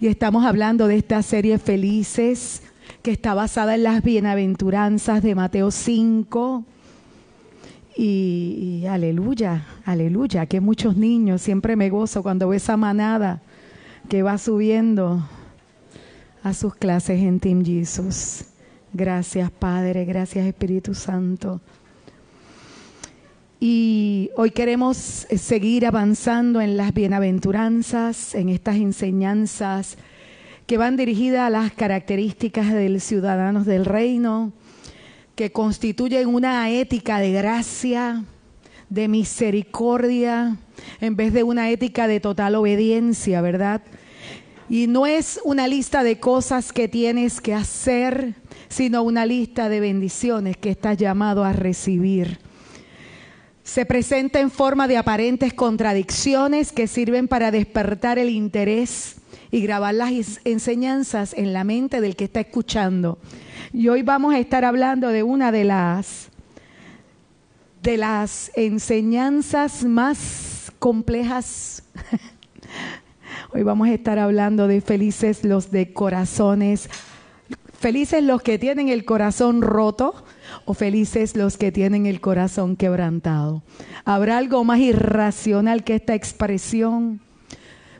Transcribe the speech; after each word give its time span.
y 0.00 0.06
estamos 0.06 0.46
hablando 0.46 0.88
de 0.88 0.96
esta 0.96 1.22
serie 1.22 1.58
Felices 1.58 2.62
que 3.02 3.10
está 3.10 3.34
basada 3.34 3.74
en 3.74 3.82
las 3.82 4.02
bienaventuranzas 4.02 5.22
de 5.22 5.34
Mateo 5.34 5.70
5. 5.70 6.64
Y, 7.96 8.86
aleluya, 8.88 9.66
aleluya, 9.84 10.46
que 10.46 10.60
muchos 10.60 10.96
niños, 10.96 11.42
siempre 11.42 11.76
me 11.76 11.90
gozo 11.90 12.22
cuando 12.22 12.48
veo 12.48 12.56
esa 12.56 12.78
manada 12.78 13.42
que 14.08 14.22
va 14.22 14.38
subiendo 14.38 15.22
a 16.42 16.54
sus 16.54 16.74
clases 16.74 17.20
en 17.20 17.38
Team 17.38 17.62
Jesus. 17.62 18.44
Gracias 18.94 19.50
Padre, 19.50 20.06
gracias 20.06 20.46
Espíritu 20.46 20.94
Santo. 20.94 21.60
Y 23.62 24.30
hoy 24.36 24.52
queremos 24.52 24.96
seguir 24.96 25.84
avanzando 25.84 26.62
en 26.62 26.78
las 26.78 26.94
bienaventuranzas, 26.94 28.34
en 28.34 28.48
estas 28.48 28.76
enseñanzas 28.76 29.98
que 30.66 30.78
van 30.78 30.96
dirigidas 30.96 31.42
a 31.42 31.50
las 31.50 31.70
características 31.70 32.72
del 32.72 33.02
ciudadanos 33.02 33.66
del 33.66 33.84
reino, 33.84 34.54
que 35.34 35.52
constituyen 35.52 36.28
una 36.28 36.70
ética 36.70 37.18
de 37.18 37.32
gracia, 37.32 38.24
de 38.88 39.08
misericordia, 39.08 40.56
en 41.02 41.16
vez 41.16 41.34
de 41.34 41.42
una 41.42 41.68
ética 41.68 42.08
de 42.08 42.18
total 42.18 42.54
obediencia, 42.54 43.42
¿verdad? 43.42 43.82
Y 44.70 44.86
no 44.86 45.06
es 45.06 45.38
una 45.44 45.68
lista 45.68 46.02
de 46.02 46.18
cosas 46.18 46.72
que 46.72 46.88
tienes 46.88 47.42
que 47.42 47.52
hacer, 47.52 48.36
sino 48.70 49.02
una 49.02 49.26
lista 49.26 49.68
de 49.68 49.80
bendiciones 49.80 50.56
que 50.56 50.70
estás 50.70 50.96
llamado 50.96 51.44
a 51.44 51.52
recibir 51.52 52.38
se 53.70 53.86
presenta 53.86 54.40
en 54.40 54.50
forma 54.50 54.88
de 54.88 54.96
aparentes 54.96 55.54
contradicciones 55.54 56.72
que 56.72 56.88
sirven 56.88 57.28
para 57.28 57.52
despertar 57.52 58.18
el 58.18 58.28
interés 58.28 59.18
y 59.52 59.60
grabar 59.60 59.94
las 59.94 60.40
enseñanzas 60.44 61.34
en 61.34 61.52
la 61.52 61.62
mente 61.62 62.00
del 62.00 62.16
que 62.16 62.24
está 62.24 62.40
escuchando. 62.40 63.20
Y 63.72 63.86
hoy 63.86 64.02
vamos 64.02 64.34
a 64.34 64.40
estar 64.40 64.64
hablando 64.64 65.10
de 65.10 65.22
una 65.22 65.52
de 65.52 65.62
las 65.62 66.30
de 67.80 67.96
las 67.96 68.50
enseñanzas 68.56 69.84
más 69.84 70.72
complejas. 70.80 71.84
Hoy 73.54 73.62
vamos 73.62 73.86
a 73.86 73.94
estar 73.94 74.18
hablando 74.18 74.66
de 74.66 74.80
felices 74.80 75.44
los 75.44 75.70
de 75.70 75.92
corazones, 75.92 76.90
felices 77.78 78.24
los 78.24 78.42
que 78.42 78.58
tienen 78.58 78.88
el 78.88 79.04
corazón 79.04 79.62
roto, 79.62 80.24
o 80.64 80.74
felices 80.74 81.36
los 81.36 81.56
que 81.56 81.72
tienen 81.72 82.06
el 82.06 82.20
corazón 82.20 82.76
quebrantado. 82.76 83.62
Habrá 84.04 84.38
algo 84.38 84.64
más 84.64 84.80
irracional 84.80 85.84
que 85.84 85.96
esta 85.96 86.14
expresión, 86.14 87.20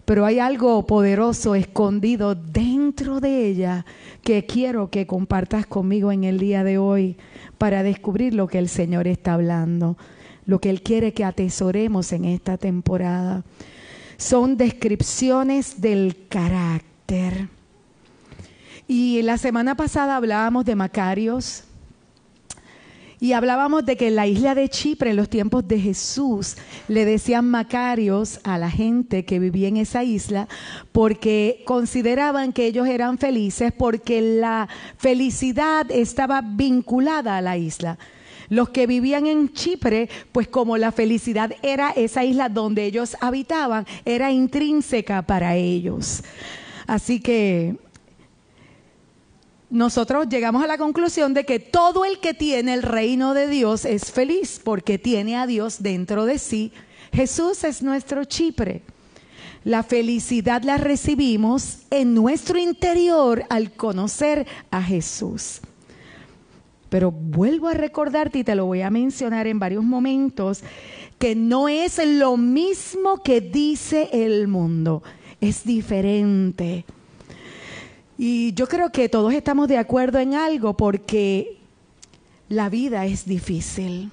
pero 0.05 0.27
hay 0.27 0.39
algo 0.39 0.87
poderoso 0.87 1.55
escondido 1.55 2.35
dentro 2.35 3.21
de 3.21 3.47
ella 3.47 3.87
que 4.23 4.45
quiero 4.45 4.91
que 4.91 5.07
compartas 5.07 5.67
conmigo 5.67 6.11
en 6.11 6.25
el 6.25 6.39
día 6.39 6.65
de 6.65 6.79
hoy 6.79 7.17
para 7.59 7.83
descubrir 7.83 8.35
lo 8.35 8.49
que 8.49 8.59
el 8.59 8.69
Señor 8.69 9.07
está 9.07 9.35
hablando, 9.35 9.97
lo 10.47 10.61
que 10.61 10.71
Él 10.71 10.83
quiere 10.83 11.13
que 11.13 11.25
atesoremos 11.25 12.13
en 12.13 12.25
esta 12.25 12.59
temporada. 12.59 13.45
Son 14.17 14.57
descripciones 14.57 15.81
del 15.81 16.27
carácter. 16.29 17.49
Y 18.89 19.23
la 19.23 19.39
semana 19.39 19.77
pasada 19.77 20.17
hablábamos 20.17 20.65
de 20.65 20.75
Macarios, 20.75 21.63
y 23.21 23.35
hablábamos 23.35 23.85
de 23.85 23.97
que 23.99 24.09
en 24.09 24.17
la 24.17 24.27
isla 24.27 24.55
de 24.55 24.71
Chipre, 24.71 25.11
en 25.11 25.17
los 25.17 25.29
tiempos 25.29 25.69
de 25.69 25.79
Jesús, 25.79 26.57
le 26.89 27.05
decían 27.05 27.49
macarios 27.51 28.41
a 28.45 28.57
la 28.57 28.71
gente 28.71 29.27
que 29.27 29.39
vivía 29.39 29.69
en 29.69 29.77
esa 29.77 30.03
isla 30.03 30.49
porque 30.91 31.63
consideraban 31.67 32.55
que 32.55 32.65
ellos 32.65 32.89
eran 32.89 33.19
felices 33.19 33.73
porque 33.77 34.23
la 34.23 34.69
felicidad 34.97 35.91
estaba 35.91 36.41
vinculada 36.41 37.37
a 37.37 37.43
la 37.43 37.59
isla. 37.59 37.99
Los 38.49 38.71
que 38.71 38.87
vivían 38.87 39.27
en 39.27 39.53
Chipre, 39.53 40.09
pues 40.33 40.49
como 40.49 40.79
la 40.79 40.91
felicidad 40.91 41.53
era 41.63 41.91
esa 41.91 42.25
isla 42.25 42.49
donde 42.49 42.87
ellos 42.87 43.17
habitaban, 43.21 43.87
era 44.07 44.33
intrínseca 44.33 45.23
para 45.23 45.57
ellos. 45.57 46.25
Así 46.87 47.21
que 47.21 47.77
nosotros 49.71 50.29
llegamos 50.29 50.65
a 50.65 50.67
la 50.67 50.79
conclusión 50.79 51.33
de 51.33 51.45
que 51.45 51.61
todo 51.61 52.05
el 52.05 52.19
que 52.19 52.35
tiene 52.35 52.75
el 52.75 52.83
reino 52.83 53.35
de 53.35 53.47
Dios 53.47 53.85
es 53.85 54.11
feliz 54.11 54.61
porque 54.63 54.99
tiene 54.99 55.37
a 55.37 55.47
Dios 55.47 55.81
dentro 55.81 56.27
de 56.27 56.39
sí. 56.39 56.73
Jesús 57.13 57.63
es 57.63 57.81
nuestro 57.81 58.25
Chipre. 58.25 58.83
La 59.63 59.85
felicidad 59.85 60.63
la 60.65 60.77
recibimos 60.77 61.83
en 61.91 62.15
nuestro 62.15 62.59
interior 62.59 63.45
al 63.49 63.73
conocer 63.73 64.47
a 64.73 64.83
Jesús. 64.83 65.61
Pero 66.89 67.13
vuelvo 67.13 67.69
a 67.69 67.75
recordarte 67.75 68.41
y 68.41 68.45
te 68.45 68.57
lo 68.57 68.67
voy 68.67 68.83
a 68.83 68.91
mencionar 68.91 69.47
en 69.47 69.61
varios 69.61 69.85
momentos, 69.85 70.63
que 71.21 71.37
no 71.37 71.69
es 71.69 72.05
lo 72.05 72.37
mismo 72.37 73.23
que 73.23 73.41
dice 73.41 74.09
el 74.13 74.49
mundo, 74.49 75.05
es 75.41 75.63
diferente. 75.63 76.85
Y 78.23 78.53
yo 78.53 78.69
creo 78.69 78.93
que 78.93 79.09
todos 79.09 79.33
estamos 79.33 79.67
de 79.67 79.79
acuerdo 79.79 80.19
en 80.19 80.35
algo 80.35 80.77
porque 80.77 81.57
la 82.51 82.69
vida 82.69 83.07
es 83.07 83.25
difícil. 83.25 84.11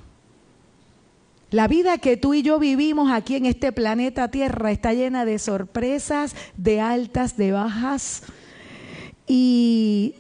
La 1.51 1.67
vida 1.67 1.97
que 1.97 2.15
tú 2.15 2.33
y 2.33 2.41
yo 2.41 2.57
vivimos 2.57 3.11
aquí 3.11 3.35
en 3.35 3.45
este 3.45 3.73
planeta 3.73 4.31
Tierra 4.31 4.71
está 4.71 4.93
llena 4.93 5.25
de 5.25 5.39
sorpresas, 5.39 6.37
de 6.55 6.79
altas, 6.79 7.35
de 7.35 7.51
bajas. 7.51 8.23
Y 9.27 10.15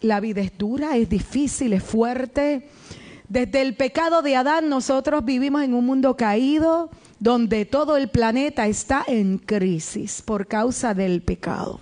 la 0.00 0.18
vida 0.20 0.40
es 0.40 0.56
dura, 0.56 0.96
es 0.96 1.10
difícil, 1.10 1.74
es 1.74 1.82
fuerte. 1.82 2.66
Desde 3.28 3.60
el 3.60 3.76
pecado 3.76 4.22
de 4.22 4.36
Adán 4.36 4.70
nosotros 4.70 5.22
vivimos 5.22 5.64
en 5.64 5.74
un 5.74 5.84
mundo 5.84 6.16
caído 6.16 6.88
donde 7.20 7.66
todo 7.66 7.98
el 7.98 8.08
planeta 8.08 8.68
está 8.68 9.04
en 9.06 9.36
crisis 9.36 10.22
por 10.22 10.46
causa 10.46 10.94
del 10.94 11.20
pecado. 11.20 11.78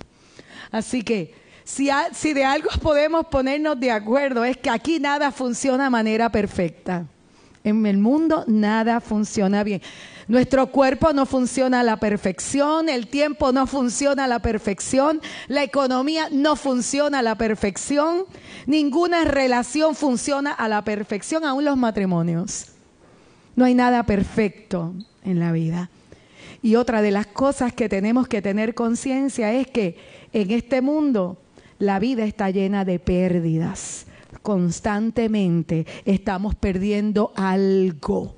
Así 0.71 1.03
que 1.03 1.35
si, 1.65 2.35
de 2.35 2.45
algo 2.45 2.69
podemos 2.83 3.27
ponernos 3.27 3.79
de 3.79 3.91
acuerdo 3.91 4.45
es 4.45 4.57
que 4.57 4.71
aquí 4.71 4.99
nada 4.99 5.31
funciona 5.31 5.85
de 5.85 5.91
manera 5.91 6.31
perfecta. 6.31 7.07
En 7.63 7.85
el 7.85 7.99
mundo 7.99 8.45
nada 8.47 9.01
funciona 9.01 9.63
bien. 9.63 9.83
Nuestro 10.29 10.69
cuerpo 10.69 11.13
no 11.13 11.27
funciona 11.27 11.81
a 11.81 11.83
la 11.83 11.99
perfección, 11.99 12.89
el 12.89 13.09
tiempo 13.09 13.53
no 13.53 13.67
funciona 13.67 14.25
a 14.25 14.29
la 14.29 14.39
perfección, 14.39 15.21
la 15.49 15.65
economía 15.65 16.29
no 16.31 16.57
funciona 16.57 17.19
a 17.19 17.23
la 17.23 17.35
perfección, 17.35 18.25
ninguna 18.67 19.25
relación 19.25 19.95
funciona 19.95 20.53
a 20.53 20.69
la 20.69 20.85
perfección, 20.85 21.45
aún 21.45 21.65
los 21.65 21.77
matrimonios. 21.77 22.67
No 23.57 23.65
hay 23.65 23.75
nada 23.75 24.05
perfecto 24.05 24.95
en 25.25 25.41
la 25.41 25.53
vida. 25.53 25.91
Y 26.63 26.77
otra 26.77 27.03
de 27.03 27.11
las 27.11 27.27
cosas 27.27 27.73
que 27.73 27.89
tenemos 27.89 28.29
que 28.29 28.43
tener 28.43 28.75
conciencia 28.75 29.53
es 29.53 29.67
que 29.67 29.97
en 30.33 30.51
este 30.51 30.81
mundo 30.81 31.39
la 31.79 31.99
vida 31.99 32.25
está 32.25 32.51
llena 32.51 32.85
de 32.85 32.99
pérdidas. 32.99 34.07
Constantemente 34.43 35.87
estamos 36.05 36.55
perdiendo 36.55 37.33
algo. 37.35 38.37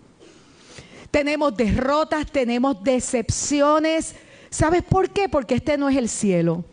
Tenemos 1.10 1.56
derrotas, 1.56 2.31
tenemos 2.31 2.82
decepciones. 2.82 4.14
¿Sabes 4.48 4.82
por 4.82 5.10
qué? 5.10 5.28
Porque 5.28 5.56
este 5.56 5.76
no 5.76 5.88
es 5.88 5.97
el 5.97 6.08
cielo. 6.08 6.64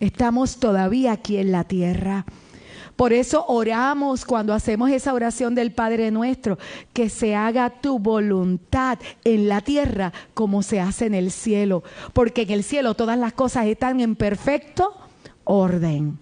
Estamos 0.00 0.58
todavía 0.58 1.12
aquí 1.12 1.36
en 1.36 1.52
la 1.52 1.64
tierra. 1.64 2.24
Por 3.02 3.12
eso 3.12 3.44
oramos 3.48 4.24
cuando 4.24 4.54
hacemos 4.54 4.88
esa 4.88 5.12
oración 5.12 5.56
del 5.56 5.72
Padre 5.72 6.12
nuestro, 6.12 6.56
que 6.92 7.08
se 7.08 7.34
haga 7.34 7.68
tu 7.68 7.98
voluntad 7.98 8.96
en 9.24 9.48
la 9.48 9.60
tierra 9.60 10.12
como 10.34 10.62
se 10.62 10.78
hace 10.78 11.06
en 11.06 11.14
el 11.14 11.32
cielo, 11.32 11.82
porque 12.12 12.42
en 12.42 12.50
el 12.50 12.62
cielo 12.62 12.94
todas 12.94 13.18
las 13.18 13.32
cosas 13.32 13.66
están 13.66 13.98
en 13.98 14.14
perfecto 14.14 14.94
orden. 15.42 16.16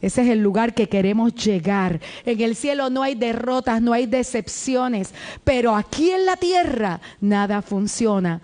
Ese 0.00 0.22
es 0.22 0.28
el 0.28 0.42
lugar 0.42 0.72
que 0.72 0.88
queremos 0.88 1.34
llegar. 1.34 2.00
En 2.24 2.40
el 2.40 2.56
cielo 2.56 2.88
no 2.88 3.02
hay 3.02 3.16
derrotas, 3.16 3.82
no 3.82 3.92
hay 3.92 4.06
decepciones, 4.06 5.12
pero 5.44 5.76
aquí 5.76 6.10
en 6.10 6.24
la 6.24 6.36
tierra 6.36 7.02
nada 7.20 7.60
funciona 7.60 8.40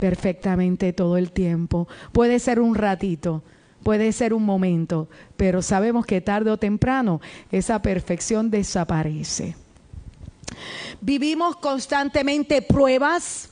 perfectamente 0.00 0.92
todo 0.92 1.16
el 1.16 1.32
tiempo. 1.32 1.88
Puede 2.12 2.38
ser 2.38 2.60
un 2.60 2.76
ratito, 2.76 3.42
puede 3.86 4.10
ser 4.10 4.34
un 4.34 4.42
momento, 4.42 5.08
pero 5.36 5.62
sabemos 5.62 6.04
que 6.06 6.20
tarde 6.20 6.50
o 6.50 6.56
temprano 6.56 7.20
esa 7.52 7.80
perfección 7.82 8.50
desaparece. 8.50 9.54
Vivimos 11.00 11.54
constantemente 11.54 12.62
pruebas 12.62 13.50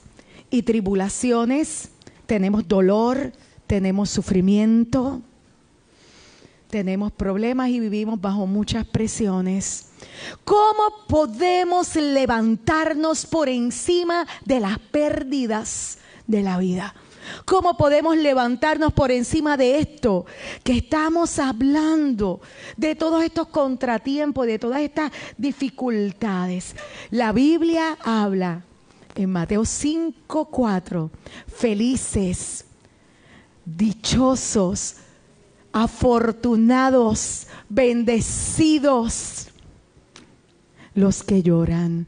y 0.50 0.62
tribulaciones, 0.62 1.90
tenemos 2.26 2.66
dolor, 2.66 3.30
tenemos 3.68 4.10
sufrimiento, 4.10 5.22
tenemos 6.68 7.12
problemas 7.12 7.68
y 7.68 7.78
vivimos 7.78 8.20
bajo 8.20 8.48
muchas 8.48 8.84
presiones. 8.84 9.90
¿Cómo 10.42 11.06
podemos 11.06 11.94
levantarnos 11.94 13.24
por 13.24 13.48
encima 13.48 14.26
de 14.44 14.58
las 14.58 14.80
pérdidas 14.80 15.98
de 16.26 16.42
la 16.42 16.58
vida? 16.58 16.92
¿Cómo 17.44 17.76
podemos 17.76 18.16
levantarnos 18.16 18.92
por 18.92 19.10
encima 19.10 19.56
de 19.56 19.78
esto 19.78 20.26
que 20.62 20.78
estamos 20.78 21.38
hablando, 21.38 22.40
de 22.76 22.94
todos 22.94 23.22
estos 23.22 23.48
contratiempos, 23.48 24.46
de 24.46 24.58
todas 24.58 24.80
estas 24.80 25.12
dificultades? 25.36 26.74
La 27.10 27.32
Biblia 27.32 27.98
habla 28.02 28.64
en 29.14 29.30
Mateo 29.30 29.64
5, 29.64 30.46
4, 30.46 31.10
felices, 31.46 32.64
dichosos, 33.64 34.96
afortunados, 35.72 37.46
bendecidos 37.68 39.48
los 40.94 41.22
que 41.22 41.42
lloran, 41.42 42.06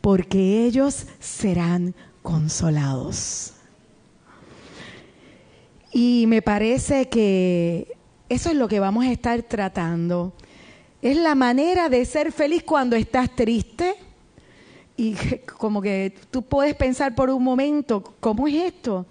porque 0.00 0.64
ellos 0.64 1.06
serán 1.20 1.94
consolados. 2.22 3.52
Y 5.92 6.26
me 6.26 6.42
parece 6.42 7.08
que 7.08 7.96
eso 8.28 8.50
es 8.50 8.56
lo 8.56 8.68
que 8.68 8.80
vamos 8.80 9.04
a 9.06 9.12
estar 9.12 9.42
tratando. 9.42 10.32
Es 11.00 11.16
la 11.16 11.34
manera 11.34 11.88
de 11.88 12.04
ser 12.04 12.32
feliz 12.32 12.62
cuando 12.62 12.96
estás 12.96 13.34
triste. 13.34 13.94
Y 14.96 15.14
como 15.58 15.80
que 15.80 16.14
tú 16.30 16.42
puedes 16.42 16.74
pensar 16.74 17.14
por 17.14 17.30
un 17.30 17.42
momento, 17.42 18.02
¿cómo 18.20 18.46
es 18.48 18.54
esto? 18.54 19.06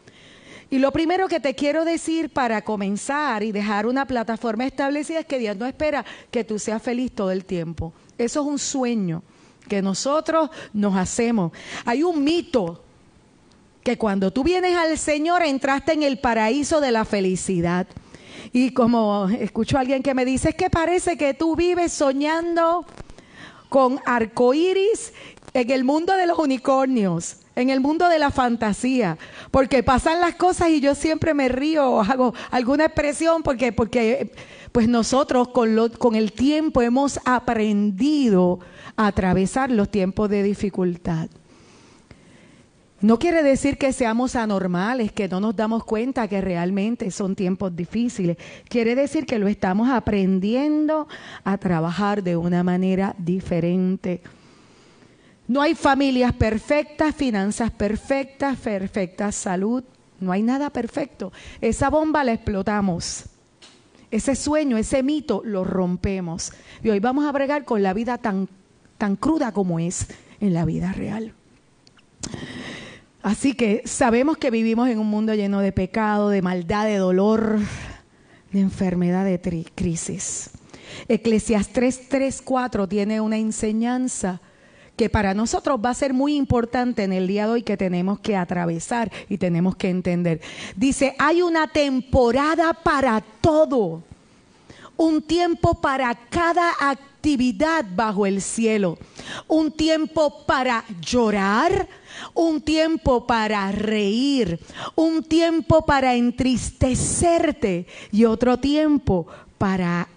Y 0.70 0.80
lo 0.80 0.92
primero 0.92 1.28
que 1.30 1.40
te 1.40 1.56
quiero 1.56 1.86
decir 1.86 2.30
para 2.30 2.62
comenzar 2.62 3.42
y 3.42 3.54
dejar 3.54 3.86
una 3.86 4.06
plataforma 4.06 4.66
establecida 4.66 5.20
es 5.20 5.26
que 5.26 5.40
Dios 5.40 5.56
no 5.56 5.66
espera 5.66 6.04
que 6.30 6.44
tú 6.44 6.60
seas 6.60 6.82
feliz 6.82 7.14
todo 7.14 7.32
el 7.32 7.46
tiempo. 7.46 7.94
Eso 8.18 8.42
es 8.42 8.48
un 8.48 8.60
sueño 8.60 9.24
que 9.70 9.82
nosotros 9.82 10.50
nos 10.74 10.96
hacemos. 10.98 11.54
Hay 11.86 12.04
un 12.04 12.22
mito 12.22 12.84
que 13.88 13.98
cuando 13.98 14.32
tú 14.32 14.44
vienes 14.44 14.76
al 14.76 14.98
Señor 14.98 15.44
entraste 15.44 15.94
en 15.94 16.04
el 16.04 16.20
paraíso 16.20 16.82
de 16.82 16.92
la 16.92 17.06
felicidad. 17.06 17.88
Y 18.52 18.72
como 18.72 19.30
escucho 19.30 19.78
a 19.78 19.80
alguien 19.80 20.04
que 20.04 20.14
me 20.14 20.26
dice, 20.26 20.50
es 20.50 20.56
que 20.56 20.70
parece 20.70 21.18
que 21.18 21.34
tú 21.34 21.56
vives 21.56 21.94
soñando 21.94 22.86
con 23.70 24.02
arcoíris 24.06 25.14
en 25.54 25.72
el 25.72 25.86
mundo 25.86 26.18
de 26.18 26.28
los 26.28 26.38
unicornios, 26.38 27.38
en 27.56 27.70
el 27.70 27.80
mundo 27.80 28.10
de 28.10 28.20
la 28.20 28.30
fantasía, 28.30 29.18
porque 29.52 29.84
pasan 29.84 30.20
las 30.20 30.36
cosas 30.36 30.68
y 30.68 30.82
yo 30.82 30.94
siempre 30.94 31.34
me 31.34 31.48
río 31.48 31.90
o 31.90 32.02
hago 32.02 32.34
alguna 32.52 32.88
expresión 32.88 33.42
porque, 33.42 33.72
porque 33.72 34.34
pues 34.74 34.90
nosotros 34.90 35.48
con, 35.48 35.92
con 35.98 36.16
el 36.16 36.34
tiempo 36.34 36.82
hemos 36.82 37.22
aprendido 37.24 38.60
a 38.98 39.08
atravesar 39.08 39.72
los 39.72 39.90
tiempos 39.90 40.30
de 40.30 40.44
dificultad. 40.44 41.30
No 43.00 43.20
quiere 43.20 43.44
decir 43.44 43.78
que 43.78 43.94
seamos 43.94 44.36
anormales, 44.36 45.12
que 45.12 45.28
no 45.28 45.40
nos 45.40 45.56
damos 45.56 45.84
cuenta 45.84 46.28
que 46.28 46.42
realmente 46.42 47.12
son 47.12 47.36
tiempos 47.36 47.76
difíciles. 47.76 48.38
Quiere 48.68 48.96
decir 48.96 49.28
que 49.28 49.38
lo 49.38 49.48
estamos 49.48 49.90
aprendiendo 49.90 51.08
a 51.44 51.60
trabajar 51.60 52.24
de 52.24 52.36
una 52.36 52.64
manera 52.64 53.14
diferente. 53.20 54.22
No 55.48 55.62
hay 55.62 55.76
familias 55.76 56.34
perfectas, 56.34 57.16
finanzas 57.16 57.70
perfectas, 57.70 58.58
perfecta 58.58 59.32
salud. 59.32 59.84
No 60.20 60.32
hay 60.32 60.42
nada 60.42 60.72
perfecto. 60.72 61.32
Esa 61.62 61.92
bomba 61.92 62.24
la 62.24 62.34
explotamos. 62.34 63.26
Ese 64.10 64.36
sueño, 64.36 64.76
ese 64.76 65.04
mito, 65.04 65.44
lo 65.46 65.64
rompemos. 65.64 66.52
Y 66.84 66.90
hoy 66.90 67.00
vamos 67.00 67.26
a 67.26 67.32
bregar 67.32 67.64
con 67.64 67.84
la 67.84 67.94
vida 67.94 68.18
tan, 68.18 68.50
tan 68.98 69.16
cruda 69.16 69.52
como 69.52 69.80
es 69.80 70.08
en 70.40 70.56
la 70.56 70.66
vida 70.66 70.94
real. 70.94 71.34
Así 73.28 73.56
que 73.56 73.82
sabemos 73.84 74.38
que 74.38 74.50
vivimos 74.50 74.88
en 74.88 75.00
un 75.00 75.08
mundo 75.08 75.34
lleno 75.34 75.60
de 75.60 75.74
pecado, 75.74 76.30
de 76.30 76.42
maldad, 76.42 76.86
de 76.86 76.96
dolor, 76.96 77.60
de 78.54 78.62
enfermedad, 78.62 79.26
de 79.26 79.66
crisis. 79.76 80.52
Eclesiastes 81.10 82.08
3:4 82.08 82.88
tiene 82.88 83.20
una 83.20 83.36
enseñanza 83.36 84.40
que 84.96 85.10
para 85.10 85.34
nosotros 85.34 85.78
va 85.84 85.90
a 85.90 85.94
ser 85.94 86.14
muy 86.14 86.38
importante 86.38 87.04
en 87.04 87.12
el 87.12 87.28
día 87.28 87.48
de 87.48 87.52
hoy 87.52 87.64
que 87.64 87.76
tenemos 87.76 88.22
que 88.22 88.38
atravesar 88.38 89.12
y 89.28 89.38
tenemos 89.38 89.76
que 89.76 89.90
entender. 89.90 90.40
Dice, 90.78 91.14
hay 91.20 91.42
una 91.42 91.68
temporada 91.68 92.72
para 92.72 93.20
todo, 93.42 94.04
un 94.96 95.22
tiempo 95.22 95.82
para 95.82 96.16
cada 96.30 96.70
actividad 96.80 97.07
bajo 97.96 98.26
el 98.26 98.42
cielo, 98.42 98.98
un 99.48 99.72
tiempo 99.72 100.46
para 100.46 100.86
llorar, 101.02 101.88
un 102.34 102.62
tiempo 102.62 103.28
para 103.28 103.72
reír, 103.72 104.60
un 104.96 105.24
tiempo 105.24 105.86
para 105.86 106.16
entristecerte 106.16 107.86
y 108.12 108.24
otro 108.24 108.58
tiempo 108.58 109.28
para 109.58 110.08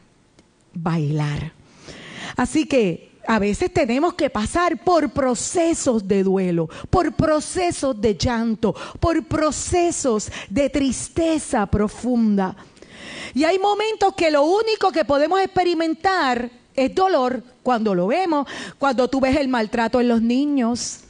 bailar. 0.72 1.52
Así 2.36 2.66
que 2.66 3.10
a 3.26 3.38
veces 3.38 3.72
tenemos 3.72 4.14
que 4.14 4.30
pasar 4.30 4.82
por 4.84 5.10
procesos 5.10 6.06
de 6.06 6.22
duelo, 6.22 6.68
por 6.90 7.12
procesos 7.12 8.00
de 8.00 8.14
llanto, 8.14 8.74
por 9.00 9.24
procesos 9.24 10.30
de 10.48 10.70
tristeza 10.70 11.66
profunda. 11.66 12.56
Y 13.34 13.44
hay 13.44 13.58
momentos 13.58 14.14
que 14.14 14.30
lo 14.30 14.44
único 14.44 14.90
que 14.92 15.04
podemos 15.04 15.40
experimentar 15.40 16.59
es 16.75 16.94
dolor 16.94 17.43
cuando 17.62 17.94
lo 17.94 18.06
vemos, 18.06 18.46
cuando 18.78 19.08
tú 19.08 19.20
ves 19.20 19.37
el 19.37 19.49
maltrato 19.49 20.00
en 20.00 20.08
los 20.08 20.22
niños, 20.22 21.05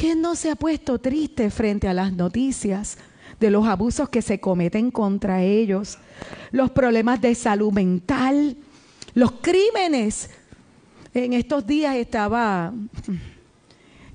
¿Quién 0.00 0.22
no 0.22 0.34
se 0.34 0.50
ha 0.50 0.56
puesto 0.56 0.98
triste 0.98 1.50
frente 1.50 1.86
a 1.86 1.92
las 1.92 2.14
noticias 2.14 2.96
de 3.38 3.50
los 3.50 3.66
abusos 3.66 4.08
que 4.08 4.22
se 4.22 4.40
cometen 4.40 4.90
contra 4.90 5.42
ellos, 5.42 5.98
los 6.52 6.70
problemas 6.70 7.20
de 7.20 7.34
salud 7.34 7.70
mental, 7.70 8.56
los 9.12 9.32
crímenes? 9.32 10.30
En 11.12 11.34
estos 11.34 11.66
días 11.66 11.96
estaba 11.96 12.72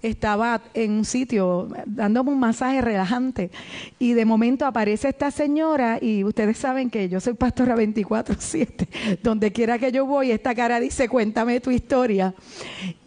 estaba 0.08 0.62
en 0.74 0.92
un 0.92 1.06
sitio 1.06 1.68
dándome 1.86 2.32
un 2.32 2.40
masaje 2.40 2.82
relajante 2.82 3.50
y 3.98 4.14
de 4.14 4.26
momento 4.26 4.66
aparece 4.66 5.10
esta 5.10 5.32
señora 5.32 5.98
y 6.02 6.24
ustedes 6.24 6.58
saben 6.58 6.90
que 6.90 7.10
yo 7.10 7.20
soy 7.20 7.34
pastora 7.34 7.76
24/7, 7.76 8.88
donde 9.24 9.52
quiera 9.52 9.80
que 9.80 9.92
yo 9.92 10.06
voy, 10.06 10.32
esta 10.32 10.54
cara 10.54 10.80
dice, 10.80 11.10
cuéntame 11.10 11.60
tu 11.60 11.72
historia. 11.72 12.34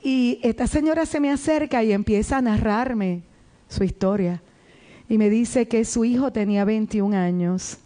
Y 0.03 0.41
esta 0.43 0.67
señora 0.67 1.07
se 1.07 1.21
me 1.21 1.31
acerca 1.31 1.83
y 1.85 1.93
empieza 1.93 2.39
a 2.39 2.43
narrarme 2.43 3.23
su 3.69 3.85
historia 3.85 4.43
y 5.09 5.19
me 5.19 5.31
dice 5.31 5.69
que 5.69 5.85
su 5.85 6.05
hijo 6.05 6.33
tenía 6.33 6.65
21 6.65 7.17
años. 7.17 7.79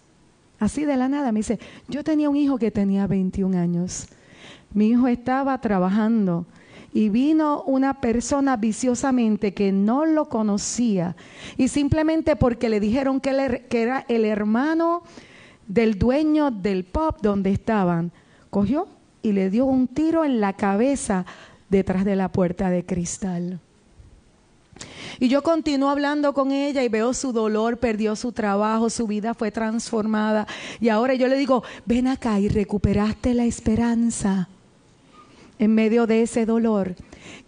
Así 0.59 0.85
de 0.85 0.97
la 0.97 1.09
nada 1.09 1.33
me 1.33 1.41
dice, 1.41 1.59
yo 1.89 2.05
tenía 2.05 2.31
un 2.31 2.37
hijo 2.37 2.57
que 2.59 2.71
tenía 2.71 3.07
21 3.07 3.59
años. 3.59 4.09
Mi 4.73 4.89
hijo 4.89 5.09
estaba 5.09 5.61
trabajando 5.61 6.47
y 6.93 7.09
vino 7.09 7.63
una 7.63 8.01
persona 8.01 8.57
viciosamente 8.57 9.55
que 9.55 9.73
no 9.73 10.05
lo 10.05 10.29
conocía 10.29 11.17
y 11.57 11.69
simplemente 11.69 12.37
porque 12.37 12.69
le 12.69 12.81
dijeron 12.81 13.21
que, 13.21 13.65
que 13.69 13.83
era 13.83 14.05
el 14.09 14.25
hermano 14.25 15.03
del 15.67 15.99
dueño 15.99 16.51
del 16.51 16.85
pub 16.85 17.17
donde 17.23 17.51
estaban, 17.51 18.13
cogió 18.51 18.89
y 19.23 19.33
le 19.33 19.49
dio 19.49 19.65
un 19.65 19.89
tiro 19.89 20.25
en 20.25 20.41
la 20.41 20.53
cabeza 20.53 21.25
detrás 21.71 22.05
de 22.05 22.17
la 22.17 22.31
puerta 22.31 22.69
de 22.69 22.85
cristal. 22.85 23.61
Y 25.21 25.29
yo 25.29 25.43
continúo 25.43 25.91
hablando 25.91 26.35
con 26.35 26.51
ella 26.51 26.83
y 26.83 26.89
veo 26.89 27.15
su 27.15 27.33
dolor, 27.33 27.79
perdió 27.79 28.17
su 28.17 28.33
trabajo, 28.33 28.91
su 28.91 29.07
vida 29.07 29.35
fue 29.35 29.51
transformada. 29.51 30.47
Y 30.81 30.89
ahora 30.89 31.15
yo 31.15 31.29
le 31.29 31.37
digo, 31.37 31.63
ven 31.87 32.09
acá 32.09 32.41
y 32.41 32.49
recuperaste 32.49 33.35
la 33.35 33.45
esperanza 33.45 34.49
en 35.63 35.77
medio 35.77 36.09
de 36.09 36.23
ese 36.23 36.45
dolor. 36.45 36.97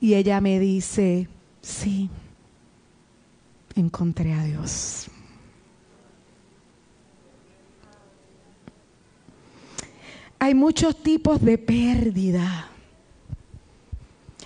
Y 0.00 0.14
ella 0.14 0.40
me 0.40 0.61
dice, 0.61 1.26
sí, 1.61 2.09
encontré 3.75 4.33
a 4.33 4.44
Dios. 4.44 5.09
Hay 10.38 10.54
muchos 10.54 11.02
tipos 11.02 11.42
de 11.42 11.59
pérdida. 11.59 12.68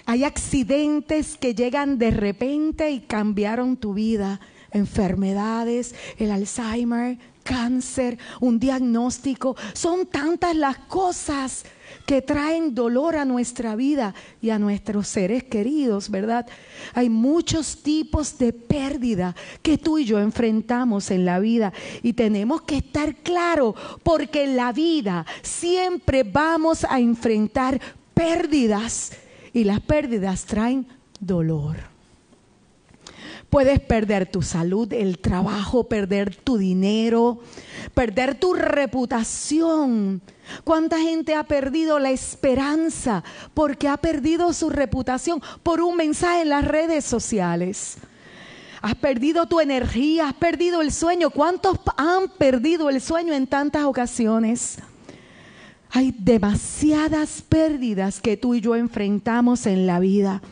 Hay 0.06 0.24
accidentes 0.24 1.36
que 1.36 1.54
llegan 1.54 1.98
de 1.98 2.10
repente 2.10 2.90
y 2.90 3.00
cambiaron 3.00 3.76
tu 3.76 3.92
vida. 3.92 4.40
Enfermedades, 4.70 5.94
el 6.16 6.30
Alzheimer, 6.30 7.18
cáncer, 7.48 8.18
un 8.40 8.60
diagnóstico. 8.60 9.56
Son 9.72 10.06
tantas 10.06 10.54
las 10.54 10.76
cosas 10.76 11.64
que 12.04 12.20
traen 12.20 12.74
dolor 12.74 13.16
a 13.16 13.24
nuestra 13.24 13.74
vida 13.74 14.14
y 14.42 14.50
a 14.50 14.58
nuestros 14.58 15.08
seres 15.08 15.44
queridos, 15.44 16.10
¿verdad? 16.10 16.46
Hay 16.92 17.08
muchos 17.08 17.82
tipos 17.82 18.36
de 18.36 18.52
pérdida 18.52 19.34
que 19.62 19.78
tú 19.78 19.96
y 19.96 20.04
yo 20.04 20.18
enfrentamos 20.18 21.10
en 21.10 21.24
la 21.24 21.38
vida 21.38 21.72
y 22.02 22.12
tenemos 22.12 22.62
que 22.62 22.76
estar 22.76 23.16
claros 23.16 23.74
porque 24.02 24.44
en 24.44 24.56
la 24.56 24.72
vida 24.72 25.24
siempre 25.40 26.24
vamos 26.24 26.84
a 26.84 27.00
enfrentar 27.00 27.80
pérdidas 28.12 29.12
y 29.54 29.64
las 29.64 29.80
pérdidas 29.80 30.44
traen 30.44 30.86
dolor. 31.18 31.97
Puedes 33.50 33.80
perder 33.80 34.30
tu 34.30 34.42
salud, 34.42 34.92
el 34.92 35.18
trabajo, 35.18 35.84
perder 35.84 36.36
tu 36.36 36.58
dinero, 36.58 37.40
perder 37.94 38.38
tu 38.38 38.52
reputación. 38.52 40.20
¿Cuánta 40.64 40.98
gente 40.98 41.34
ha 41.34 41.44
perdido 41.44 41.98
la 41.98 42.10
esperanza 42.10 43.24
porque 43.54 43.88
ha 43.88 43.96
perdido 43.96 44.52
su 44.52 44.68
reputación 44.68 45.42
por 45.62 45.80
un 45.80 45.96
mensaje 45.96 46.42
en 46.42 46.50
las 46.50 46.64
redes 46.64 47.06
sociales? 47.06 47.96
Has 48.82 48.94
perdido 48.94 49.46
tu 49.46 49.60
energía, 49.60 50.28
has 50.28 50.34
perdido 50.34 50.82
el 50.82 50.92
sueño. 50.92 51.30
¿Cuántos 51.30 51.78
han 51.96 52.28
perdido 52.28 52.90
el 52.90 53.00
sueño 53.00 53.32
en 53.32 53.46
tantas 53.46 53.84
ocasiones? 53.84 54.78
Hay 55.90 56.14
demasiadas 56.18 57.42
pérdidas 57.42 58.20
que 58.20 58.36
tú 58.36 58.54
y 58.54 58.60
yo 58.60 58.76
enfrentamos 58.76 59.66
en 59.66 59.86
la 59.86 60.00
vida. 60.00 60.42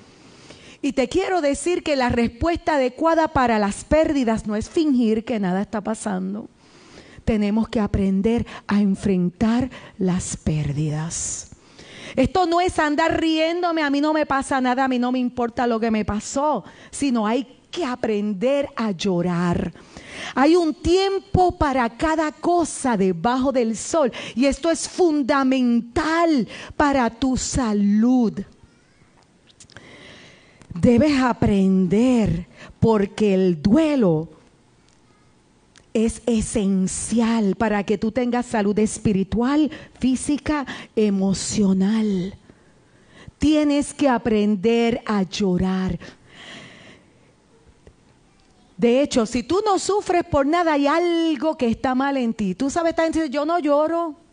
Y 0.86 0.92
te 0.92 1.08
quiero 1.08 1.40
decir 1.40 1.82
que 1.82 1.96
la 1.96 2.10
respuesta 2.10 2.76
adecuada 2.76 3.26
para 3.26 3.58
las 3.58 3.82
pérdidas 3.82 4.46
no 4.46 4.54
es 4.54 4.70
fingir 4.70 5.24
que 5.24 5.40
nada 5.40 5.62
está 5.62 5.80
pasando. 5.80 6.48
Tenemos 7.24 7.68
que 7.68 7.80
aprender 7.80 8.46
a 8.68 8.80
enfrentar 8.80 9.68
las 9.98 10.36
pérdidas. 10.36 11.50
Esto 12.14 12.46
no 12.46 12.60
es 12.60 12.78
andar 12.78 13.20
riéndome, 13.20 13.82
a 13.82 13.90
mí 13.90 14.00
no 14.00 14.12
me 14.12 14.26
pasa 14.26 14.60
nada, 14.60 14.84
a 14.84 14.88
mí 14.88 15.00
no 15.00 15.10
me 15.10 15.18
importa 15.18 15.66
lo 15.66 15.80
que 15.80 15.90
me 15.90 16.04
pasó, 16.04 16.62
sino 16.92 17.26
hay 17.26 17.58
que 17.72 17.84
aprender 17.84 18.68
a 18.76 18.92
llorar. 18.92 19.72
Hay 20.36 20.54
un 20.54 20.72
tiempo 20.72 21.58
para 21.58 21.96
cada 21.96 22.30
cosa 22.30 22.96
debajo 22.96 23.50
del 23.50 23.76
sol 23.76 24.12
y 24.36 24.46
esto 24.46 24.70
es 24.70 24.88
fundamental 24.88 26.46
para 26.76 27.10
tu 27.10 27.36
salud. 27.36 28.40
Debes 30.80 31.20
aprender 31.20 32.46
porque 32.80 33.34
el 33.34 33.62
duelo 33.62 34.28
es 35.94 36.22
esencial 36.26 37.54
para 37.56 37.84
que 37.84 37.96
tú 37.96 38.12
tengas 38.12 38.46
salud 38.46 38.78
espiritual, 38.78 39.70
física, 39.98 40.66
emocional. 40.94 42.34
Tienes 43.38 43.94
que 43.94 44.08
aprender 44.08 45.02
a 45.06 45.22
llorar. 45.22 45.98
De 48.76 49.00
hecho, 49.00 49.24
si 49.24 49.42
tú 49.42 49.62
no 49.64 49.78
sufres 49.78 50.24
por 50.24 50.46
nada, 50.46 50.74
hay 50.74 50.86
algo 50.86 51.56
que 51.56 51.68
está 51.68 51.94
mal 51.94 52.18
en 52.18 52.34
ti. 52.34 52.54
Tú 52.54 52.68
sabes, 52.68 52.94
yo 53.30 53.46
no 53.46 53.58
lloro. 53.58 54.25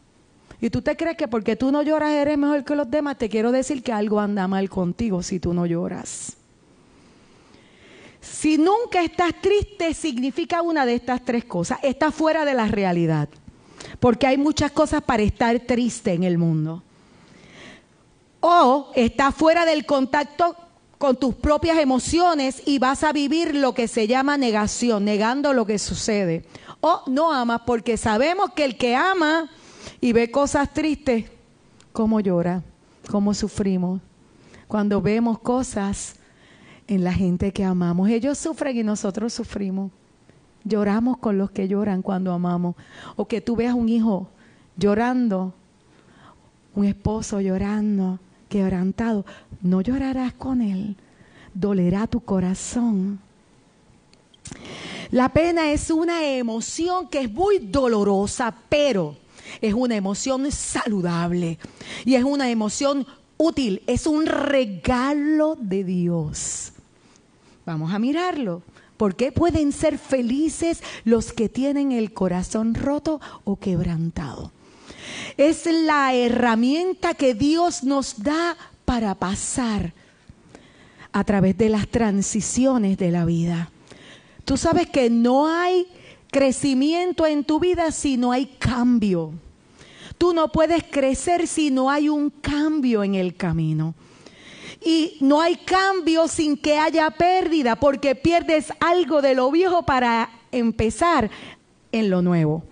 Y 0.64 0.70
tú 0.70 0.82
te 0.82 0.96
crees 0.96 1.18
que 1.18 1.28
porque 1.28 1.58
tú 1.58 1.74
no 1.74 1.82
lloras 1.82 2.14
eres 2.14 2.38
mejor 2.38 2.64
que 2.64 2.74
los 2.74 2.90
demás. 2.90 3.18
Te 3.18 3.28
quiero 3.28 3.52
decir 3.52 3.84
que 3.84 3.92
algo 3.92 4.22
anda 4.22 4.48
mal 4.48 4.70
contigo 4.70 5.22
si 5.22 5.38
tú 5.38 5.54
no 5.54 5.66
lloras. 5.66 6.38
Si 8.22 8.58
nunca 8.58 9.04
estás 9.04 9.34
triste, 9.42 9.94
significa 9.94 10.62
una 10.62 10.86
de 10.86 10.96
estas 10.96 11.26
tres 11.26 11.44
cosas. 11.44 11.80
Estás 11.84 12.16
fuera 12.16 12.46
de 12.46 12.54
la 12.54 12.70
realidad. 12.70 13.28
Porque 14.00 14.26
hay 14.26 14.38
muchas 14.38 14.72
cosas 14.72 15.02
para 15.04 15.24
estar 15.24 15.60
triste 15.60 16.14
en 16.14 16.24
el 16.24 16.38
mundo. 16.38 16.82
O 18.40 18.90
estás 18.96 19.36
fuera 19.36 19.66
del 19.66 19.86
contacto 19.86 20.56
con 20.98 21.18
tus 21.18 21.36
propias 21.36 21.78
emociones 21.78 22.64
y 22.66 22.80
vas 22.80 23.04
a 23.04 23.12
vivir 23.12 23.54
lo 23.54 23.74
que 23.74 23.90
se 23.90 24.08
llama 24.08 24.38
negación, 24.38 25.04
negando 25.04 25.52
lo 25.52 25.66
que 25.66 25.78
sucede. 25.78 26.46
O 26.80 27.02
no 27.08 27.34
amas 27.34 27.64
porque 27.66 27.98
sabemos 27.98 28.52
que 28.56 28.64
el 28.64 28.78
que 28.78 28.96
ama 28.96 29.50
y 30.02 30.14
ve 30.14 30.32
cosas 30.32 30.74
tristes, 30.74 31.26
¿cómo 31.92 32.20
llora? 32.20 32.64
¿Cómo 33.10 33.34
sufrimos? 33.34 34.02
Cuando 34.68 35.02
vemos 35.02 35.40
cosas 35.40 36.16
en 36.88 37.04
la 37.04 37.14
gente 37.14 37.52
que 37.52 37.64
amamos. 37.64 38.10
Ellos 38.10 38.38
sufren 38.38 38.78
y 38.78 38.84
nosotros 38.84 39.34
sufrimos. 39.34 39.92
Lloramos 40.64 41.18
con 41.18 41.38
los 41.38 41.52
que 41.52 41.68
lloran 41.68 42.02
cuando 42.02 42.32
amamos. 42.32 42.76
O 43.16 43.28
que 43.28 43.42
tú 43.42 43.56
veas 43.56 43.74
un 43.74 43.90
hijo 43.90 44.28
llorando, 44.78 45.54
un 46.76 46.86
esposo 46.86 47.42
llorando, 47.42 48.20
quebrantado, 48.50 49.26
no 49.62 49.82
llorarás 49.82 50.34
con 50.34 50.62
él, 50.62 50.96
dolerá 51.54 52.08
tu 52.08 52.22
corazón. 52.22 53.20
La 55.12 55.30
pena 55.30 55.72
es 55.72 55.92
una 55.92 56.26
emoción 56.26 57.08
que 57.08 57.22
es 57.22 57.32
muy 57.32 57.60
dolorosa, 57.60 58.54
pero 58.70 59.16
es 59.62 59.74
una 59.74 59.96
emoción 59.96 60.52
saludable 60.52 61.58
y 62.06 62.16
es 62.16 62.24
una 62.24 62.50
emoción 62.50 63.06
útil, 63.38 63.84
es 63.88 64.08
un 64.08 64.26
regalo 64.26 65.58
de 65.60 65.84
Dios. 65.84 66.74
Vamos 67.66 67.94
a 67.94 68.00
mirarlo. 68.00 68.62
¿Por 68.98 69.16
qué 69.16 69.32
pueden 69.32 69.72
ser 69.72 69.98
felices 69.98 70.82
los 71.04 71.34
que 71.34 71.50
tienen 71.50 71.92
el 71.92 72.14
corazón 72.14 72.76
roto 72.76 73.20
o 73.44 73.58
quebrantado? 73.58 74.52
Es 75.38 75.66
la 75.66 76.14
herramienta 76.14 77.14
que 77.14 77.34
Dios 77.34 77.84
nos 77.84 78.22
da 78.22 78.56
para 78.86 79.16
pasar 79.16 79.94
a 81.12 81.24
través 81.24 81.58
de 81.58 81.70
las 81.70 81.88
transiciones 81.88 82.98
de 82.98 83.12
la 83.12 83.26
vida. 83.26 83.70
Tú 84.46 84.58
sabes 84.58 84.90
que 84.90 85.10
no 85.10 85.48
hay 85.48 85.88
crecimiento 86.34 87.26
en 87.26 87.46
tu 87.46 87.60
vida 87.60 87.92
si 87.92 88.18
no 88.18 88.34
hay 88.34 88.48
cambio. 88.48 89.32
Tú 90.18 90.34
no 90.34 90.52
puedes 90.52 90.84
crecer 90.84 91.48
si 91.48 91.72
no 91.72 91.90
hay 91.90 92.10
un 92.10 92.30
cambio 92.30 93.04
en 93.04 93.16
el 93.16 93.36
camino. 93.36 93.94
Y 94.84 95.18
no 95.22 95.40
hay 95.40 95.56
cambio 95.56 96.28
sin 96.28 96.58
que 96.58 96.78
haya 96.78 97.10
pérdida, 97.12 97.78
porque 97.78 98.16
pierdes 98.16 98.74
algo 98.82 99.22
de 99.22 99.36
lo 99.36 99.50
viejo 99.52 99.84
para 99.84 100.30
empezar 100.52 101.30
en 101.92 102.10
lo 102.10 102.22
nuevo. 102.22 102.64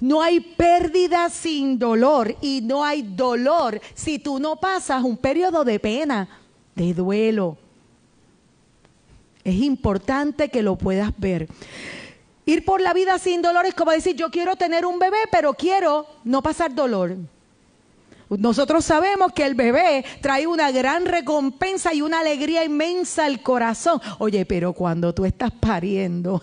No 0.00 0.22
hay 0.22 0.40
pérdida 0.40 1.28
sin 1.30 1.78
dolor 1.78 2.36
y 2.40 2.60
no 2.62 2.84
hay 2.84 3.02
dolor 3.02 3.80
si 3.94 4.18
tú 4.18 4.38
no 4.38 4.56
pasas 4.56 5.02
un 5.02 5.16
periodo 5.16 5.64
de 5.64 5.80
pena, 5.80 6.28
de 6.74 6.94
duelo. 6.94 7.56
Es 9.42 9.56
importante 9.56 10.50
que 10.50 10.62
lo 10.62 10.76
puedas 10.76 11.12
ver. 11.18 11.48
Ir 12.46 12.64
por 12.64 12.80
la 12.80 12.92
vida 12.92 13.18
sin 13.18 13.42
dolor 13.42 13.66
es 13.66 13.74
como 13.74 13.90
decir, 13.90 14.16
yo 14.16 14.30
quiero 14.30 14.56
tener 14.56 14.86
un 14.86 14.98
bebé, 14.98 15.18
pero 15.30 15.54
quiero 15.54 16.06
no 16.24 16.42
pasar 16.42 16.74
dolor. 16.74 17.16
Nosotros 18.28 18.84
sabemos 18.84 19.32
que 19.32 19.44
el 19.44 19.54
bebé 19.54 20.04
trae 20.20 20.46
una 20.46 20.70
gran 20.70 21.04
recompensa 21.04 21.92
y 21.92 22.00
una 22.00 22.20
alegría 22.20 22.64
inmensa 22.64 23.24
al 23.24 23.42
corazón. 23.42 24.00
Oye, 24.18 24.46
pero 24.46 24.72
cuando 24.72 25.12
tú 25.12 25.24
estás 25.24 25.50
pariendo, 25.50 26.40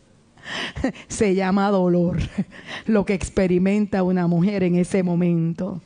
se 1.08 1.34
llama 1.34 1.70
dolor, 1.70 2.18
lo 2.86 3.04
que 3.04 3.14
experimenta 3.14 4.04
una 4.04 4.28
mujer 4.28 4.62
en 4.62 4.76
ese 4.76 5.02
momento. 5.02 5.80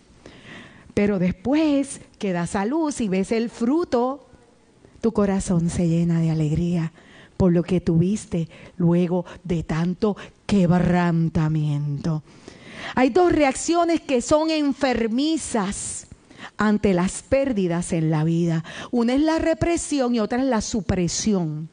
Pero 0.93 1.19
después 1.19 2.03
que 2.19 2.33
das 2.33 2.55
a 2.55 2.67
luz 2.67 3.01
y 3.01 3.09
ves 3.09 3.33
el 3.33 3.49
fruto, 3.49 4.29
tu 5.01 5.13
corazón 5.13 5.71
se 5.71 5.89
llena 5.89 6.21
de 6.21 6.31
alegría 6.31 6.93
por 7.37 7.53
lo 7.53 7.63
que 7.63 7.81
tuviste 7.81 8.49
luego 8.77 9.25
de 9.43 9.63
tanto 9.63 10.17
quebrantamiento. 10.47 12.23
Hay 12.95 13.11
dos 13.11 13.33
reacciones 13.33 14.01
que 14.01 14.21
son 14.21 14.51
enfermizas 14.51 16.07
ante 16.57 16.95
las 16.95 17.23
pérdidas 17.23 17.93
en 17.93 18.11
la 18.11 18.25
vida. 18.25 18.65
Una 18.91 19.15
es 19.15 19.21
la 19.21 19.39
represión 19.39 20.15
y 20.15 20.21
otra 20.21 20.39
es 20.39 20.45
la 20.45 20.61
supresión. 20.61 21.69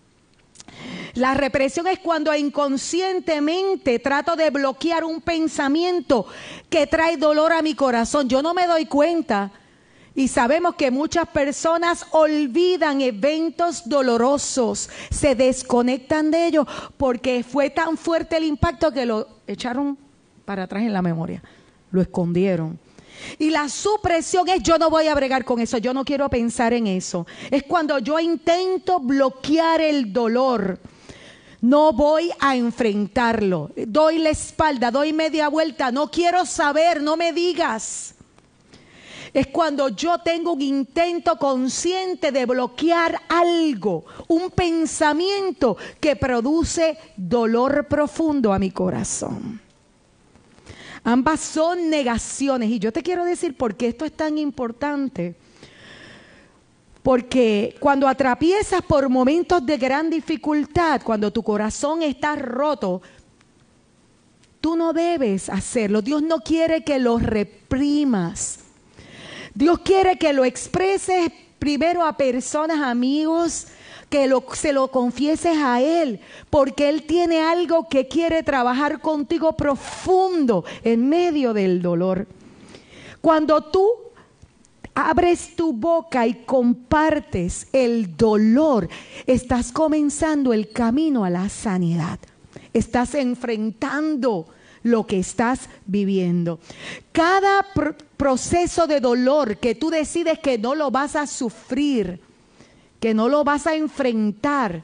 La 1.14 1.34
represión 1.34 1.88
es 1.88 2.00
cuando 2.00 2.34
inconscientemente 2.34 4.00
trato 4.00 4.36
de 4.36 4.50
bloquear 4.50 5.04
un 5.04 5.22
pensamiento 5.22 6.26
que 6.70 6.88
trae 6.88 7.18
dolor 7.18 7.52
a 7.52 7.62
mi 7.62 7.76
corazón. 7.76 8.30
Yo 8.30 8.42
no 8.42 8.54
me 8.54 8.66
doy 8.66 8.86
cuenta. 8.86 9.52
Y 10.14 10.28
sabemos 10.28 10.76
que 10.76 10.92
muchas 10.92 11.28
personas 11.30 12.06
olvidan 12.12 13.00
eventos 13.02 13.88
dolorosos, 13.88 14.90
se 15.10 15.36
desconectan 15.36 16.32
de 16.32 16.48
ellos 16.48 16.68
porque 16.98 17.44
fue 17.44 17.70
tan 17.70 17.98
fuerte 17.98 18.38
el 18.38 18.44
impacto 18.44 18.92
que 18.92 19.06
lo 19.06 19.28
echaron 19.48 19.98
para 20.44 20.64
atrás 20.64 20.84
en 20.84 20.92
la 20.92 21.02
memoria, 21.02 21.42
lo 21.92 22.02
escondieron. 22.02 22.78
Y 23.38 23.52
la 23.52 23.70
supresión 23.70 24.50
es 24.50 24.64
yo 24.64 24.78
no 24.78 24.90
voy 24.90 25.08
a 25.08 25.16
bregar 25.16 25.46
con 25.46 25.60
eso, 25.60 25.78
yo 25.78 25.94
no 25.94 26.04
quiero 26.04 26.28
pensar 26.28 26.74
en 26.74 26.88
eso. 26.88 27.26
Es 27.50 27.64
cuando 27.64 28.00
yo 28.00 28.20
intento 28.20 29.00
bloquear 29.00 29.80
el 29.80 30.12
dolor 30.12 30.80
no 31.62 31.94
voy 31.94 32.32
a 32.40 32.56
enfrentarlo. 32.56 33.70
Doy 33.76 34.18
la 34.18 34.30
espalda, 34.30 34.90
doy 34.90 35.14
media 35.14 35.48
vuelta, 35.48 35.92
no 35.92 36.10
quiero 36.10 36.46
saber, 36.46 37.02
no 37.04 37.16
me 37.16 37.32
digas. 37.34 38.16
Es 39.34 39.48
cuando 39.48 39.88
yo 39.90 40.18
tengo 40.20 40.54
un 40.54 40.62
intento 40.62 41.38
consciente 41.38 42.32
de 42.32 42.46
bloquear 42.46 43.22
algo, 43.30 44.04
un 44.28 44.52
pensamiento 44.52 45.78
que 46.00 46.18
produce 46.18 46.98
dolor 47.16 47.88
profundo 47.88 48.52
a 48.52 48.60
mi 48.60 48.72
corazón. 48.72 49.62
Ambas 51.04 51.40
son 51.40 51.90
negaciones 51.90 52.70
y 52.70 52.80
yo 52.80 52.92
te 52.92 53.02
quiero 53.02 53.24
decir 53.24 53.56
por 53.56 53.76
qué 53.76 53.88
esto 53.88 54.06
es 54.06 54.12
tan 54.12 54.38
importante. 54.38 55.36
Porque 57.02 57.76
cuando 57.80 58.08
atraviesas 58.08 58.82
por 58.84 59.10
momentos 59.10 59.66
de 59.66 59.78
gran 59.78 60.10
dificultad, 60.10 61.02
cuando 61.04 61.32
tu 61.32 61.42
corazón 61.42 62.04
está 62.04 62.36
roto, 62.36 63.02
tú 64.60 64.76
no 64.76 64.94
debes 64.94 65.50
hacerlo. 65.50 66.04
Dios 66.04 66.22
no 66.22 66.42
quiere 66.42 66.84
que 66.84 67.00
lo 67.00 67.18
reprimas. 67.18 68.61
Dios 69.54 69.80
quiere 69.80 70.18
que 70.18 70.34
lo 70.34 70.46
expreses 70.46 71.32
primero 71.60 72.06
a 72.06 72.18
personas, 72.18 72.80
amigos, 72.80 73.68
que 74.10 74.30
se 74.54 74.74
lo 74.74 74.90
confieses 74.90 75.58
a 75.58 75.82
Él, 75.82 76.20
porque 76.50 76.90
Él 76.90 77.04
tiene 77.04 77.42
algo 77.42 77.88
que 77.88 78.08
quiere 78.08 78.44
trabajar 78.44 79.00
contigo 79.00 79.54
profundo 79.54 80.66
en 80.84 81.08
medio 81.08 81.54
del 81.54 81.82
dolor. 81.82 82.28
Cuando 83.22 83.62
tú 83.62 83.90
abres 84.94 85.56
tu 85.56 85.72
boca 85.72 86.28
y 86.28 86.44
compartes 86.46 87.68
el 87.72 88.18
dolor, 88.18 88.90
estás 89.26 89.72
comenzando 89.72 90.52
el 90.52 90.72
camino 90.72 91.24
a 91.24 91.30
la 91.30 91.48
sanidad. 91.48 92.20
Estás 92.74 93.16
enfrentando 93.16 94.48
lo 94.84 95.06
que 95.06 95.20
estás 95.20 95.70
viviendo. 95.86 96.60
Cada 97.12 97.66
proceso 98.18 98.88
de 98.88 99.00
dolor 99.00 99.58
que 99.58 99.76
tú 99.76 99.90
decides 99.90 100.40
que 100.40 100.58
no 100.58 100.76
lo 100.76 100.92
vas 100.92 101.16
a 101.16 101.28
sufrir, 101.28 102.20
que 103.00 103.14
no 103.14 103.30
lo 103.30 103.44
vas 103.44 103.68
a 103.68 103.76
enfrentar, 103.76 104.84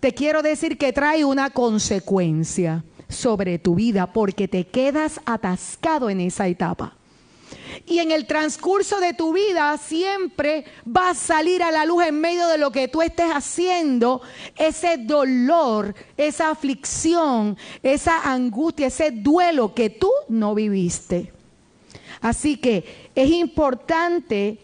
te 0.00 0.12
quiero 0.12 0.42
decir 0.42 0.78
que 0.78 0.92
trae 0.92 1.24
una 1.24 1.50
consecuencia 1.50 2.84
sobre 3.08 3.58
tu 3.58 3.76
vida 3.76 4.12
porque 4.12 4.48
te 4.48 4.66
quedas 4.66 5.20
atascado 5.26 6.10
en 6.10 6.20
esa 6.20 6.48
etapa. 6.48 6.96
Y 7.86 7.98
en 7.98 8.12
el 8.12 8.26
transcurso 8.26 9.00
de 9.00 9.14
tu 9.14 9.32
vida 9.32 9.76
siempre 9.78 10.64
va 10.86 11.10
a 11.10 11.14
salir 11.14 11.62
a 11.62 11.70
la 11.70 11.84
luz 11.84 12.04
en 12.04 12.20
medio 12.20 12.46
de 12.48 12.58
lo 12.58 12.70
que 12.70 12.88
tú 12.88 13.02
estés 13.02 13.30
haciendo, 13.30 14.22
ese 14.56 14.98
dolor, 14.98 15.94
esa 16.16 16.50
aflicción, 16.50 17.56
esa 17.82 18.30
angustia, 18.32 18.86
ese 18.86 19.10
duelo 19.10 19.74
que 19.74 19.90
tú 19.90 20.10
no 20.28 20.54
viviste. 20.54 21.32
Así 22.20 22.56
que 22.56 23.10
es 23.14 23.30
importante 23.30 24.58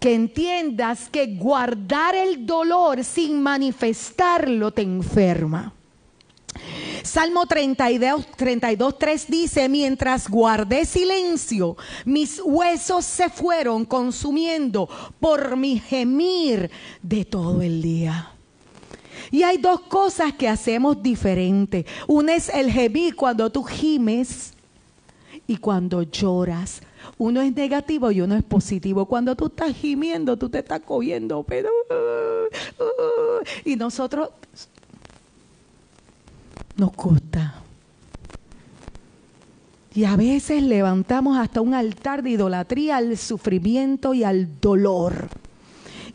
que 0.00 0.14
entiendas 0.14 1.10
que 1.10 1.26
guardar 1.36 2.14
el 2.14 2.46
dolor 2.46 3.04
sin 3.04 3.42
manifestarlo 3.42 4.72
te 4.72 4.82
enferma. 4.82 5.74
Salmo 7.02 7.46
32, 7.46 8.26
32, 8.36 8.98
3 8.98 9.26
dice, 9.28 9.68
mientras 9.68 10.28
guardé 10.28 10.84
silencio, 10.84 11.76
mis 12.04 12.40
huesos 12.44 13.04
se 13.04 13.30
fueron 13.30 13.84
consumiendo 13.84 14.88
por 15.18 15.56
mi 15.56 15.78
gemir 15.78 16.70
de 17.02 17.24
todo 17.24 17.62
el 17.62 17.82
día. 17.82 18.32
Y 19.30 19.42
hay 19.42 19.58
dos 19.58 19.80
cosas 19.82 20.34
que 20.34 20.48
hacemos 20.48 21.02
diferente. 21.02 21.86
Una 22.06 22.34
es 22.34 22.48
el 22.48 22.70
gemir 22.70 23.14
cuando 23.14 23.50
tú 23.50 23.62
gimes 23.62 24.54
y 25.46 25.56
cuando 25.56 26.02
lloras. 26.02 26.82
Uno 27.16 27.40
es 27.40 27.54
negativo 27.54 28.10
y 28.10 28.20
uno 28.20 28.36
es 28.36 28.42
positivo. 28.42 29.06
Cuando 29.06 29.36
tú 29.36 29.46
estás 29.46 29.74
gimiendo, 29.74 30.36
tú 30.36 30.48
te 30.48 30.58
estás 30.58 30.80
cogiendo, 30.80 31.42
pero... 31.42 31.68
Uh, 31.90 32.82
uh, 32.82 33.44
y 33.64 33.76
nosotros 33.76 34.30
nos 36.80 36.92
gusta. 36.96 37.54
Y 39.94 40.04
a 40.04 40.16
veces 40.16 40.62
levantamos 40.62 41.38
hasta 41.38 41.60
un 41.60 41.74
altar 41.74 42.22
de 42.22 42.30
idolatría 42.30 42.96
al 42.96 43.16
sufrimiento 43.16 44.14
y 44.14 44.24
al 44.24 44.60
dolor. 44.60 45.28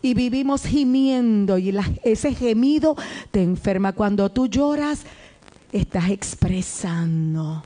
Y 0.02 0.14
vivimos 0.14 0.66
gimiendo 0.66 1.58
y 1.58 1.76
ese 2.04 2.34
gemido 2.34 2.96
te 3.32 3.44
enferma. 3.44 3.94
Cuando 3.94 4.30
tú 4.32 4.48
lloras, 4.48 5.04
estás 5.72 6.10
expresando 6.10 7.64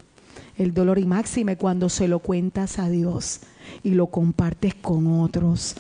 el 0.58 0.74
dolor 0.74 1.00
y 1.00 1.06
máxime 1.06 1.58
cuando 1.58 1.90
se 1.90 2.08
lo 2.08 2.20
cuentas 2.20 2.80
a 2.80 2.90
Dios 2.90 3.42
y 3.84 3.92
lo 3.92 4.08
compartes 4.08 4.76
con 4.76 5.22
otros. 5.22 5.76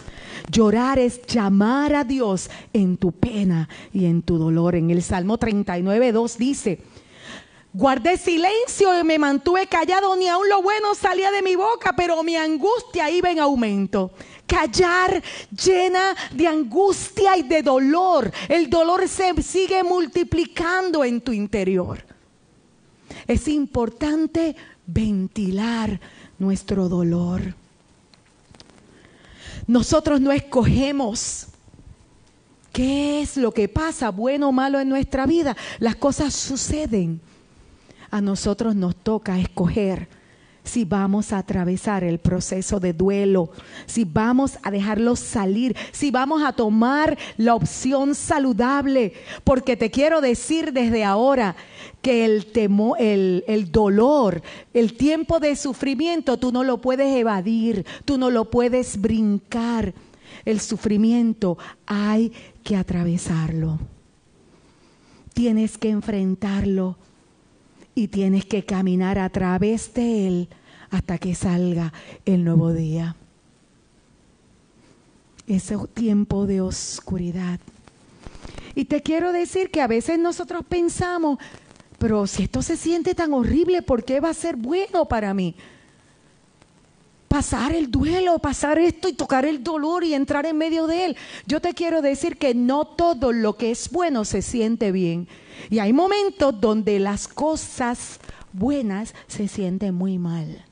Llorar 0.51 0.99
es 0.99 1.25
llamar 1.25 1.95
a 1.95 2.03
Dios 2.03 2.49
en 2.71 2.97
tu 2.97 3.11
pena 3.11 3.67
y 3.93 4.05
en 4.05 4.21
tu 4.21 4.37
dolor. 4.37 4.75
En 4.75 4.89
el 4.89 5.01
Salmo 5.01 5.37
39, 5.37 6.11
2 6.11 6.37
dice, 6.37 6.79
Guardé 7.71 8.17
silencio 8.17 8.99
y 8.99 9.03
me 9.03 9.19
mantuve 9.19 9.67
callado, 9.67 10.15
ni 10.15 10.27
aun 10.27 10.49
lo 10.49 10.63
bueno 10.63 10.95
salía 10.95 11.29
de 11.29 11.43
mi 11.43 11.55
boca, 11.55 11.93
pero 11.95 12.23
mi 12.23 12.35
angustia 12.35 13.11
iba 13.11 13.29
en 13.29 13.39
aumento. 13.39 14.11
Callar 14.47 15.21
llena 15.51 16.15
de 16.31 16.47
angustia 16.47 17.37
y 17.37 17.43
de 17.43 17.61
dolor. 17.61 18.31
El 18.47 18.71
dolor 18.71 19.07
se 19.07 19.39
sigue 19.43 19.83
multiplicando 19.83 21.03
en 21.03 21.21
tu 21.21 21.31
interior. 21.31 22.03
Es 23.27 23.47
importante 23.47 24.55
ventilar 24.87 25.99
nuestro 26.39 26.89
dolor. 26.89 27.53
Nosotros 29.67 30.19
no 30.19 30.31
escogemos 30.31 31.45
qué 32.73 33.21
es 33.21 33.37
lo 33.37 33.51
que 33.51 33.69
pasa, 33.69 34.09
bueno 34.09 34.49
o 34.49 34.51
malo 34.51 34.79
en 34.79 34.89
nuestra 34.89 35.27
vida. 35.27 35.55
Las 35.77 35.95
cosas 35.95 36.33
suceden 36.33 37.21
a 38.11 38.21
nosotros 38.21 38.75
nos 38.75 38.95
toca 38.95 39.39
escoger 39.39 40.07
si 40.69 40.85
vamos 40.85 41.33
a 41.33 41.39
atravesar 41.39 42.03
el 42.03 42.19
proceso 42.19 42.79
de 42.79 42.93
duelo, 42.93 43.49
si 43.85 44.05
vamos 44.05 44.57
a 44.61 44.71
dejarlo 44.71 45.15
salir, 45.15 45.75
si 45.91 46.11
vamos 46.11 46.43
a 46.43 46.53
tomar 46.53 47.17
la 47.37 47.55
opción 47.55 48.13
saludable, 48.13 49.13
porque 49.43 49.75
te 49.75 49.89
quiero 49.89 50.21
decir 50.21 50.71
desde 50.71 51.03
ahora 51.03 51.55
que 52.01 52.23
el, 52.23 52.47
el, 52.99 53.43
el 53.47 53.71
dolor, 53.71 54.41
el 54.73 54.95
tiempo 54.95 55.39
de 55.39 55.55
sufrimiento, 55.55 56.37
tú 56.37 56.51
no 56.51 56.63
lo 56.63 56.79
puedes 56.79 57.15
evadir, 57.15 57.85
tú 58.05 58.17
no 58.17 58.29
lo 58.29 58.49
puedes 58.49 59.01
brincar. 59.01 59.93
El 60.45 60.59
sufrimiento 60.59 61.57
hay 61.85 62.31
que 62.63 62.75
atravesarlo. 62.75 63.79
Tienes 65.33 65.77
que 65.77 65.89
enfrentarlo 65.89 66.97
y 67.99 68.07
tienes 68.07 68.45
que 68.45 68.63
caminar 68.63 69.19
a 69.19 69.29
través 69.29 69.93
de 69.93 70.25
él 70.25 70.49
hasta 70.89 71.17
que 71.17 71.35
salga 71.35 71.91
el 72.25 72.45
nuevo 72.45 72.71
día. 72.71 73.17
Ese 75.47 75.75
tiempo 75.93 76.45
de 76.45 76.61
oscuridad. 76.61 77.59
Y 78.73 78.85
te 78.85 79.01
quiero 79.01 79.33
decir 79.33 79.69
que 79.69 79.81
a 79.81 79.87
veces 79.87 80.17
nosotros 80.17 80.63
pensamos, 80.67 81.39
pero 81.97 82.25
si 82.25 82.43
esto 82.43 82.61
se 82.61 82.77
siente 82.77 83.15
tan 83.15 83.33
horrible, 83.33 83.81
¿por 83.81 84.05
qué 84.05 84.21
va 84.21 84.29
a 84.29 84.33
ser 84.33 84.55
bueno 84.55 85.05
para 85.05 85.33
mí? 85.33 85.55
Pasar 87.27 87.73
el 87.73 87.91
duelo, 87.91 88.39
pasar 88.39 88.79
esto 88.79 89.09
y 89.09 89.13
tocar 89.13 89.43
el 89.43 89.61
dolor 89.61 90.05
y 90.05 90.13
entrar 90.13 90.45
en 90.45 90.57
medio 90.57 90.87
de 90.87 91.03
él. 91.03 91.17
Yo 91.47 91.59
te 91.59 91.73
quiero 91.73 92.01
decir 92.01 92.37
que 92.37 92.55
no 92.55 92.85
todo 92.85 93.33
lo 93.33 93.57
que 93.57 93.71
es 93.71 93.89
bueno 93.91 94.23
se 94.23 94.41
siente 94.41 94.93
bien. 94.93 95.27
Y 95.69 95.79
hay 95.79 95.93
momentos 95.93 96.59
donde 96.59 96.99
las 96.99 97.27
cosas 97.27 98.19
buenas 98.53 99.13
se 99.27 99.47
sienten 99.47 99.95
muy 99.95 100.17
mal. 100.17 100.65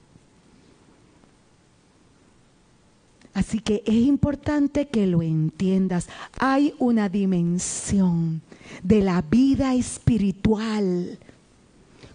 Así 3.33 3.59
que 3.59 3.83
es 3.85 3.93
importante 3.93 4.87
que 4.87 5.05
lo 5.05 5.21
entiendas. 5.21 6.09
Hay 6.39 6.73
una 6.79 7.07
dimensión 7.07 8.41
de 8.81 9.01
la 9.01 9.21
vida 9.21 9.75
espiritual 9.75 11.19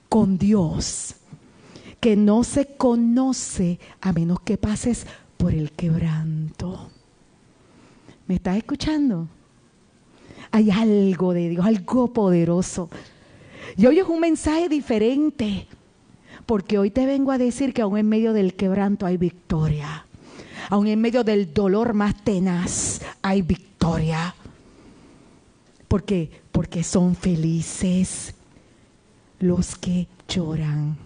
con 0.08 0.37
Dios 0.37 1.14
que 2.00 2.16
no 2.16 2.42
se 2.42 2.74
conoce 2.74 3.78
a 4.00 4.12
menos 4.12 4.40
que 4.40 4.58
pases 4.58 5.06
por 5.37 5.54
el 5.54 5.70
quebranto. 5.70 6.90
¿Me 8.26 8.35
estás 8.35 8.56
escuchando? 8.56 9.28
Hay 10.53 10.71
algo 10.71 11.33
de 11.33 11.49
Dios, 11.49 11.67
algo 11.67 12.12
poderoso. 12.12 12.91
Y 13.77 13.87
hoy 13.87 13.99
es 13.99 14.07
un 14.07 14.21
mensaje 14.21 14.69
diferente, 14.69 15.67
porque 16.47 16.79
hoy 16.79 16.91
te 16.91 17.07
vengo 17.07 17.33
a 17.33 17.38
decir 17.38 17.73
que 17.73 17.83
aún 17.83 17.97
en 17.99 18.09
medio 18.09 18.33
del 18.33 18.55
quebranto 18.55 19.07
hay 19.07 19.17
victoria. 19.17 20.07
Aún 20.69 20.87
en 20.87 21.01
medio 21.01 21.25
del 21.25 21.53
dolor 21.53 21.95
más 21.95 22.23
tenaz 22.23 23.01
hay 23.23 23.43
victoria. 23.43 24.35
¿Por 25.88 26.05
qué? 26.05 26.31
Porque 26.53 26.85
son 26.85 27.17
felices 27.17 28.35
los 29.41 29.77
que 29.77 30.07
lloran. 30.29 30.97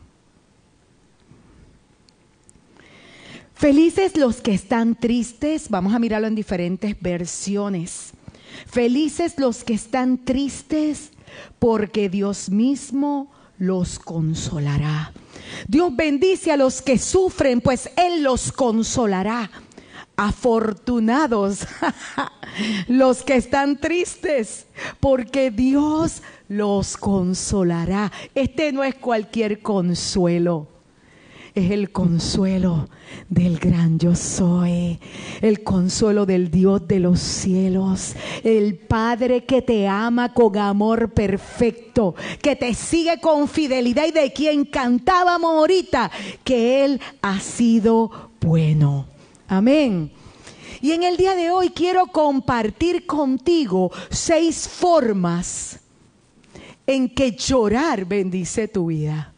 Felices 3.54 4.16
los 4.16 4.42
que 4.42 4.52
están 4.52 4.94
tristes. 4.94 5.70
Vamos 5.70 5.94
a 5.94 5.98
mirarlo 5.98 6.26
en 6.26 6.34
diferentes 6.34 7.00
versiones. 7.00 8.12
Felices 8.66 9.34
los 9.38 9.64
que 9.64 9.74
están 9.74 10.24
tristes, 10.24 11.10
porque 11.58 12.08
Dios 12.08 12.50
mismo 12.50 13.30
los 13.58 13.98
consolará. 13.98 15.12
Dios 15.68 15.94
bendice 15.94 16.52
a 16.52 16.56
los 16.56 16.82
que 16.82 16.98
sufren, 16.98 17.60
pues 17.60 17.90
Él 17.96 18.22
los 18.22 18.52
consolará. 18.52 19.50
Afortunados 20.18 21.66
los 22.88 23.22
que 23.22 23.36
están 23.36 23.78
tristes, 23.78 24.66
porque 24.98 25.50
Dios 25.50 26.22
los 26.48 26.96
consolará. 26.96 28.10
Este 28.34 28.72
no 28.72 28.82
es 28.82 28.94
cualquier 28.94 29.60
consuelo 29.60 30.75
es 31.56 31.70
el 31.70 31.90
consuelo 31.90 32.86
del 33.30 33.58
gran 33.58 33.98
yo 33.98 34.14
soy, 34.14 35.00
el 35.40 35.64
consuelo 35.64 36.26
del 36.26 36.50
Dios 36.50 36.86
de 36.86 37.00
los 37.00 37.18
cielos, 37.18 38.14
el 38.44 38.76
Padre 38.76 39.44
que 39.44 39.62
te 39.62 39.88
ama 39.88 40.34
con 40.34 40.58
amor 40.58 41.14
perfecto, 41.14 42.14
que 42.42 42.56
te 42.56 42.74
sigue 42.74 43.18
con 43.20 43.48
fidelidad 43.48 44.06
y 44.06 44.12
de 44.12 44.32
quien 44.34 44.66
cantábamos 44.66 45.50
ahorita, 45.50 46.10
que 46.44 46.84
Él 46.84 47.00
ha 47.22 47.40
sido 47.40 48.30
bueno. 48.38 49.06
Amén. 49.48 50.12
Y 50.82 50.92
en 50.92 51.04
el 51.04 51.16
día 51.16 51.34
de 51.34 51.50
hoy 51.50 51.70
quiero 51.70 52.08
compartir 52.08 53.06
contigo 53.06 53.90
seis 54.10 54.68
formas 54.68 55.80
en 56.86 57.08
que 57.08 57.32
llorar 57.32 58.04
bendice 58.04 58.68
tu 58.68 58.86
vida. 58.86 59.32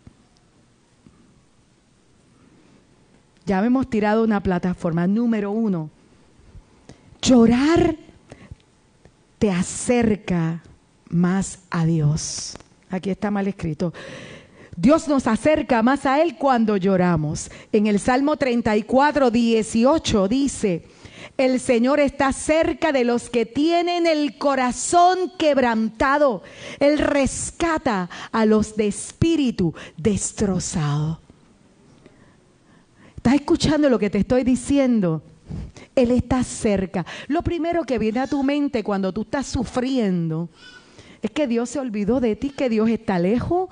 Ya 3.48 3.64
hemos 3.64 3.88
tirado 3.88 4.24
una 4.24 4.42
plataforma. 4.42 5.06
Número 5.06 5.50
uno, 5.50 5.88
llorar 7.22 7.96
te 9.38 9.50
acerca 9.50 10.62
más 11.08 11.60
a 11.70 11.86
Dios. 11.86 12.58
Aquí 12.90 13.08
está 13.08 13.30
mal 13.30 13.48
escrito. 13.48 13.94
Dios 14.76 15.08
nos 15.08 15.26
acerca 15.26 15.82
más 15.82 16.04
a 16.04 16.20
Él 16.20 16.36
cuando 16.36 16.76
lloramos. 16.76 17.50
En 17.72 17.86
el 17.86 18.00
Salmo 18.00 18.36
34, 18.36 19.30
18 19.30 20.28
dice, 20.28 20.84
el 21.38 21.58
Señor 21.58 22.00
está 22.00 22.34
cerca 22.34 22.92
de 22.92 23.04
los 23.04 23.30
que 23.30 23.46
tienen 23.46 24.06
el 24.06 24.36
corazón 24.36 25.32
quebrantado. 25.38 26.42
Él 26.80 26.98
rescata 26.98 28.10
a 28.30 28.44
los 28.44 28.76
de 28.76 28.88
espíritu 28.88 29.72
destrozado. 29.96 31.22
¿Estás 33.28 33.42
escuchando 33.42 33.90
lo 33.90 33.98
que 33.98 34.08
te 34.08 34.16
estoy 34.16 34.42
diciendo? 34.42 35.22
Él 35.94 36.12
está 36.12 36.42
cerca. 36.42 37.04
Lo 37.26 37.42
primero 37.42 37.84
que 37.84 37.98
viene 37.98 38.20
a 38.20 38.26
tu 38.26 38.42
mente 38.42 38.82
cuando 38.82 39.12
tú 39.12 39.20
estás 39.20 39.46
sufriendo 39.46 40.48
es 41.20 41.30
que 41.32 41.46
Dios 41.46 41.68
se 41.68 41.78
olvidó 41.78 42.20
de 42.20 42.36
ti, 42.36 42.48
que 42.48 42.70
Dios 42.70 42.88
está 42.88 43.18
lejos, 43.18 43.68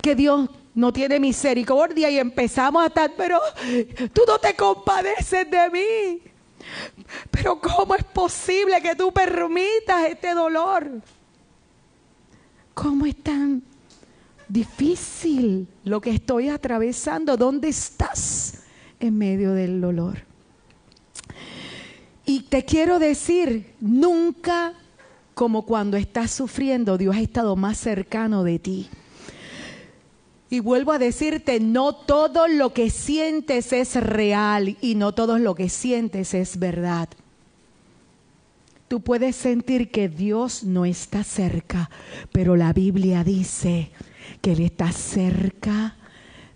que 0.00 0.14
Dios 0.14 0.48
no 0.72 0.92
tiene 0.92 1.18
misericordia 1.18 2.10
y 2.10 2.20
empezamos 2.20 2.84
a 2.84 2.86
estar, 2.86 3.12
pero 3.16 3.40
tú 4.12 4.22
no 4.24 4.38
te 4.38 4.54
compadeces 4.54 5.50
de 5.50 5.70
mí. 5.70 6.22
Pero 7.32 7.60
¿cómo 7.60 7.96
es 7.96 8.04
posible 8.04 8.80
que 8.80 8.94
tú 8.94 9.10
permitas 9.10 10.08
este 10.08 10.32
dolor? 10.32 11.02
¿Cómo 12.72 13.04
es 13.04 13.20
tan 13.20 13.64
difícil 14.48 15.66
lo 15.82 16.00
que 16.00 16.10
estoy 16.10 16.50
atravesando? 16.50 17.36
¿Dónde 17.36 17.68
estás? 17.70 18.59
En 19.00 19.18
medio 19.18 19.52
del 19.52 19.80
dolor. 19.80 20.18
Y 22.24 22.42
te 22.42 22.64
quiero 22.64 22.98
decir, 22.98 23.74
nunca 23.80 24.74
como 25.34 25.62
cuando 25.62 25.96
estás 25.96 26.30
sufriendo, 26.30 26.98
Dios 26.98 27.16
ha 27.16 27.20
estado 27.20 27.56
más 27.56 27.78
cercano 27.78 28.44
de 28.44 28.58
ti. 28.58 28.88
Y 30.50 30.60
vuelvo 30.60 30.92
a 30.92 30.98
decirte, 30.98 31.60
no 31.60 31.94
todo 31.94 32.46
lo 32.46 32.74
que 32.74 32.90
sientes 32.90 33.72
es 33.72 33.94
real 33.94 34.76
y 34.80 34.96
no 34.96 35.12
todo 35.12 35.38
lo 35.38 35.54
que 35.54 35.68
sientes 35.68 36.34
es 36.34 36.58
verdad. 36.58 37.08
Tú 38.88 39.00
puedes 39.00 39.36
sentir 39.36 39.90
que 39.90 40.08
Dios 40.08 40.64
no 40.64 40.84
está 40.84 41.22
cerca, 41.22 41.88
pero 42.32 42.56
la 42.56 42.72
Biblia 42.72 43.22
dice 43.22 43.92
que 44.40 44.52
Él 44.52 44.60
está 44.60 44.90
cerca 44.90 45.96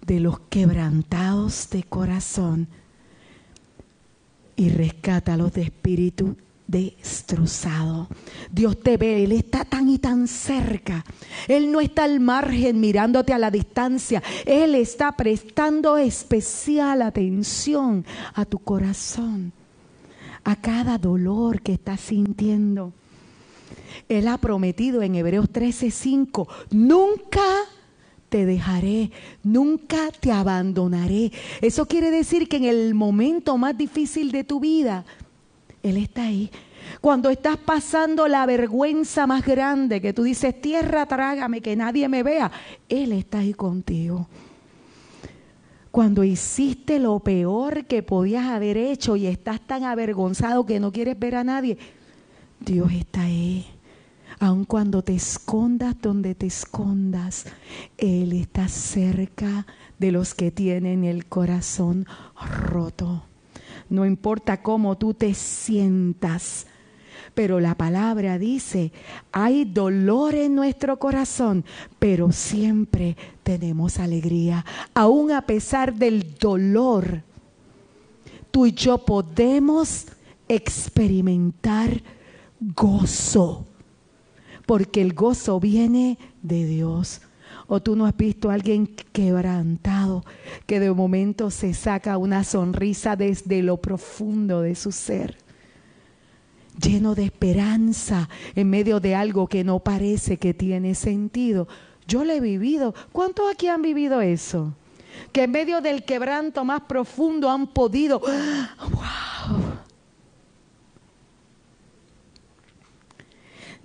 de 0.07 0.21
los 0.21 0.40
quebrantados 0.40 1.69
de 1.71 1.83
corazón 1.83 2.69
y 4.57 4.69
rescata 4.69 5.35
a 5.35 5.37
los 5.37 5.53
de 5.53 5.62
espíritu 5.62 6.37
destrozado. 6.67 8.09
Dios 8.51 8.81
te 8.81 8.97
ve, 8.97 9.25
Él 9.25 9.33
está 9.33 9.64
tan 9.64 9.88
y 9.88 9.99
tan 9.99 10.29
cerca. 10.29 11.05
Él 11.49 11.71
no 11.71 11.81
está 11.81 12.05
al 12.05 12.21
margen 12.21 12.81
mirándote 12.81 13.33
a 13.33 13.38
la 13.38 13.51
distancia. 13.51 14.23
Él 14.47 14.75
está 14.75 15.12
prestando 15.12 15.97
especial 15.97 17.03
atención 17.03 18.05
a 18.35 18.45
tu 18.45 18.59
corazón, 18.59 19.53
a 20.43 20.57
cada 20.57 20.99
dolor 20.99 21.61
que 21.61 21.75
estás 21.75 22.01
sintiendo. 22.01 22.93
Él 24.09 24.29
ha 24.29 24.38
prometido 24.38 25.03
en 25.03 25.14
Hebreos 25.14 25.51
13:5, 25.51 26.49
nunca 26.71 27.43
te 28.35 28.47
dejaré, 28.47 29.12
nunca 29.44 30.11
te 30.11 30.33
abandonaré. 30.33 31.31
Eso 31.61 31.87
quiere 31.87 32.11
decir 32.11 32.49
que 32.49 32.57
en 32.57 32.64
el 32.64 32.92
momento 32.92 33.57
más 33.57 33.79
difícil 33.79 34.33
de 34.33 34.42
tu 34.42 34.59
vida, 34.59 35.05
Él 35.85 35.99
está 35.99 36.25
ahí. 36.25 36.51
Cuando 37.01 37.31
estás 37.31 37.59
pasando 37.59 38.27
la 38.27 38.44
vergüenza 38.44 39.29
más 39.29 39.47
grande, 39.47 40.01
que 40.01 40.12
tú 40.12 40.25
dices, 40.25 40.61
tierra, 40.61 41.07
trágame, 41.07 41.61
que 41.61 41.77
nadie 41.77 42.09
me 42.09 42.25
vea, 42.25 42.51
Él 42.88 43.12
está 43.12 43.38
ahí 43.38 43.55
contigo. 43.55 44.27
Cuando 45.92 46.25
hiciste 46.25 46.99
lo 46.99 47.20
peor 47.20 47.85
que 47.85 48.03
podías 48.03 48.47
haber 48.47 48.77
hecho 48.77 49.14
y 49.14 49.29
estás 49.29 49.61
tan 49.61 49.85
avergonzado 49.85 50.66
que 50.66 50.81
no 50.81 50.90
quieres 50.90 51.16
ver 51.16 51.37
a 51.37 51.44
nadie, 51.44 51.79
Dios 52.59 52.90
está 52.90 53.20
ahí 53.20 53.74
aun 54.38 54.64
cuando 54.64 55.03
te 55.03 55.14
escondas 55.14 55.97
donde 56.01 56.35
te 56.35 56.47
escondas, 56.47 57.47
Él 57.99 58.33
está 58.33 58.68
cerca 58.68 59.66
de 59.99 60.12
los 60.12 60.35
que 60.35 60.51
tienen 60.51 61.05
el 61.05 61.27
corazón 61.27 62.07
roto. 62.66 63.25
No 63.88 64.07
importa 64.07 64.62
cómo 64.62 64.97
tú 64.97 65.14
te 65.14 65.35
sientas, 65.35 66.66
pero 67.35 67.61
la 67.61 67.75
palabra 67.75 68.38
dice, 68.38 68.92
hay 69.33 69.64
dolor 69.64 70.35
en 70.35 70.55
nuestro 70.55 70.99
corazón, 70.99 71.64
pero 71.99 72.33
siempre 72.33 73.16
tenemos 73.42 73.99
alegría. 73.99 74.64
Aún 74.94 75.33
a 75.33 75.42
pesar 75.42 75.94
del 75.94 76.37
dolor, 76.38 77.23
tú 78.51 78.66
y 78.66 78.73
yo 78.73 78.99
podemos 78.99 80.07
experimentar 80.49 82.03
gozo 82.61 83.66
porque 84.66 85.03
el 85.03 85.14
gozo 85.14 85.61
viene 85.61 86.18
de 86.42 86.64
Dios. 86.66 87.20
O 87.66 87.81
tú 87.81 87.96
no 87.96 88.05
has 88.05 88.16
visto 88.16 88.50
a 88.50 88.55
alguien 88.55 88.87
quebrantado 88.87 90.24
que 90.66 90.81
de 90.81 90.90
momento 90.90 91.50
se 91.50 91.72
saca 91.72 92.18
una 92.18 92.44
sonrisa 92.44 93.16
desde 93.16 93.62
lo 93.62 93.79
profundo 93.79 94.61
de 94.61 94.74
su 94.74 94.92
ser, 94.92 95.38
lleno 96.79 97.14
de 97.14 97.24
esperanza 97.24 98.29
en 98.55 98.68
medio 98.68 99.00
de 99.00 99.14
algo 99.14 99.46
que 99.46 99.64
no 99.64 99.79
parece 99.79 100.37
que 100.37 100.53
tiene 100.53 100.94
sentido. 100.94 101.66
Yo 102.07 102.24
lo 102.24 102.33
he 102.33 102.40
vivido. 102.40 102.94
¿Cuántos 103.12 103.50
aquí 103.50 103.68
han 103.68 103.81
vivido 103.81 104.20
eso? 104.20 104.74
Que 105.33 105.44
en 105.44 105.53
medio 105.53 105.81
del 105.81 106.05
quebranto 106.05 106.64
más 106.64 106.83
profundo 106.83 107.50
han 107.50 107.68
podido, 107.68 108.18
wow, 108.20 109.74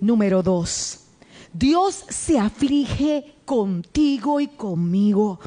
Número 0.00 0.42
dos, 0.42 1.00
Dios 1.52 2.04
se 2.08 2.38
aflige 2.38 3.34
contigo 3.44 4.40
y 4.40 4.46
conmigo. 4.46 5.40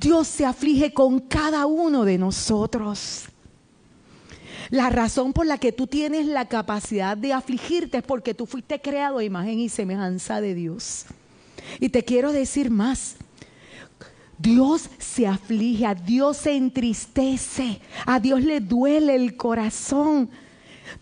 Dios 0.00 0.26
se 0.26 0.46
aflige 0.46 0.92
con 0.92 1.20
cada 1.20 1.66
uno 1.66 2.04
de 2.04 2.18
nosotros. 2.18 3.26
La 4.70 4.88
razón 4.88 5.32
por 5.32 5.46
la 5.46 5.58
que 5.58 5.72
tú 5.72 5.86
tienes 5.86 6.26
la 6.26 6.46
capacidad 6.46 7.16
de 7.16 7.32
afligirte 7.32 7.98
es 7.98 8.04
porque 8.04 8.34
tú 8.34 8.46
fuiste 8.46 8.80
creado 8.80 9.18
a 9.18 9.24
imagen 9.24 9.58
y 9.58 9.68
semejanza 9.68 10.40
de 10.40 10.54
Dios. 10.54 11.06
Y 11.78 11.88
te 11.88 12.04
quiero 12.04 12.32
decir 12.32 12.70
más. 12.70 13.16
Dios 14.38 14.88
se 14.98 15.26
aflige, 15.26 15.84
a 15.84 15.94
Dios 15.94 16.38
se 16.38 16.56
entristece, 16.56 17.80
a 18.06 18.18
Dios 18.20 18.42
le 18.42 18.60
duele 18.60 19.14
el 19.14 19.36
corazón 19.36 20.30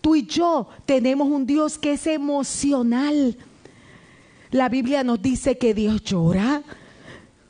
Tú 0.01 0.15
y 0.15 0.25
yo 0.25 0.67
tenemos 0.85 1.27
un 1.27 1.45
Dios 1.45 1.77
que 1.77 1.93
es 1.93 2.07
emocional. 2.07 3.37
La 4.51 4.69
Biblia 4.69 5.03
nos 5.03 5.21
dice 5.21 5.57
que 5.57 5.73
Dios 5.73 6.03
llora. 6.03 6.63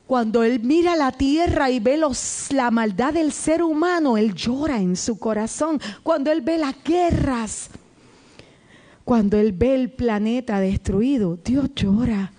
Cuando 0.05 0.43
Él 0.43 0.59
mira 0.61 0.95
la 0.95 1.11
tierra 1.11 1.69
y 1.69 1.79
ve 1.79 1.97
los, 1.97 2.51
la 2.51 2.71
maldad 2.71 3.13
del 3.13 3.31
ser 3.31 3.61
humano, 3.61 4.17
Él 4.17 4.33
llora 4.33 4.79
en 4.79 4.95
su 4.95 5.19
corazón. 5.19 5.79
Cuando 6.01 6.31
Él 6.31 6.41
ve 6.41 6.57
las 6.57 6.75
guerras, 6.83 7.69
cuando 9.05 9.37
Él 9.37 9.51
ve 9.53 9.75
el 9.75 9.91
planeta 9.91 10.59
destruido, 10.59 11.37
Dios 11.43 11.69
llora. 11.75 12.33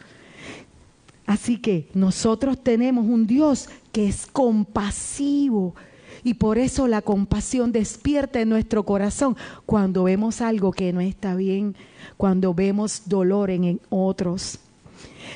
Así 1.26 1.58
que 1.58 1.88
nosotros 1.94 2.60
tenemos 2.60 3.06
un 3.06 3.24
Dios 3.24 3.68
que 3.92 4.08
es 4.08 4.26
compasivo, 4.26 5.76
Y 6.22 6.34
por 6.34 6.58
eso 6.58 6.86
la 6.86 7.02
compasión 7.02 7.72
despierta 7.72 8.40
en 8.40 8.48
nuestro 8.48 8.84
corazón 8.84 9.36
cuando 9.66 10.04
vemos 10.04 10.40
algo 10.40 10.72
que 10.72 10.92
no 10.92 11.00
está 11.00 11.34
bien, 11.34 11.76
cuando 12.16 12.54
vemos 12.54 13.02
dolor 13.06 13.50
en, 13.50 13.80
otros. 13.88 14.58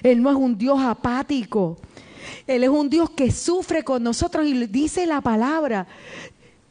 Él 0.02 0.22
no 0.22 0.30
es 0.30 0.36
un 0.36 0.58
Dios 0.58 0.80
apático. 0.80 1.78
Él 2.46 2.64
es 2.64 2.70
un 2.70 2.90
Dios 2.90 3.10
que 3.10 3.30
sufre 3.30 3.84
con 3.84 4.02
nosotros 4.02 4.46
y 4.46 4.66
dice 4.66 5.06
la 5.06 5.20
palabra. 5.20 5.86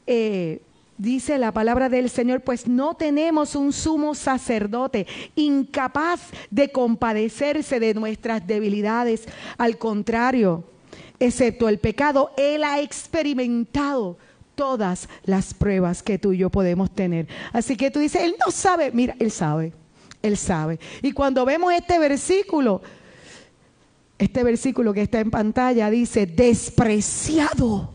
Eh, 0.06 0.62
dice 0.98 1.38
la 1.38 1.52
palabra 1.52 1.90
del 1.90 2.10
Señor, 2.10 2.42
pues 2.42 2.68
no 2.68 2.96
tenemos 2.96 3.56
un 3.56 3.74
sumo 3.74 4.16
sacerdote 4.16 5.08
incapaz 5.36 6.22
de 6.52 6.72
compadecerse 6.72 7.80
de 7.80 7.94
nuestras 7.94 8.46
debilidades. 8.46 9.26
Al 9.58 9.78
contrario, 9.78 10.64
excepto 11.20 11.70
el 11.70 11.80
pecado, 11.80 12.32
Él 12.38 12.64
ha 12.64 12.82
experimentado 12.82 14.18
todas 14.56 15.10
las 15.24 15.54
pruebas 15.54 16.04
que 16.04 16.20
tú 16.20 16.34
y 16.34 16.38
yo 16.38 16.50
podemos 16.50 16.92
tener. 16.92 17.28
Así 17.52 17.76
que 17.76 17.92
tú 17.92 18.00
dices, 18.00 18.22
Él 18.22 18.36
no 18.46 18.52
sabe, 18.52 18.92
mira, 18.92 19.16
Él 19.20 19.32
sabe, 19.32 19.74
Él 20.22 20.38
sabe. 20.38 20.80
Y 21.02 21.12
cuando 21.12 21.46
vemos 21.46 21.74
este 21.74 22.00
versículo, 22.00 22.82
este 24.18 24.44
versículo 24.44 24.94
que 24.94 25.02
está 25.02 25.20
en 25.20 25.32
pantalla 25.32 25.90
dice, 25.90 26.26
despreciado 26.26 27.94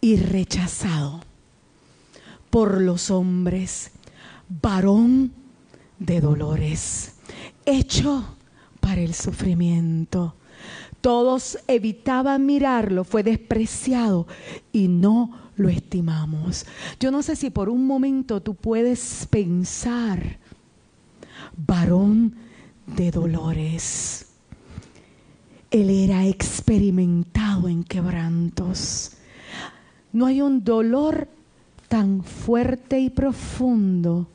y 0.00 0.16
rechazado 0.16 1.22
por 2.50 2.80
los 2.80 3.10
hombres, 3.10 3.90
varón 4.48 5.32
de 5.98 6.20
dolores, 6.20 7.14
hecho 7.64 8.36
para 8.80 9.00
el 9.00 9.14
sufrimiento 9.14 10.34
todos 11.04 11.58
evitaban 11.68 12.46
mirarlo, 12.46 13.04
fue 13.04 13.22
despreciado 13.22 14.26
y 14.72 14.88
no 14.88 15.50
lo 15.54 15.68
estimamos. 15.68 16.64
Yo 16.98 17.10
no 17.10 17.22
sé 17.22 17.36
si 17.36 17.50
por 17.50 17.68
un 17.68 17.86
momento 17.86 18.40
tú 18.40 18.54
puedes 18.54 19.28
pensar, 19.28 20.38
varón 21.58 22.34
de 22.86 23.10
dolores. 23.10 24.28
Él 25.70 25.90
era 25.90 26.24
experimentado 26.24 27.68
en 27.68 27.84
quebrantos. 27.84 29.18
No 30.10 30.24
hay 30.24 30.40
un 30.40 30.64
dolor 30.64 31.28
tan 31.86 32.24
fuerte 32.24 32.98
y 32.98 33.10
profundo 33.10 34.26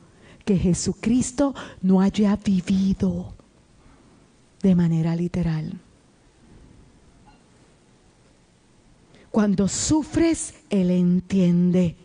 que 0.44 0.56
Jesucristo 0.56 1.52
no 1.82 2.00
haya 2.00 2.36
vivido 2.36 3.34
de 4.62 4.76
manera 4.76 5.16
literal. 5.16 5.80
Cuando 9.30 9.68
sufres, 9.68 10.54
Él 10.70 10.90
entiende. 10.90 11.96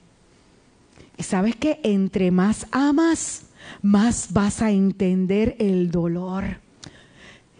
Y 1.17 1.23
sabes 1.23 1.55
que 1.55 1.79
entre 1.83 2.29
más 2.29 2.67
amas, 2.71 3.43
más 3.81 4.31
vas 4.31 4.61
a 4.61 4.71
entender 4.71 5.55
el 5.59 5.89
dolor. 5.89 6.59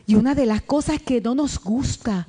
Y 0.06 0.15
una 0.15 0.36
de 0.36 0.45
las 0.45 0.62
cosas 0.62 1.01
que 1.01 1.19
no 1.19 1.34
nos 1.34 1.60
gusta, 1.60 2.28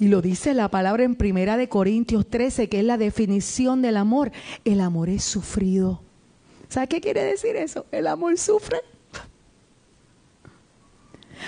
y 0.00 0.08
lo 0.08 0.20
dice 0.20 0.52
la 0.52 0.68
palabra 0.68 1.04
en 1.04 1.14
Primera 1.14 1.56
de 1.56 1.68
Corintios 1.68 2.26
13, 2.28 2.68
que 2.68 2.80
es 2.80 2.84
la 2.84 2.98
definición 2.98 3.80
del 3.80 3.96
amor, 3.96 4.32
el 4.64 4.80
amor 4.80 5.08
es 5.08 5.22
sufrido. 5.22 6.02
¿Sabes 6.68 6.88
qué 6.88 7.00
quiere 7.00 7.22
decir 7.22 7.54
eso? 7.54 7.86
El 7.92 8.08
amor 8.08 8.36
sufre. 8.36 8.78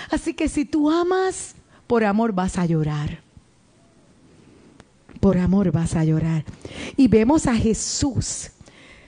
Así 0.09 0.33
que 0.33 0.47
si 0.47 0.63
tú 0.63 0.89
amas, 0.89 1.55
por 1.85 2.05
amor 2.05 2.31
vas 2.31 2.57
a 2.57 2.65
llorar 2.65 3.28
por 5.19 5.37
amor 5.37 5.71
vas 5.71 5.95
a 5.95 6.03
llorar. 6.03 6.45
Y 6.95 7.07
vemos 7.07 7.47
a 7.47 7.55
Jesús. 7.55 8.51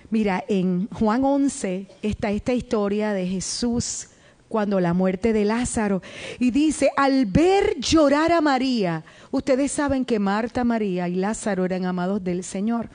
Mira, 0.10 0.44
en 0.48 0.88
Juan 0.90 1.24
11 1.24 1.88
está 2.02 2.32
esta 2.32 2.54
historia 2.54 3.14
de 3.14 3.28
Jesús 3.28 4.10
cuando 4.50 4.80
la 4.82 4.94
muerte 4.94 5.32
de 5.32 5.46
Lázaro. 5.46 6.02
Y 6.38 6.52
dice, 6.52 6.92
al 6.98 7.26
ver 7.26 7.80
llorar 7.80 8.34
a 8.34 8.42
María, 8.42 9.04
ustedes 9.32 9.72
saben 9.72 10.04
que 10.04 10.20
Marta, 10.20 10.64
María 10.64 11.08
y 11.08 11.16
Lázaro 11.16 11.66
eran 11.66 11.86
amados 11.86 12.24
del 12.24 12.44
Señor. 12.44 12.90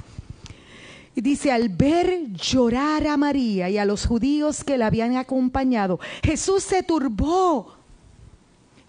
Y 1.14 1.22
dice, 1.22 1.50
al 1.50 1.70
ver 1.70 2.30
llorar 2.34 3.06
a 3.06 3.16
María 3.16 3.70
y 3.70 3.78
a 3.78 3.86
los 3.86 4.04
judíos 4.04 4.62
que 4.62 4.76
la 4.76 4.88
habían 4.88 5.16
acompañado, 5.16 5.98
Jesús 6.22 6.62
se 6.62 6.82
turbó 6.82 7.74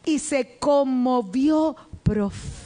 y 0.03 0.19
se 0.19 0.57
conmovió 0.59 1.77
profundamente. 2.03 2.56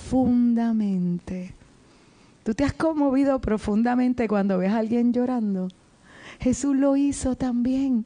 ¿Tú 2.44 2.54
te 2.54 2.66
has 2.66 2.74
conmovido 2.74 3.40
profundamente 3.40 4.28
cuando 4.28 4.58
ves 4.58 4.72
a 4.72 4.80
alguien 4.80 5.14
llorando? 5.14 5.70
Jesús 6.40 6.76
lo 6.76 6.98
hizo 6.98 7.36
también 7.36 8.04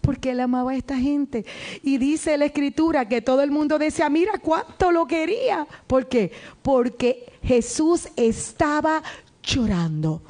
porque 0.00 0.30
él 0.30 0.40
amaba 0.40 0.70
a 0.70 0.76
esta 0.76 0.96
gente. 0.96 1.44
Y 1.82 1.98
dice 1.98 2.38
la 2.38 2.44
escritura 2.44 3.08
que 3.08 3.22
todo 3.22 3.42
el 3.42 3.50
mundo 3.50 3.78
decía, 3.78 4.08
mira 4.08 4.38
cuánto 4.38 4.92
lo 4.92 5.06
quería. 5.06 5.66
¿Por 5.86 6.06
qué? 6.06 6.30
Porque 6.62 7.26
Jesús 7.42 8.08
estaba 8.16 9.02
llorando. 9.42 10.22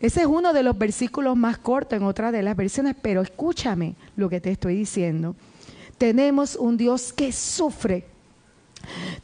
Ese 0.00 0.22
es 0.22 0.26
uno 0.26 0.52
de 0.52 0.62
los 0.62 0.76
versículos 0.76 1.36
más 1.36 1.58
cortos 1.58 1.98
en 1.98 2.04
otra 2.04 2.32
de 2.32 2.42
las 2.42 2.56
versiones, 2.56 2.96
pero 3.00 3.22
escúchame 3.22 3.94
lo 4.16 4.28
que 4.28 4.40
te 4.40 4.50
estoy 4.50 4.74
diciendo. 4.74 5.36
Tenemos 5.98 6.56
un 6.56 6.76
Dios 6.76 7.12
que 7.12 7.32
sufre 7.32 8.06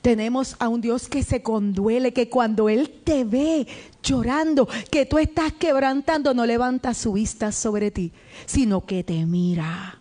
tenemos 0.02 0.56
a 0.58 0.68
un 0.68 0.80
Dios 0.80 1.08
que 1.08 1.22
se 1.22 1.42
conduele, 1.42 2.12
que 2.12 2.28
cuando 2.28 2.68
Él 2.68 2.90
te 3.04 3.24
ve 3.24 3.66
llorando, 4.02 4.68
que 4.90 5.06
tú 5.06 5.18
estás 5.18 5.52
quebrantando, 5.52 6.34
no 6.34 6.46
levanta 6.46 6.94
su 6.94 7.12
vista 7.12 7.52
sobre 7.52 7.90
ti, 7.90 8.12
sino 8.46 8.86
que 8.86 9.02
te 9.02 9.26
mira, 9.26 10.00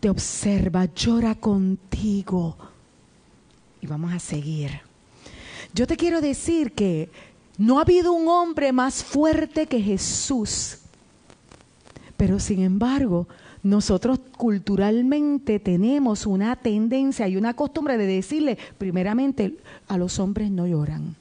te 0.00 0.08
observa, 0.10 0.86
llora 0.94 1.34
contigo. 1.34 2.56
Y 3.80 3.86
vamos 3.86 4.12
a 4.12 4.18
seguir. 4.18 4.80
Yo 5.74 5.86
te 5.86 5.96
quiero 5.96 6.20
decir 6.20 6.72
que 6.72 7.10
no 7.58 7.78
ha 7.78 7.82
habido 7.82 8.12
un 8.12 8.28
hombre 8.28 8.72
más 8.72 9.02
fuerte 9.02 9.66
que 9.66 9.80
Jesús, 9.80 10.78
pero 12.16 12.38
sin 12.38 12.62
embargo, 12.62 13.26
nosotros 13.66 14.20
culturalmente 14.36 15.58
tenemos 15.58 16.24
una 16.24 16.54
tendencia 16.56 17.26
y 17.26 17.36
una 17.36 17.54
costumbre 17.54 17.96
de 17.96 18.06
decirle, 18.06 18.56
primeramente, 18.78 19.56
a 19.88 19.98
los 19.98 20.18
hombres 20.18 20.50
no 20.50 20.66
lloran. 20.66 21.16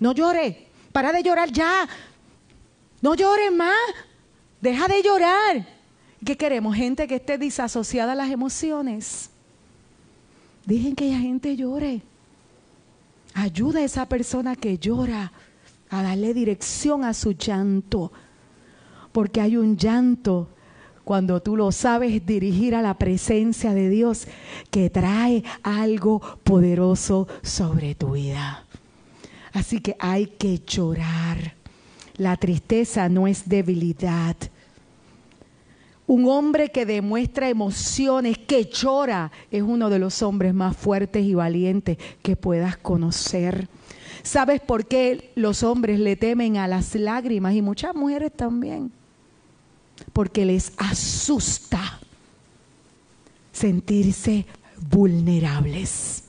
No 0.00 0.12
llore, 0.12 0.68
para 0.90 1.12
de 1.12 1.22
llorar 1.22 1.52
ya. 1.52 1.86
No 3.02 3.14
llores 3.14 3.52
más, 3.52 3.76
deja 4.60 4.88
de 4.88 5.02
llorar. 5.02 5.66
¿Qué 6.24 6.36
queremos? 6.36 6.74
Gente 6.76 7.06
que 7.06 7.16
esté 7.16 7.36
disasociada 7.36 8.12
a 8.12 8.16
las 8.16 8.30
emociones. 8.30 9.28
Dejen 10.64 10.94
que 10.94 11.10
la 11.10 11.18
gente 11.18 11.56
llore. 11.56 12.00
Ayuda 13.34 13.80
a 13.80 13.84
esa 13.84 14.08
persona 14.08 14.56
que 14.56 14.78
llora 14.78 15.32
a 15.90 16.02
darle 16.02 16.32
dirección 16.32 17.04
a 17.04 17.12
su 17.12 17.32
llanto. 17.32 18.12
Porque 19.12 19.40
hay 19.40 19.58
un 19.58 19.76
llanto 19.76 20.48
cuando 21.04 21.40
tú 21.40 21.56
lo 21.56 21.72
sabes 21.72 22.24
dirigir 22.24 22.74
a 22.74 22.82
la 22.82 22.94
presencia 22.94 23.74
de 23.74 23.88
Dios 23.88 24.26
que 24.70 24.90
trae 24.90 25.42
algo 25.62 26.20
poderoso 26.44 27.28
sobre 27.42 27.94
tu 27.94 28.12
vida. 28.12 28.66
Así 29.52 29.80
que 29.80 29.96
hay 29.98 30.26
que 30.26 30.58
llorar. 30.58 31.54
La 32.16 32.36
tristeza 32.36 33.08
no 33.08 33.26
es 33.26 33.48
debilidad. 33.48 34.36
Un 36.06 36.28
hombre 36.28 36.70
que 36.70 36.84
demuestra 36.84 37.48
emociones, 37.48 38.38
que 38.38 38.64
llora, 38.64 39.30
es 39.50 39.62
uno 39.62 39.88
de 39.88 39.98
los 39.98 40.22
hombres 40.22 40.52
más 40.52 40.76
fuertes 40.76 41.24
y 41.24 41.34
valientes 41.34 41.96
que 42.22 42.36
puedas 42.36 42.76
conocer. 42.76 43.68
¿Sabes 44.22 44.60
por 44.60 44.86
qué 44.86 45.32
los 45.34 45.62
hombres 45.62 45.98
le 45.98 46.16
temen 46.16 46.56
a 46.56 46.68
las 46.68 46.94
lágrimas 46.94 47.54
y 47.54 47.62
muchas 47.62 47.94
mujeres 47.94 48.32
también? 48.32 48.92
Porque 50.12 50.44
les 50.44 50.72
asusta 50.76 52.00
sentirse 53.52 54.46
vulnerables. 54.90 56.24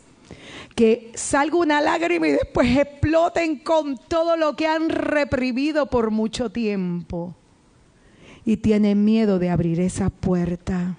Que 0.76 1.12
salga 1.14 1.58
una 1.58 1.82
lágrima 1.82 2.28
y 2.28 2.32
después 2.32 2.78
exploten 2.78 3.58
con 3.58 3.98
todo 4.08 4.38
lo 4.38 4.56
que 4.56 4.68
han 4.68 4.90
reprimido 4.90 5.88
por 5.88 6.12
mucho 6.12 6.50
tiempo. 6.50 7.36
Y 8.46 8.58
tienen 8.58 9.06
miedo 9.06 9.40
de 9.40 9.50
abrir 9.50 9.80
esa 9.80 10.10
puerta. 10.10 10.98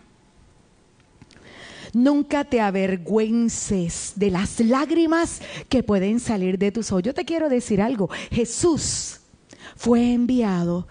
Nunca 1.92 2.44
te 2.44 2.60
avergüences 2.60 4.14
de 4.16 4.30
las 4.30 4.58
lágrimas 4.60 5.40
que 5.68 5.82
pueden 5.82 6.18
salir 6.18 6.58
de 6.58 6.72
tus 6.72 6.90
ojos. 6.90 7.04
Yo 7.04 7.14
te 7.14 7.24
quiero 7.24 7.48
decir 7.48 7.80
algo. 7.80 8.08
Jesús 8.30 9.20
fue 9.76 10.12
enviado 10.12 10.88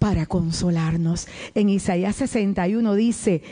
para 0.00 0.24
consolarnos. 0.24 1.28
En 1.54 1.68
Isaías 1.68 2.16
61 2.16 2.94
dice, 2.94 3.42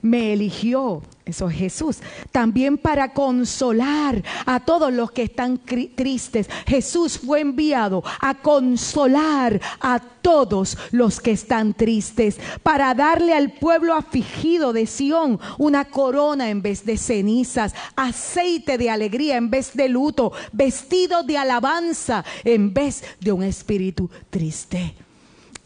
me 0.00 0.32
eligió, 0.32 1.02
eso 1.26 1.50
es 1.50 1.56
Jesús, 1.56 1.98
también 2.32 2.78
para 2.78 3.12
consolar 3.12 4.24
a 4.46 4.60
todos 4.60 4.90
los 4.90 5.10
que 5.10 5.24
están 5.24 5.58
tristes. 5.58 6.48
Jesús 6.66 7.18
fue 7.18 7.42
enviado 7.42 8.02
a 8.20 8.40
consolar 8.40 9.60
a 9.80 10.00
todos 10.00 10.78
los 10.92 11.20
que 11.20 11.32
están 11.32 11.74
tristes, 11.74 12.38
para 12.62 12.94
darle 12.94 13.34
al 13.34 13.52
pueblo 13.52 13.92
afligido 13.92 14.72
de 14.72 14.86
Sión 14.86 15.38
una 15.58 15.84
corona 15.84 16.48
en 16.48 16.62
vez 16.62 16.86
de 16.86 16.96
cenizas, 16.96 17.74
aceite 17.96 18.78
de 18.78 18.88
alegría 18.88 19.36
en 19.36 19.50
vez 19.50 19.74
de 19.74 19.90
luto, 19.90 20.32
vestido 20.52 21.22
de 21.22 21.36
alabanza 21.36 22.24
en 22.44 22.72
vez 22.72 23.04
de 23.20 23.30
un 23.30 23.42
espíritu 23.42 24.08
triste. 24.30 24.94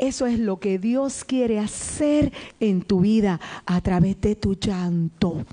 Eso 0.02 0.26
es 0.26 0.40
lo 0.40 0.58
que 0.58 0.80
Dios 0.80 1.22
quiere 1.22 1.60
hacer 1.60 2.32
en 2.58 2.82
tu 2.82 3.02
vida 3.02 3.38
a 3.66 3.80
través 3.82 4.20
de 4.20 4.34
tu 4.34 4.54
llanto. 4.54 5.44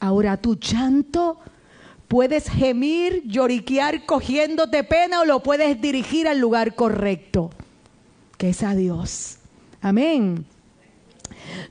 Ahora, 0.00 0.36
tu 0.36 0.56
llanto 0.56 1.38
puedes 2.08 2.50
gemir, 2.50 3.22
lloriquear, 3.24 4.04
cogiéndote 4.04 4.82
pena 4.82 5.20
o 5.20 5.24
lo 5.24 5.44
puedes 5.44 5.80
dirigir 5.80 6.26
al 6.26 6.40
lugar 6.40 6.74
correcto, 6.74 7.50
que 8.36 8.48
es 8.48 8.64
a 8.64 8.74
Dios. 8.74 9.36
Amén. 9.80 10.44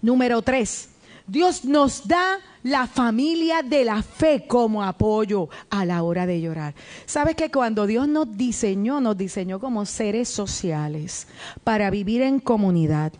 Número 0.02 0.42
tres, 0.42 0.88
Dios 1.30 1.64
nos 1.64 2.08
da 2.08 2.40
la 2.64 2.88
familia 2.88 3.62
de 3.62 3.86
la 3.86 4.02
fe 4.02 4.46
como 4.48 4.84
apoyo 4.84 5.48
a 5.70 5.86
la 5.86 6.02
hora 6.02 6.26
de 6.26 6.42
llorar. 6.42 6.74
Sabes 7.06 7.36
que 7.36 7.52
cuando 7.52 7.86
Dios 7.86 8.08
nos 8.08 8.36
diseñó, 8.36 9.00
nos 9.00 9.16
diseñó 9.16 9.60
como 9.60 9.86
seres 9.86 10.28
sociales 10.28 11.28
para 11.64 11.92
vivir 11.92 12.24
en 12.24 12.40
comunidad. 12.40 13.14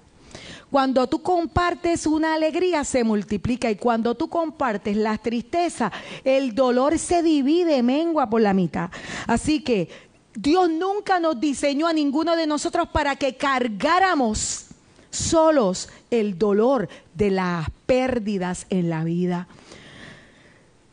Cuando 0.72 1.08
tú 1.08 1.22
compartes 1.22 2.08
una 2.08 2.34
alegría 2.34 2.84
se 2.84 3.04
multiplica 3.04 3.70
y 3.70 3.76
cuando 3.76 4.16
tú 4.16 4.28
compartes 4.28 4.98
la 4.98 5.18
tristeza, 5.18 5.92
el 6.24 6.56
dolor 6.56 6.98
se 6.98 7.22
divide, 7.22 7.84
mengua 7.84 8.28
por 8.28 8.42
la 8.42 8.54
mitad. 8.54 8.90
Así 9.28 9.62
que 9.62 9.88
Dios 10.34 10.70
nunca 10.70 11.20
nos 11.20 11.40
diseñó 11.40 11.88
a 11.88 11.94
ninguno 11.94 12.36
de 12.36 12.48
nosotros 12.48 12.88
para 12.90 13.16
que 13.16 13.36
cargáramos 13.36 14.69
solos 15.10 15.90
el 16.12 16.38
dolor 16.38 16.90
de 17.14 17.32
las 17.32 17.70
pérdidas 17.86 18.66
en 18.70 18.90
la 18.90 19.04
vida. 19.04 19.48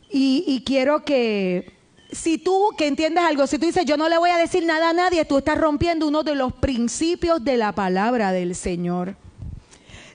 Y, 0.09 0.63
quiero 0.65 1.03
que, 1.03 1.73
si 2.11 2.37
tú 2.37 2.69
que 2.77 2.87
entiendas 2.87 3.25
algo, 3.25 3.45
si 3.45 3.59
tú 3.59 3.65
dices, 3.65 3.85
yo 3.85 3.97
no 3.97 4.09
le 4.09 4.17
voy 4.17 4.29
a 4.29 4.37
decir 4.37 4.65
nada 4.65 4.89
a 4.89 4.93
nadie, 4.93 5.25
tú 5.25 5.39
estás 5.39 5.57
rompiendo 5.57 6.07
uno 6.07 6.23
de 6.23 6.35
los 6.35 6.53
principios 6.53 7.43
de 7.43 7.57
la 7.57 7.73
palabra 7.73 8.31
del 8.31 8.55
Señor. 8.55 9.15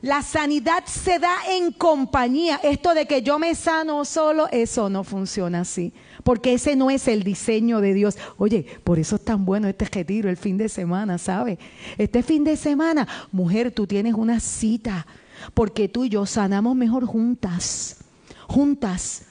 La 0.01 0.23
sanidad 0.23 0.85
se 0.87 1.21
da 1.21 1.37
en 1.49 1.71
compañía. 1.71 2.59
Esto 2.65 2.95
de 2.95 3.07
que 3.07 3.23
yo 3.23 3.38
me 3.38 3.55
sano 3.55 4.05
solo, 4.05 4.49
eso 4.51 4.88
no 4.88 5.05
funciona 5.05 5.61
así. 5.61 5.93
Porque 6.22 6.54
ese 6.54 6.76
no 6.76 6.90
es 6.90 7.08
el 7.08 7.22
diseño 7.22 7.80
de 7.80 7.94
Dios. 7.94 8.16
Oye, 8.37 8.66
por 8.85 8.98
eso 8.98 9.16
es 9.16 9.24
tan 9.24 9.44
bueno 9.44 9.68
este 9.68 9.87
retiro 9.87 10.28
el 10.28 10.37
fin 10.37 10.56
de 10.56 10.68
semana, 10.68 11.18
¿sabe? 11.18 11.58
Este 11.98 12.22
fin 12.22 12.44
de 12.44 12.56
semana, 12.56 13.06
mujer, 13.30 13.70
tú 13.72 13.87
tienes 13.87 14.14
una 14.14 14.40
cita. 14.40 15.06
Porque 15.54 15.88
tú 15.88 16.04
y 16.04 16.08
yo 16.08 16.26
sanamos 16.26 16.76
mejor 16.76 17.04
juntas. 17.06 17.96
Juntas 18.46 19.24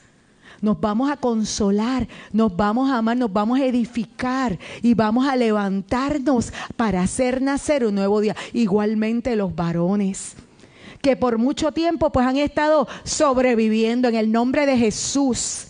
nos 0.62 0.80
vamos 0.80 1.10
a 1.10 1.16
consolar, 1.16 2.06
nos 2.32 2.56
vamos 2.56 2.88
a 2.88 2.98
amar, 2.98 3.16
nos 3.16 3.32
vamos 3.32 3.58
a 3.58 3.66
edificar 3.66 4.58
y 4.80 4.94
vamos 4.94 5.26
a 5.26 5.34
levantarnos 5.34 6.52
para 6.76 7.02
hacer 7.02 7.42
nacer 7.42 7.84
un 7.84 7.96
nuevo 7.96 8.20
día. 8.20 8.36
Igualmente 8.52 9.34
los 9.34 9.54
varones 9.54 10.36
que 11.02 11.16
por 11.16 11.36
mucho 11.36 11.72
tiempo 11.72 12.10
pues 12.12 12.24
han 12.24 12.36
estado 12.36 12.86
sobreviviendo 13.02 14.08
en 14.08 14.14
el 14.14 14.30
nombre 14.30 14.64
de 14.64 14.78
Jesús. 14.78 15.66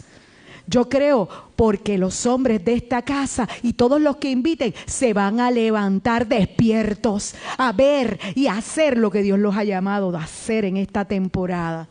Yo 0.67 0.89
creo 0.89 1.29
porque 1.57 1.99
los 1.99 2.27
hombres 2.27 2.65
de 2.65 2.75
esta 2.75 3.03
casa 3.03 3.49
y 3.63 3.73
todos 3.73 4.01
los 4.01 4.17
que 4.17 4.31
inviten 4.31 4.75
se 4.87 5.13
van 5.13 5.41
a 5.41 5.51
levantar 5.51 6.27
despiertos 6.27 7.35
a 7.59 7.73
ver 7.73 8.19
y 8.35 8.47
a 8.47 8.57
hacer 8.57 8.97
lo 8.97 9.11
que 9.11 9.23
Dios 9.23 9.39
los 9.39 9.57
ha 9.57 9.65
llamado 9.65 10.17
a 10.17 10.23
hacer 10.23 10.65
en 10.65 10.77
esta 10.77 11.05
temporada. 11.05 11.89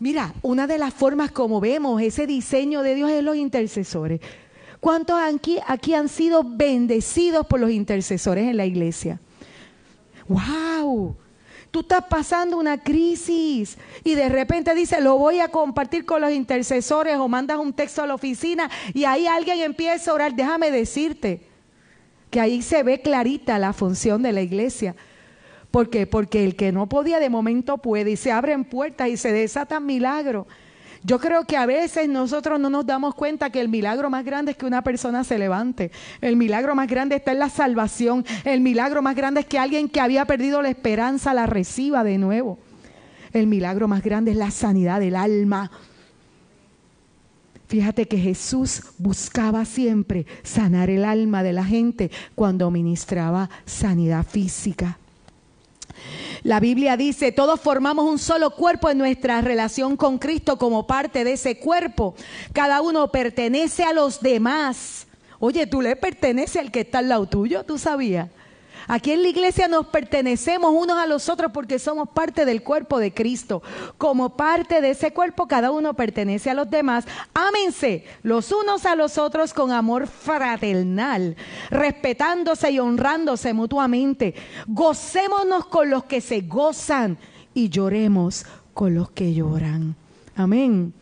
Mira, 0.00 0.32
una 0.42 0.66
de 0.66 0.78
las 0.78 0.94
formas 0.94 1.32
como 1.32 1.60
vemos 1.60 2.00
ese 2.00 2.26
diseño 2.26 2.82
de 2.82 2.94
Dios 2.94 3.10
es 3.10 3.22
los 3.22 3.36
intercesores. 3.36 4.20
¿Cuántos 4.80 5.18
aquí, 5.20 5.58
aquí 5.66 5.94
han 5.94 6.08
sido 6.08 6.44
bendecidos 6.44 7.46
por 7.46 7.58
los 7.58 7.70
intercesores 7.70 8.48
en 8.48 8.56
la 8.56 8.64
iglesia? 8.64 9.20
¡Wow! 10.28 11.16
Tú 11.70 11.80
estás 11.80 12.04
pasando 12.08 12.56
una 12.56 12.82
crisis 12.82 13.76
y 14.02 14.14
de 14.14 14.28
repente 14.28 14.74
dices, 14.74 15.00
lo 15.02 15.18
voy 15.18 15.40
a 15.40 15.48
compartir 15.48 16.06
con 16.06 16.22
los 16.22 16.32
intercesores 16.32 17.16
o 17.16 17.28
mandas 17.28 17.58
un 17.58 17.74
texto 17.74 18.02
a 18.02 18.06
la 18.06 18.14
oficina 18.14 18.70
y 18.94 19.04
ahí 19.04 19.26
alguien 19.26 19.60
empieza 19.60 20.10
a 20.10 20.14
orar. 20.14 20.34
Déjame 20.34 20.70
decirte 20.70 21.42
que 22.30 22.40
ahí 22.40 22.62
se 22.62 22.82
ve 22.82 23.02
clarita 23.02 23.58
la 23.58 23.72
función 23.72 24.22
de 24.22 24.32
la 24.32 24.40
iglesia. 24.40 24.94
¿Por 25.70 25.90
qué? 25.90 26.06
Porque 26.06 26.44
el 26.44 26.56
que 26.56 26.72
no 26.72 26.88
podía 26.88 27.20
de 27.20 27.28
momento 27.28 27.78
puede 27.78 28.12
y 28.12 28.16
se 28.16 28.32
abren 28.32 28.64
puertas 28.64 29.08
y 29.08 29.18
se 29.18 29.32
desatan 29.32 29.84
milagros. 29.84 30.46
Yo 31.04 31.18
creo 31.18 31.44
que 31.44 31.56
a 31.56 31.66
veces 31.66 32.08
nosotros 32.08 32.58
no 32.58 32.70
nos 32.70 32.84
damos 32.84 33.14
cuenta 33.14 33.50
que 33.50 33.60
el 33.60 33.68
milagro 33.68 34.10
más 34.10 34.24
grande 34.24 34.52
es 34.52 34.56
que 34.56 34.66
una 34.66 34.82
persona 34.82 35.24
se 35.24 35.38
levante. 35.38 35.90
El 36.20 36.36
milagro 36.36 36.74
más 36.74 36.88
grande 36.88 37.16
está 37.16 37.32
en 37.32 37.38
la 37.38 37.48
salvación. 37.48 38.24
El 38.44 38.60
milagro 38.60 39.00
más 39.02 39.14
grande 39.14 39.40
es 39.40 39.46
que 39.46 39.58
alguien 39.58 39.88
que 39.88 40.00
había 40.00 40.24
perdido 40.24 40.60
la 40.60 40.70
esperanza 40.70 41.34
la 41.34 41.46
reciba 41.46 42.02
de 42.02 42.18
nuevo. 42.18 42.58
El 43.32 43.46
milagro 43.46 43.86
más 43.86 44.02
grande 44.02 44.32
es 44.32 44.36
la 44.36 44.50
sanidad 44.50 45.00
del 45.00 45.14
alma. 45.14 45.70
Fíjate 47.68 48.08
que 48.08 48.16
Jesús 48.18 48.82
buscaba 48.96 49.66
siempre 49.66 50.26
sanar 50.42 50.88
el 50.88 51.04
alma 51.04 51.42
de 51.42 51.52
la 51.52 51.64
gente 51.64 52.10
cuando 52.34 52.70
ministraba 52.70 53.50
sanidad 53.66 54.24
física. 54.24 54.98
La 56.42 56.60
Biblia 56.60 56.96
dice, 56.96 57.32
todos 57.32 57.60
formamos 57.60 58.04
un 58.04 58.18
solo 58.18 58.50
cuerpo 58.50 58.90
en 58.90 58.98
nuestra 58.98 59.40
relación 59.40 59.96
con 59.96 60.18
Cristo 60.18 60.58
como 60.58 60.86
parte 60.86 61.24
de 61.24 61.32
ese 61.32 61.58
cuerpo. 61.58 62.14
Cada 62.52 62.80
uno 62.80 63.10
pertenece 63.10 63.84
a 63.84 63.92
los 63.92 64.20
demás. 64.20 65.06
Oye, 65.40 65.66
tú 65.66 65.82
le 65.82 65.96
pertenece 65.96 66.58
al 66.58 66.70
que 66.70 66.80
está 66.80 66.98
al 66.98 67.08
lado 67.08 67.26
tuyo, 67.26 67.64
¿tú 67.64 67.78
sabías? 67.78 68.28
Aquí 68.88 69.12
en 69.12 69.22
la 69.22 69.28
iglesia 69.28 69.68
nos 69.68 69.86
pertenecemos 69.88 70.72
unos 70.74 70.98
a 70.98 71.06
los 71.06 71.28
otros 71.28 71.52
porque 71.52 71.78
somos 71.78 72.08
parte 72.08 72.46
del 72.46 72.62
cuerpo 72.62 72.98
de 72.98 73.12
Cristo. 73.12 73.62
Como 73.98 74.34
parte 74.34 74.80
de 74.80 74.90
ese 74.90 75.12
cuerpo, 75.12 75.46
cada 75.46 75.70
uno 75.70 75.92
pertenece 75.92 76.48
a 76.48 76.54
los 76.54 76.70
demás. 76.70 77.04
Ámense 77.34 78.06
los 78.22 78.50
unos 78.50 78.86
a 78.86 78.96
los 78.96 79.18
otros 79.18 79.52
con 79.52 79.72
amor 79.72 80.06
fraternal, 80.06 81.36
respetándose 81.68 82.70
y 82.70 82.78
honrándose 82.78 83.52
mutuamente. 83.52 84.34
Gocémonos 84.66 85.66
con 85.66 85.90
los 85.90 86.04
que 86.04 86.22
se 86.22 86.40
gozan 86.40 87.18
y 87.52 87.68
lloremos 87.68 88.46
con 88.72 88.94
los 88.94 89.10
que 89.10 89.34
lloran. 89.34 89.96
Amén. 90.34 90.94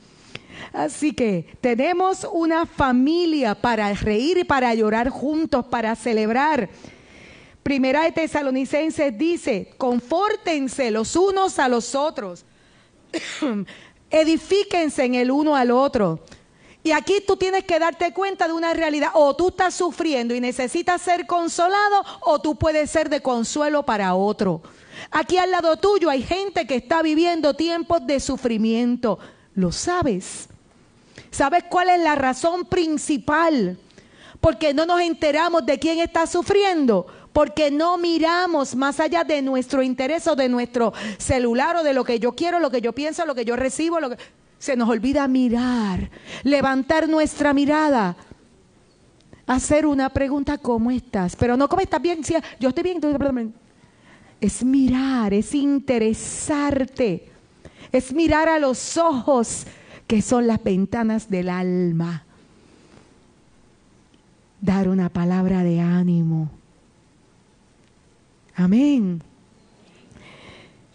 Así 0.73 1.13
que 1.13 1.57
tenemos 1.61 2.27
una 2.33 2.67
familia 2.67 3.55
para 3.55 3.93
reír 3.93 4.39
y 4.39 4.45
para 4.45 4.75
llorar 4.75 5.09
juntos, 5.09 5.67
para 5.67 5.95
celebrar. 5.95 6.69
Primera 7.67 8.05
de 8.05 8.13
Tesalonicenses 8.13 9.19
dice, 9.19 9.75
confórtense 9.77 10.93
los 10.93 11.17
unos 11.17 11.59
a 11.59 11.67
los 11.67 11.97
otros, 11.97 12.45
edifíquense 14.11 15.05
en 15.05 15.17
el 15.17 15.33
uno 15.33 15.57
al 15.57 15.73
otro. 15.73 16.21
Y 16.85 16.93
aquí 16.93 17.15
tú 17.27 17.37
tienes 17.37 17.65
que 17.65 17.81
darte 17.81 18.13
cuenta 18.13 18.47
de 18.47 18.53
una 18.53 18.73
realidad. 18.73 19.11
O 19.15 19.35
tú 19.35 19.49
estás 19.49 19.75
sufriendo 19.75 20.33
y 20.33 20.41
necesitas 20.41 21.03
ser 21.03 21.27
consolado, 21.27 22.05
o 22.21 22.41
tú 22.41 22.55
puedes 22.55 22.89
ser 22.89 23.11
de 23.11 23.21
consuelo 23.21 23.83
para 23.83 24.15
otro. 24.15 24.63
Aquí 25.11 25.37
al 25.37 25.51
lado 25.51 25.77
tuyo 25.77 26.09
hay 26.09 26.23
gente 26.23 26.69
que 26.69 26.77
está 26.77 27.03
viviendo 27.03 27.55
tiempos 27.55 28.07
de 28.07 28.21
sufrimiento. 28.21 29.19
¿Lo 29.57 29.73
sabes? 29.73 30.49
¿Sabes 31.33 31.65
cuál 31.65 31.89
es 31.89 31.99
la 31.99 32.15
razón 32.15 32.67
principal? 32.67 33.77
Porque 34.41 34.73
no 34.73 34.87
nos 34.87 35.01
enteramos 35.01 35.67
de 35.67 35.81
quién 35.81 35.99
está 35.99 36.29
sufriendo 36.29 37.09
porque 37.37 37.71
no 37.71 37.99
miramos 37.99 38.75
más 38.75 38.99
allá 38.99 39.23
de 39.23 39.43
nuestro 39.43 39.83
interés 39.83 40.27
o 40.27 40.35
de 40.35 40.49
nuestro 40.49 40.95
celular 41.19 41.77
o 41.77 41.83
de 41.83 41.93
lo 41.93 42.03
que 42.03 42.19
yo 42.19 42.33
quiero, 42.33 42.61
lo 42.61 42.71
que 42.71 42.81
yo 42.81 42.95
pienso, 42.95 43.27
lo 43.27 43.35
que 43.35 43.45
yo 43.45 43.57
recibo, 43.57 44.01
lo 44.01 44.09
que... 44.09 44.17
se 44.59 44.75
nos 44.75 44.89
olvida 44.89 45.29
mirar, 45.29 46.11
levantar 46.45 47.11
nuestra 47.11 47.53
mirada, 47.53 48.17
hacer 49.47 49.85
una 49.85 50.09
pregunta, 50.09 50.57
¿cómo 50.57 50.91
estás? 50.91 51.37
Pero 51.37 51.59
no, 51.59 51.69
¿cómo 51.69 51.83
estás 51.83 52.01
bien? 52.01 52.23
yo 52.59 52.71
estoy 52.71 52.83
bien. 52.83 53.53
Es 54.41 54.65
mirar, 54.65 55.35
es 55.35 55.55
interesarte, 55.55 57.29
es 57.93 58.15
mirar 58.15 58.49
a 58.49 58.59
los 58.59 58.97
ojos 58.97 59.67
que 60.07 60.23
son 60.23 60.47
las 60.47 60.65
ventanas 60.65 61.29
del 61.29 61.51
alma. 61.51 62.25
Dar 64.63 64.89
una 64.89 65.11
palabra 65.11 65.63
de 65.65 65.81
ánimo 65.81 66.51
Amén. 68.57 69.23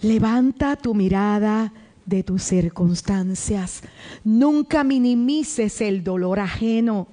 Levanta 0.01 0.76
tu 0.76 0.95
mirada 0.95 1.72
de 2.05 2.24
tus 2.24 2.41
circunstancias. 2.41 3.84
Nunca 4.24 4.84
minimices 4.84 5.80
el 5.82 6.03
dolor 6.03 6.39
ajeno. 6.39 7.07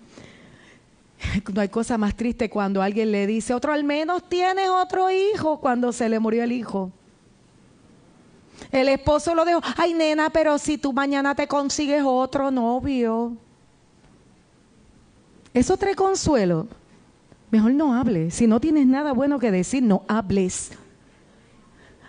No 1.52 1.60
hay 1.60 1.68
cosa 1.68 1.98
más 1.98 2.16
triste 2.16 2.48
cuando 2.48 2.80
alguien 2.80 3.12
le 3.12 3.26
dice, 3.26 3.52
otro 3.52 3.72
al 3.72 3.84
menos 3.84 4.28
tienes 4.28 4.68
otro 4.68 5.10
hijo 5.10 5.60
cuando 5.60 5.92
se 5.92 6.08
le 6.08 6.18
murió 6.18 6.44
el 6.44 6.52
hijo. 6.52 6.92
El 8.70 8.88
esposo 8.88 9.34
lo 9.34 9.44
dijo, 9.44 9.60
ay 9.76 9.94
nena, 9.94 10.30
pero 10.30 10.58
si 10.58 10.78
tú 10.78 10.92
mañana 10.92 11.34
te 11.34 11.46
consigues 11.46 12.02
otro 12.04 12.50
novio. 12.50 13.36
Eso 15.54 15.76
trae 15.76 15.94
consuelo. 15.94 16.68
Mejor 17.50 17.72
no 17.72 17.94
hables. 17.94 18.34
Si 18.34 18.46
no 18.46 18.60
tienes 18.60 18.86
nada 18.86 19.12
bueno 19.12 19.38
que 19.38 19.50
decir, 19.50 19.82
no 19.82 20.04
hables. 20.08 20.72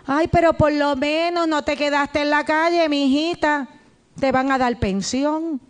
Ay, 0.06 0.28
pero 0.28 0.52
por 0.54 0.72
lo 0.72 0.96
menos 0.96 1.48
no 1.48 1.62
te 1.62 1.76
quedaste 1.76 2.22
en 2.22 2.30
la 2.30 2.44
calle, 2.44 2.88
mi 2.88 3.06
hijita. 3.06 3.68
Te 4.18 4.32
van 4.32 4.50
a 4.50 4.58
dar 4.58 4.78
pensión. 4.78 5.60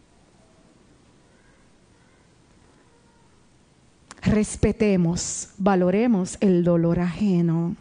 Respetemos, 4.23 5.51
valoremos 5.57 6.37
el 6.41 6.63
dolor 6.63 7.01
ajeno. 7.01 7.77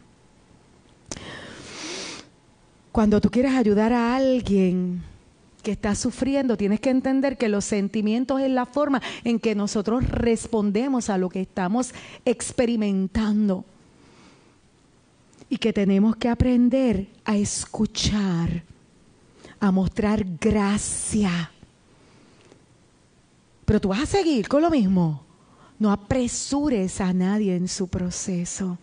Cuando 2.92 3.20
tú 3.20 3.30
quieres 3.30 3.54
ayudar 3.54 3.94
a 3.94 4.16
alguien 4.16 5.04
que 5.62 5.72
está 5.72 5.95
sufriendo, 5.95 6.57
tienes 6.57 6.80
que 6.80 6.89
entender 6.89 7.38
que 7.38 7.49
los 7.49 7.66
sentimientos 7.66 8.41
es 8.41 8.49
la 8.49 8.66
forma 8.66 9.01
en 9.24 9.39
que 9.39 9.55
nosotros 9.55 10.07
respondemos 10.10 11.10
a 11.10 11.18
lo 11.18 11.30
que 11.30 11.41
estamos 11.41 11.93
experimentando 12.26 13.66
y 15.49 15.57
que 15.57 15.74
tenemos 15.74 16.16
que 16.16 16.30
aprender 16.30 17.07
a 17.26 17.36
escuchar, 17.36 18.64
a 19.60 19.72
mostrar 19.72 20.26
gracia. 20.39 21.51
Pero 23.66 23.82
tú 23.82 23.89
vas 23.89 24.01
a 24.01 24.05
seguir 24.05 24.47
con 24.47 24.62
lo 24.62 24.70
mismo. 24.70 25.24
No 25.80 25.91
apresures 25.91 27.01
a 27.01 27.14
nadie 27.14 27.55
en 27.55 27.68
su 27.68 27.88
proceso. 27.88 28.78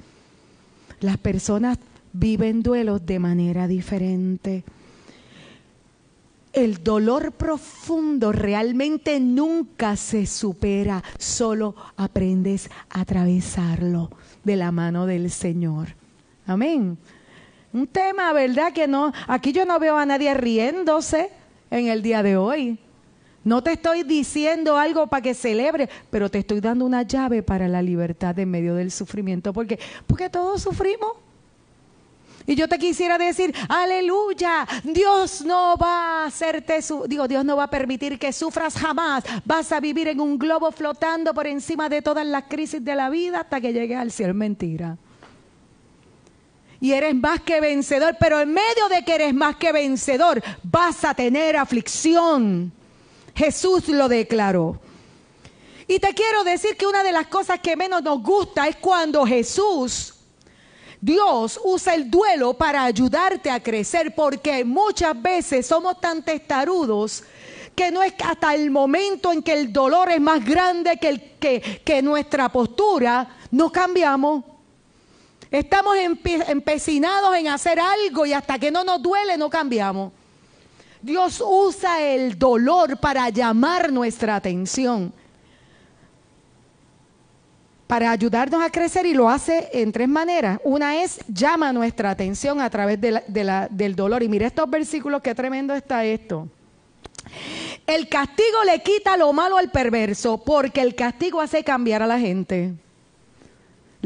Las 1.01 1.19
personas 1.19 1.79
viven 2.13 2.63
duelos 2.63 3.05
de 3.05 3.19
manera 3.19 3.69
diferente. 3.69 4.65
El 6.57 6.83
dolor 6.83 7.33
profundo 7.33 8.33
realmente 8.33 9.21
nunca 9.21 9.95
se 9.95 10.25
supera, 10.25 11.05
solo 11.19 11.75
aprendes 11.99 12.71
a 12.89 13.03
atravesarlo 13.03 14.11
de 14.43 14.57
la 14.57 14.73
mano 14.73 15.05
del 15.05 15.31
Señor. 15.31 15.89
Amén. 16.47 16.97
Un 17.75 17.87
tema, 17.87 18.33
¿verdad? 18.33 18.73
Que 18.73 18.89
no, 18.89 19.13
aquí 19.29 19.53
yo 19.53 19.67
no 19.67 19.79
veo 19.79 19.99
a 19.99 20.07
nadie 20.07 20.33
riéndose 20.33 21.29
en 21.71 21.89
el 21.89 22.01
día 22.01 22.23
de 22.23 22.39
hoy. 22.39 22.79
No 23.45 23.63
te 23.63 23.73
estoy 23.73 24.03
diciendo 24.03 24.79
algo 24.79 25.09
para 25.09 25.21
que 25.21 25.35
celebre, 25.35 25.91
pero 26.09 26.31
te 26.31 26.39
estoy 26.39 26.61
dando 26.61 26.87
una 26.87 27.03
llave 27.03 27.43
para 27.43 27.69
la 27.69 27.83
libertad 27.83 28.39
en 28.39 28.51
medio 28.51 28.75
del 28.77 28.91
sufrimiento. 28.91 29.53
¿Por 29.53 29.67
qué? 29.67 29.79
Porque 30.07 30.31
todos 30.31 30.63
sufrimos. 30.63 31.26
Y 32.47 32.55
yo 32.55 32.69
te 32.69 32.79
quisiera 32.79 33.19
decir, 33.19 33.55
aleluya, 33.69 34.67
Dios 34.85 35.43
no 35.43 35.77
va 35.77 36.23
a 36.23 36.27
hacerte, 36.27 36.81
su 36.81 37.05
digo, 37.09 37.27
Dios 37.27 37.45
no 37.45 37.57
va 37.57 37.65
a 37.65 37.71
permitir 37.71 38.19
que 38.19 38.33
sufras 38.33 38.75
jamás. 38.75 39.25
Vas 39.45 39.73
a 39.73 39.81
vivir 39.81 40.09
en 40.09 40.21
un 40.21 40.39
globo 40.39 40.71
flotando 40.71 41.35
por 41.35 41.47
encima 41.47 41.89
de 41.89 42.03
todas 42.03 42.27
las 42.27 42.45
crisis 42.45 42.85
de 42.85 42.95
la 42.95 43.11
vida 43.11 43.41
hasta 43.41 43.61
que 43.61 43.73
llegues 43.73 43.99
al 43.99 44.13
cielo. 44.13 44.35
Mentira 44.35 44.97
y 46.81 46.93
eres 46.93 47.15
más 47.15 47.41
que 47.41 47.61
vencedor, 47.61 48.17
pero 48.19 48.41
en 48.41 48.53
medio 48.53 48.89
de 48.91 49.05
que 49.05 49.15
eres 49.15 49.35
más 49.35 49.57
que 49.57 49.73
vencedor 49.73 50.43
vas 50.63 51.05
a 51.05 51.15
tener 51.15 51.57
aflicción. 51.57 52.73
Jesús 53.35 53.89
lo 53.89 54.09
declaró. 54.09 54.81
Y 55.89 55.99
te 55.99 56.15
quiero 56.15 56.43
decir 56.43 56.77
que 56.77 56.87
una 56.87 57.03
de 57.03 57.13
las 57.13 57.29
cosas 57.29 57.61
que 57.61 57.77
menos 57.77 58.03
nos 58.03 58.23
gusta 58.23 58.67
es 58.67 58.77
cuando 58.77 59.25
Jesús, 59.25 60.15
Dios, 61.07 61.61
usa 61.63 61.95
el 61.95 62.11
duelo 62.11 62.55
para 62.55 62.83
ayudarte 62.83 63.49
a 63.49 63.63
crecer, 63.63 64.13
porque 64.13 64.65
muchas 64.65 65.23
veces 65.23 65.65
somos 65.65 66.01
tan 66.01 66.25
testarudos 66.25 67.23
que 67.77 67.93
no 67.93 68.03
es 68.03 68.13
hasta 68.25 68.53
el 68.57 68.73
momento 68.73 69.31
en 69.31 69.41
que 69.41 69.53
el 69.53 69.73
dolor 69.73 70.11
es 70.11 70.21
más 70.21 70.45
grande 70.45 70.99
que, 70.99 72.03
nuestra 72.03 72.49
postura, 72.49 73.37
no 73.53 73.71
cambiamos. 73.71 74.43
Estamos 75.49 75.95
empecinados 76.49 77.37
en 77.37 77.47
hacer 77.51 77.79
algo 77.79 78.27
y 78.27 78.33
hasta 78.33 78.59
que 78.59 78.73
no 78.73 78.83
nos 78.83 79.01
duele 79.01 79.37
no 79.37 79.49
cambiamos. 79.49 80.13
Dios 81.01 81.41
usa 81.41 82.03
el 82.03 82.37
dolor 82.37 82.99
para 82.99 83.31
llamar 83.31 83.93
nuestra 83.93 84.35
atención, 84.35 85.13
para 87.87 88.11
ayudarnos 88.11 88.63
a 88.63 88.71
crecer 88.71 89.07
y 89.07 89.15
lo 89.15 89.29
hace 89.29 89.69
en 89.73 89.93
tres 89.93 90.09
maneras. 90.09 90.59
Una 90.65 91.03
es 91.03 91.21
llama 91.29 91.73
nuestra 91.73 92.11
atención 92.11 92.61
a 92.61 92.71
través 92.71 93.01
del 93.01 93.97
dolor. 93.97 94.23
Y 94.23 94.29
mire 94.29 94.47
estos 94.47 94.69
versículos, 94.69 95.23
qué 95.23 95.35
tremendo 95.35 95.75
está 95.75 96.05
esto. 96.05 96.49
El 97.87 98.09
castigo 98.09 98.65
le 98.65 98.83
quita 98.83 99.17
lo 99.17 99.33
malo 99.33 99.57
al 99.57 99.71
perverso 99.71 100.39
porque 100.39 100.81
el 100.81 100.95
castigo 100.95 101.41
hace 101.41 101.63
cambiar 101.63 102.03
a 102.03 102.07
la 102.07 102.19
gente. 102.19 102.75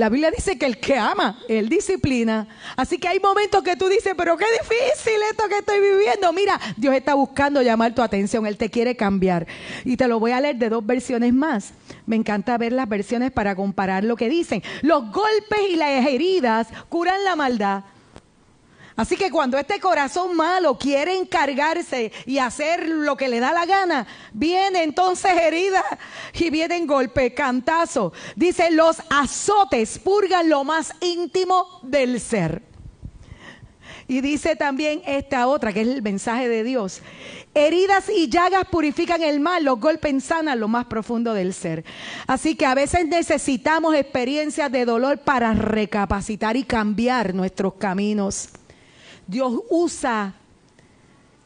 La 0.00 0.08
Biblia 0.08 0.30
dice 0.34 0.56
que 0.56 0.64
el 0.64 0.78
que 0.78 0.96
ama, 0.96 1.38
él 1.46 1.68
disciplina. 1.68 2.48
Así 2.74 2.96
que 2.96 3.06
hay 3.06 3.20
momentos 3.20 3.62
que 3.62 3.76
tú 3.76 3.86
dices, 3.86 4.14
pero 4.16 4.34
qué 4.38 4.46
difícil 4.62 5.20
esto 5.30 5.46
que 5.46 5.58
estoy 5.58 5.78
viviendo. 5.78 6.32
Mira, 6.32 6.58
Dios 6.78 6.94
está 6.94 7.12
buscando 7.12 7.60
llamar 7.60 7.94
tu 7.94 8.00
atención, 8.00 8.46
Él 8.46 8.56
te 8.56 8.70
quiere 8.70 8.96
cambiar. 8.96 9.46
Y 9.84 9.98
te 9.98 10.08
lo 10.08 10.18
voy 10.18 10.30
a 10.30 10.40
leer 10.40 10.56
de 10.56 10.70
dos 10.70 10.86
versiones 10.86 11.34
más. 11.34 11.74
Me 12.06 12.16
encanta 12.16 12.56
ver 12.56 12.72
las 12.72 12.88
versiones 12.88 13.30
para 13.30 13.54
comparar 13.54 14.02
lo 14.02 14.16
que 14.16 14.30
dicen. 14.30 14.62
Los 14.80 15.12
golpes 15.12 15.60
y 15.68 15.76
las 15.76 16.06
heridas 16.06 16.68
curan 16.88 17.22
la 17.22 17.36
maldad 17.36 17.82
Así 18.96 19.16
que 19.16 19.30
cuando 19.30 19.56
este 19.56 19.80
corazón 19.80 20.36
malo 20.36 20.76
quiere 20.78 21.16
encargarse 21.16 22.12
y 22.26 22.38
hacer 22.38 22.88
lo 22.88 23.16
que 23.16 23.28
le 23.28 23.40
da 23.40 23.52
la 23.52 23.66
gana, 23.66 24.06
viene 24.32 24.82
entonces 24.82 25.32
herida 25.32 25.84
y 26.34 26.50
vienen 26.50 26.86
golpe, 26.86 27.32
cantazo. 27.32 28.12
Dice, 28.36 28.70
los 28.70 28.98
azotes 29.08 29.98
purgan 29.98 30.48
lo 30.48 30.64
más 30.64 30.92
íntimo 31.00 31.80
del 31.82 32.20
ser. 32.20 32.70
Y 34.10 34.22
dice 34.22 34.56
también 34.56 35.02
esta 35.06 35.46
otra, 35.46 35.72
que 35.72 35.82
es 35.82 35.88
el 35.88 36.02
mensaje 36.02 36.48
de 36.48 36.64
Dios. 36.64 37.00
Heridas 37.54 38.08
y 38.08 38.28
llagas 38.28 38.64
purifican 38.68 39.22
el 39.22 39.38
mal, 39.38 39.64
los 39.64 39.78
golpes 39.78 40.24
sanan 40.24 40.58
lo 40.58 40.66
más 40.66 40.86
profundo 40.86 41.32
del 41.32 41.54
ser. 41.54 41.84
Así 42.26 42.56
que 42.56 42.66
a 42.66 42.74
veces 42.74 43.06
necesitamos 43.06 43.94
experiencias 43.94 44.70
de 44.72 44.84
dolor 44.84 45.18
para 45.20 45.54
recapacitar 45.54 46.56
y 46.56 46.64
cambiar 46.64 47.34
nuestros 47.34 47.74
caminos. 47.74 48.50
Dios 49.30 49.60
usa 49.70 50.34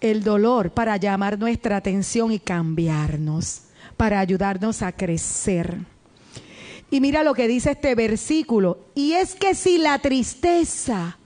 el 0.01 0.25
dolor 0.25 0.71
para 0.71 0.97
llamar 0.97 1.39
nuestra 1.39 1.77
atención 1.77 2.33
y 2.33 2.39
cambiarnos, 2.39 3.65
para 3.99 4.21
ayudarnos 4.21 4.81
a 4.81 4.93
crecer. 4.93 5.81
Y 6.91 7.01
mira 7.01 7.23
lo 7.23 7.35
que 7.35 7.47
dice 7.47 7.73
este 7.73 7.95
versículo. 7.95 8.79
Y 8.95 9.13
es 9.13 9.35
que 9.35 9.55
si 9.55 9.77
la 9.77 9.99
tristeza 9.99 11.19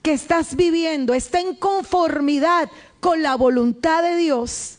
que 0.00 0.12
estás 0.12 0.54
viviendo 0.54 1.12
está 1.12 1.40
en 1.40 1.56
conformidad 1.56 2.70
con 3.00 3.22
la 3.22 3.34
voluntad 3.34 4.04
de 4.04 4.16
Dios, 4.16 4.78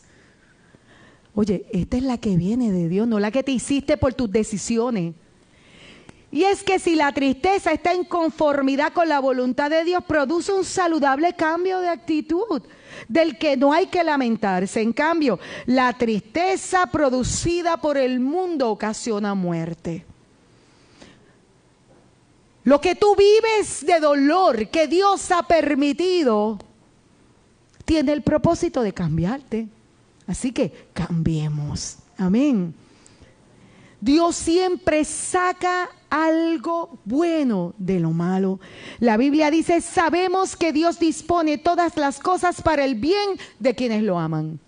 oye, 1.34 1.66
esta 1.72 1.98
es 1.98 2.04
la 2.04 2.16
que 2.16 2.38
viene 2.38 2.72
de 2.72 2.88
Dios, 2.88 3.06
no 3.06 3.20
la 3.20 3.30
que 3.30 3.42
te 3.42 3.52
hiciste 3.52 3.98
por 3.98 4.14
tus 4.14 4.30
decisiones. 4.30 5.14
Y 6.32 6.44
es 6.44 6.62
que 6.62 6.78
si 6.78 6.96
la 6.96 7.12
tristeza 7.12 7.72
está 7.72 7.92
en 7.92 8.04
conformidad 8.04 8.94
con 8.94 9.06
la 9.06 9.20
voluntad 9.20 9.68
de 9.68 9.84
Dios, 9.84 10.02
produce 10.02 10.50
un 10.50 10.64
saludable 10.64 11.34
cambio 11.34 11.80
de 11.80 11.90
actitud 11.90 12.62
del 13.06 13.36
que 13.36 13.58
no 13.58 13.74
hay 13.74 13.88
que 13.88 14.02
lamentarse. 14.02 14.80
En 14.80 14.94
cambio, 14.94 15.38
la 15.66 15.92
tristeza 15.92 16.86
producida 16.86 17.76
por 17.76 17.98
el 17.98 18.18
mundo 18.18 18.70
ocasiona 18.70 19.34
muerte. 19.34 20.06
Lo 22.64 22.80
que 22.80 22.94
tú 22.94 23.14
vives 23.14 23.84
de 23.84 24.00
dolor 24.00 24.68
que 24.68 24.86
Dios 24.86 25.30
ha 25.32 25.42
permitido 25.42 26.58
tiene 27.84 28.12
el 28.12 28.22
propósito 28.22 28.82
de 28.82 28.94
cambiarte. 28.94 29.68
Así 30.26 30.52
que 30.52 30.88
cambiemos. 30.94 31.98
Amén. 32.16 32.74
Dios 34.00 34.34
siempre 34.34 35.04
saca 35.04 35.90
algo 36.12 36.98
bueno 37.06 37.74
de 37.78 37.98
lo 37.98 38.10
malo. 38.10 38.60
La 39.00 39.16
Biblia 39.16 39.50
dice, 39.50 39.80
sabemos 39.80 40.56
que 40.56 40.70
Dios 40.70 40.98
dispone 40.98 41.56
todas 41.56 41.96
las 41.96 42.20
cosas 42.20 42.60
para 42.60 42.84
el 42.84 42.96
bien 42.96 43.38
de 43.58 43.74
quienes 43.74 44.02
lo 44.02 44.18
aman. 44.18 44.60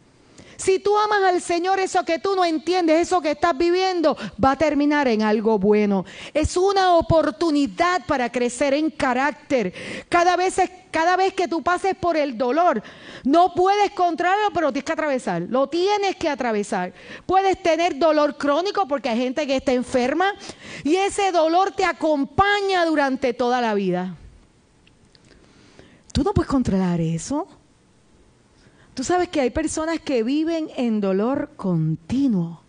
Si 0.56 0.78
tú 0.78 0.96
amas 0.96 1.22
al 1.24 1.40
Señor, 1.40 1.80
eso 1.80 2.04
que 2.04 2.18
tú 2.18 2.34
no 2.36 2.44
entiendes, 2.44 3.00
eso 3.00 3.20
que 3.20 3.32
estás 3.32 3.56
viviendo, 3.56 4.16
va 4.42 4.52
a 4.52 4.58
terminar 4.58 5.08
en 5.08 5.22
algo 5.22 5.58
bueno. 5.58 6.04
Es 6.32 6.56
una 6.56 6.96
oportunidad 6.96 8.06
para 8.06 8.30
crecer 8.30 8.74
en 8.74 8.90
carácter. 8.90 9.72
Cada 10.08 10.36
vez, 10.36 10.60
cada 10.90 11.16
vez 11.16 11.34
que 11.34 11.48
tú 11.48 11.62
pases 11.62 11.94
por 11.94 12.16
el 12.16 12.38
dolor, 12.38 12.82
no 13.24 13.54
puedes 13.54 13.90
controlarlo, 13.92 14.50
pero 14.52 14.72
tienes 14.72 14.84
que 14.84 14.92
atravesar. 14.92 15.42
Lo 15.48 15.68
tienes 15.68 16.16
que 16.16 16.28
atravesar. 16.28 16.92
Puedes 17.26 17.62
tener 17.62 17.98
dolor 17.98 18.36
crónico 18.36 18.86
porque 18.86 19.08
hay 19.08 19.18
gente 19.18 19.46
que 19.46 19.56
está 19.56 19.72
enferma 19.72 20.32
y 20.82 20.96
ese 20.96 21.32
dolor 21.32 21.72
te 21.72 21.84
acompaña 21.84 22.84
durante 22.84 23.32
toda 23.34 23.60
la 23.60 23.74
vida. 23.74 24.16
Tú 26.12 26.22
no 26.22 26.32
puedes 26.32 26.48
controlar 26.48 27.00
eso. 27.00 27.48
Tú 28.94 29.02
sabes 29.02 29.28
que 29.28 29.40
hay 29.40 29.50
personas 29.50 29.98
que 30.00 30.22
viven 30.22 30.68
en 30.76 31.00
dolor 31.00 31.50
continuo, 31.56 32.62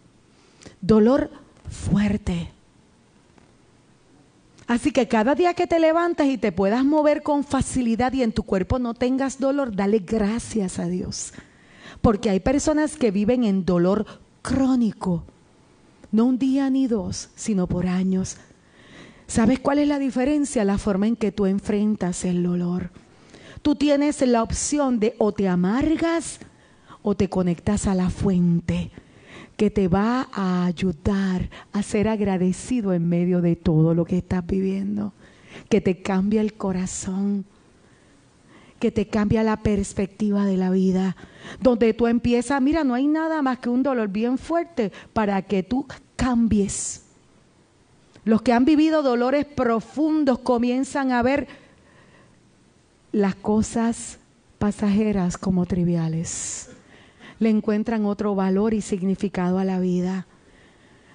dolor 0.81 1.29
fuerte. 1.69 2.51
Así 4.65 4.91
que 4.91 5.07
cada 5.07 5.35
día 5.35 5.53
que 5.53 5.67
te 5.67 5.79
levantas 5.79 6.25
y 6.25 6.39
te 6.39 6.51
puedas 6.51 6.83
mover 6.83 7.21
con 7.21 7.43
facilidad 7.43 8.11
y 8.13 8.23
en 8.23 8.31
tu 8.31 8.41
cuerpo 8.41 8.79
no 8.79 8.95
tengas 8.95 9.39
dolor, 9.39 9.75
dale 9.75 9.99
gracias 9.99 10.79
a 10.79 10.87
Dios. 10.87 11.33
Porque 12.01 12.31
hay 12.31 12.39
personas 12.39 12.97
que 12.97 13.11
viven 13.11 13.43
en 13.43 13.63
dolor 13.63 14.07
crónico, 14.41 15.23
no 16.11 16.25
un 16.25 16.39
día 16.39 16.67
ni 16.71 16.87
dos, 16.87 17.29
sino 17.35 17.67
por 17.67 17.85
años. 17.85 18.37
¿Sabes 19.27 19.59
cuál 19.59 19.77
es 19.77 19.87
la 19.87 19.99
diferencia? 19.99 20.65
La 20.65 20.79
forma 20.79 21.05
en 21.05 21.15
que 21.15 21.31
tú 21.31 21.45
enfrentas 21.45 22.25
el 22.25 22.41
dolor 22.41 22.89
tú 23.65 23.73
tienes 23.73 24.21
la 24.21 24.43
opción 24.43 24.99
de 24.99 25.15
o 25.17 25.31
te 25.31 25.47
amargas 25.47 26.37
o 27.01 27.15
te 27.15 27.29
conectas 27.29 27.87
a 27.87 27.95
la 27.95 28.11
fuente 28.11 28.91
que 29.57 29.71
te 29.71 29.87
va 29.87 30.27
a 30.31 30.65
ayudar 30.65 31.49
a 31.73 31.81
ser 31.81 32.07
agradecido 32.07 32.93
en 32.93 33.09
medio 33.09 33.41
de 33.41 33.55
todo 33.55 33.95
lo 33.95 34.05
que 34.05 34.19
estás 34.19 34.45
viviendo, 34.45 35.13
que 35.67 35.81
te 35.81 36.03
cambia 36.03 36.41
el 36.41 36.53
corazón, 36.53 37.43
que 38.77 38.91
te 38.91 39.07
cambia 39.07 39.41
la 39.41 39.57
perspectiva 39.63 40.45
de 40.45 40.57
la 40.57 40.69
vida, 40.69 41.15
donde 41.59 41.95
tú 41.95 42.05
empiezas, 42.05 42.61
mira, 42.61 42.83
no 42.83 42.93
hay 42.93 43.07
nada 43.07 43.41
más 43.41 43.57
que 43.57 43.69
un 43.69 43.81
dolor 43.81 44.09
bien 44.09 44.37
fuerte 44.37 44.91
para 45.11 45.41
que 45.41 45.63
tú 45.63 45.87
cambies. 46.15 47.03
Los 48.25 48.43
que 48.43 48.53
han 48.53 48.65
vivido 48.65 49.01
dolores 49.01 49.43
profundos 49.43 50.37
comienzan 50.37 51.11
a 51.11 51.23
ver 51.23 51.64
las 53.15 53.35
cosas 53.35 54.19
pasajeras 54.59 55.37
como 55.37 55.65
triviales. 55.65 56.69
Le 57.39 57.49
encuentran 57.49 58.05
otro 58.05 58.35
valor 58.35 58.73
y 58.73 58.81
significado 58.81 59.57
a 59.57 59.63
la 59.63 59.79
vida. 59.79 60.27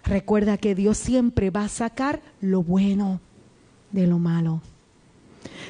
Recuerda 0.05 0.57
que 0.57 0.75
Dios 0.75 0.97
siempre 0.97 1.51
va 1.51 1.65
a 1.65 1.69
sacar 1.69 2.23
lo 2.41 2.63
bueno 2.63 3.21
de 3.93 4.07
lo 4.07 4.19
malo. 4.19 4.63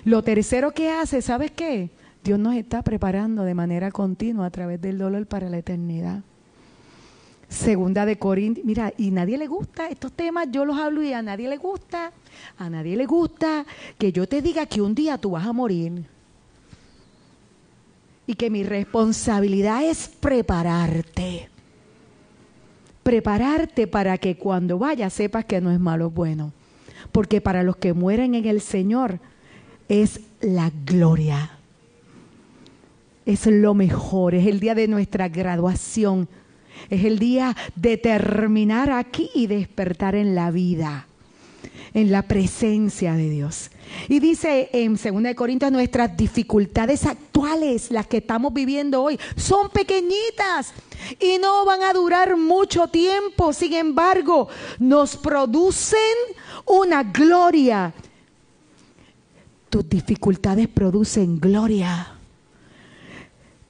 Lo 0.05 0.23
tercero 0.23 0.71
que 0.71 0.93
hace, 0.93 1.21
¿sabes 1.21 1.51
qué? 1.51 1.91
Dios 2.23 2.39
nos 2.39 2.55
está 2.55 2.83
preparando 2.83 3.43
de 3.43 3.55
manera 3.55 3.91
continua 3.91 4.47
a 4.47 4.51
través 4.51 4.81
del 4.81 4.99
dolor 4.99 5.27
para 5.27 5.51
la 5.51 5.59
eternidad. 5.59 6.21
Segunda 7.49 8.07
de 8.07 8.21
Corintios, 8.21 8.65
mira, 8.65 8.93
y 8.97 9.11
nadie 9.11 9.37
le 9.37 9.49
gusta 9.49 9.89
estos 9.89 10.13
temas, 10.13 10.47
yo 10.53 10.65
los 10.65 10.79
hablo 10.79 11.03
y 11.03 11.13
a 11.13 11.23
nadie 11.23 11.49
le 11.49 11.57
gusta, 11.57 12.13
a 12.57 12.71
nadie 12.71 12.97
le 12.97 13.07
gusta 13.07 13.67
que 13.99 14.13
yo 14.13 14.29
te 14.29 14.41
diga 14.41 14.67
que 14.67 14.81
un 14.81 14.95
día 14.95 15.19
tú 15.19 15.33
vas 15.33 15.45
a 15.45 15.53
morir 15.53 16.05
y 18.31 18.35
que 18.35 18.49
mi 18.49 18.63
responsabilidad 18.63 19.83
es 19.83 20.07
prepararte. 20.07 21.49
Prepararte 23.03 23.89
para 23.89 24.19
que 24.19 24.37
cuando 24.37 24.79
vayas 24.79 25.15
sepas 25.15 25.47
que 25.47 25.61
no 25.61 25.73
es 25.73 25.81
malo 25.81 26.11
bueno. 26.11 26.53
Porque 27.11 27.41
para 27.41 27.65
los 27.65 27.75
que 27.75 27.93
mueren 27.93 28.37
en 28.37 28.45
el 28.45 28.61
Señor 28.61 29.19
es 29.89 30.21
la 30.41 30.71
gloria. 30.85 31.59
Es 33.27 33.47
lo 33.47 33.75
mejor, 33.75 34.37
es 34.37 34.47
el 34.47 34.61
día 34.61 34.77
de 34.77 34.87
nuestra 34.87 35.29
graduación. 35.29 36.29
Es 36.89 37.05
el 37.05 37.19
día 37.19 37.57
de 37.75 37.97
terminar 37.97 38.93
aquí 38.93 39.29
y 39.35 39.49
despertar 39.49 40.15
en 40.15 40.37
la 40.37 40.53
vida 40.53 41.09
en 41.95 42.13
la 42.13 42.23
presencia 42.23 43.15
de 43.15 43.29
Dios. 43.29 43.71
Y 44.09 44.21
dice 44.21 44.71
en 44.73 44.95
2 44.95 45.35
Corintios, 45.35 45.73
nuestras 45.73 46.17
dificultades 46.17 47.07
actuales, 47.07 47.91
las 47.91 48.07
que 48.07 48.19
estamos 48.19 48.53
viviendo 48.53 49.03
hoy, 49.03 49.19
son 49.37 49.71
pequeñitas 49.71 50.73
y 51.19 51.39
no 51.39 51.65
van 51.65 51.83
a 51.83 51.93
durar 51.93 52.37
mucho 52.37 52.89
tiempo. 52.89 53.53
Sin 53.53 53.75
embargo, 53.75 54.49
nos 54.79 55.17
producen 55.17 55.99
una 56.67 57.03
gloria. 57.03 57.93
Tus 59.69 59.89
dificultades 59.89 60.69
producen 60.69 61.39
gloria 61.39 62.20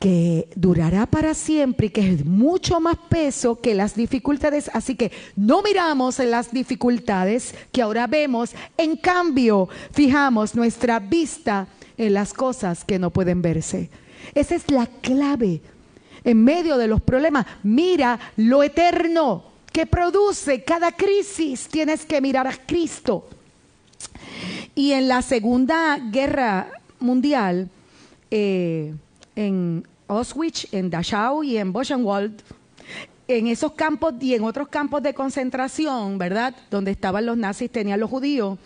que 0.00 0.48
durará 0.56 1.04
para 1.04 1.34
siempre 1.34 1.88
y 1.88 1.90
que 1.90 2.14
es 2.14 2.24
mucho 2.24 2.80
más 2.80 2.96
peso 3.10 3.60
que 3.60 3.74
las 3.74 3.94
dificultades. 3.94 4.70
Así 4.72 4.94
que 4.94 5.12
no 5.36 5.62
miramos 5.62 6.18
en 6.20 6.30
las 6.30 6.52
dificultades 6.52 7.54
que 7.70 7.82
ahora 7.82 8.06
vemos, 8.06 8.52
en 8.78 8.96
cambio 8.96 9.68
fijamos 9.92 10.54
nuestra 10.54 10.98
vista 11.00 11.68
en 11.98 12.14
las 12.14 12.32
cosas 12.32 12.82
que 12.82 12.98
no 12.98 13.10
pueden 13.10 13.42
verse. 13.42 13.90
Esa 14.34 14.54
es 14.54 14.70
la 14.70 14.86
clave. 14.86 15.60
En 16.24 16.44
medio 16.44 16.78
de 16.78 16.88
los 16.88 17.02
problemas, 17.02 17.44
mira 17.62 18.18
lo 18.36 18.62
eterno 18.62 19.44
que 19.70 19.84
produce 19.84 20.64
cada 20.64 20.92
crisis. 20.92 21.68
Tienes 21.68 22.06
que 22.06 22.22
mirar 22.22 22.46
a 22.46 22.56
Cristo. 22.56 23.28
Y 24.74 24.92
en 24.92 25.08
la 25.08 25.20
Segunda 25.20 25.98
Guerra 25.98 26.68
Mundial, 27.00 27.68
eh, 28.30 28.94
en 29.36 29.84
Auschwitz, 30.10 30.66
en 30.72 30.90
Dachau 30.90 31.44
y 31.44 31.56
en 31.56 31.72
Buchenwald, 31.72 32.42
en 33.28 33.46
esos 33.46 33.72
campos 33.72 34.14
y 34.20 34.34
en 34.34 34.42
otros 34.42 34.68
campos 34.68 35.02
de 35.02 35.14
concentración, 35.14 36.18
¿verdad? 36.18 36.54
Donde 36.68 36.90
estaban 36.90 37.26
los 37.26 37.36
nazis, 37.36 37.70
tenían 37.70 38.00
los 38.00 38.10
judíos. 38.10 38.58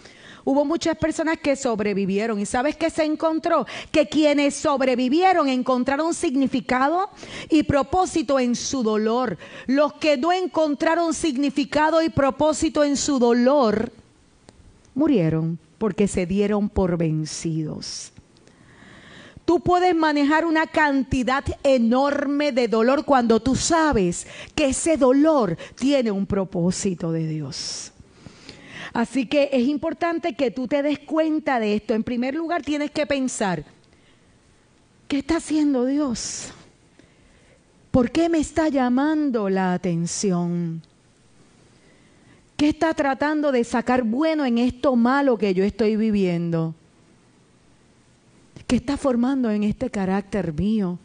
Hubo 0.46 0.64
muchas 0.64 0.96
personas 0.96 1.38
que 1.38 1.54
sobrevivieron. 1.54 2.38
¿Y 2.38 2.46
sabes 2.46 2.76
qué 2.76 2.88
se 2.88 3.04
encontró? 3.04 3.66
Que 3.90 4.08
quienes 4.08 4.54
sobrevivieron 4.54 5.48
encontraron 5.48 6.14
significado 6.14 7.10
y 7.50 7.62
propósito 7.62 8.38
en 8.38 8.54
su 8.54 8.82
dolor. 8.82 9.36
Los 9.66 9.94
que 9.94 10.16
no 10.16 10.32
encontraron 10.32 11.12
significado 11.12 12.02
y 12.02 12.08
propósito 12.08 12.84
en 12.84 12.96
su 12.96 13.18
dolor, 13.18 13.92
murieron 14.94 15.58
porque 15.76 16.08
se 16.08 16.24
dieron 16.24 16.70
por 16.70 16.96
vencidos. 16.96 18.13
Tú 19.44 19.60
puedes 19.60 19.94
manejar 19.94 20.46
una 20.46 20.66
cantidad 20.66 21.44
enorme 21.62 22.52
de 22.52 22.66
dolor 22.66 23.04
cuando 23.04 23.40
tú 23.40 23.54
sabes 23.54 24.26
que 24.54 24.66
ese 24.66 24.96
dolor 24.96 25.58
tiene 25.74 26.10
un 26.10 26.26
propósito 26.26 27.12
de 27.12 27.28
Dios. 27.28 27.92
Así 28.94 29.26
que 29.26 29.50
es 29.52 29.66
importante 29.66 30.34
que 30.34 30.50
tú 30.50 30.66
te 30.66 30.82
des 30.82 31.00
cuenta 31.00 31.60
de 31.60 31.74
esto. 31.74 31.94
En 31.94 32.04
primer 32.04 32.34
lugar, 32.34 32.62
tienes 32.62 32.90
que 32.90 33.06
pensar, 33.06 33.64
¿qué 35.08 35.18
está 35.18 35.36
haciendo 35.36 35.84
Dios? 35.84 36.52
¿Por 37.90 38.10
qué 38.10 38.28
me 38.28 38.38
está 38.38 38.68
llamando 38.68 39.50
la 39.50 39.74
atención? 39.74 40.82
¿Qué 42.56 42.68
está 42.68 42.94
tratando 42.94 43.52
de 43.52 43.64
sacar 43.64 44.04
bueno 44.04 44.46
en 44.46 44.58
esto 44.58 44.96
malo 44.96 45.36
que 45.36 45.54
yo 45.54 45.64
estoy 45.64 45.96
viviendo? 45.96 46.74
¿Qué 48.66 48.76
está 48.76 48.96
formando 48.96 49.50
en 49.50 49.62
este 49.62 49.90
carácter 49.90 50.52
mío? 50.54 50.98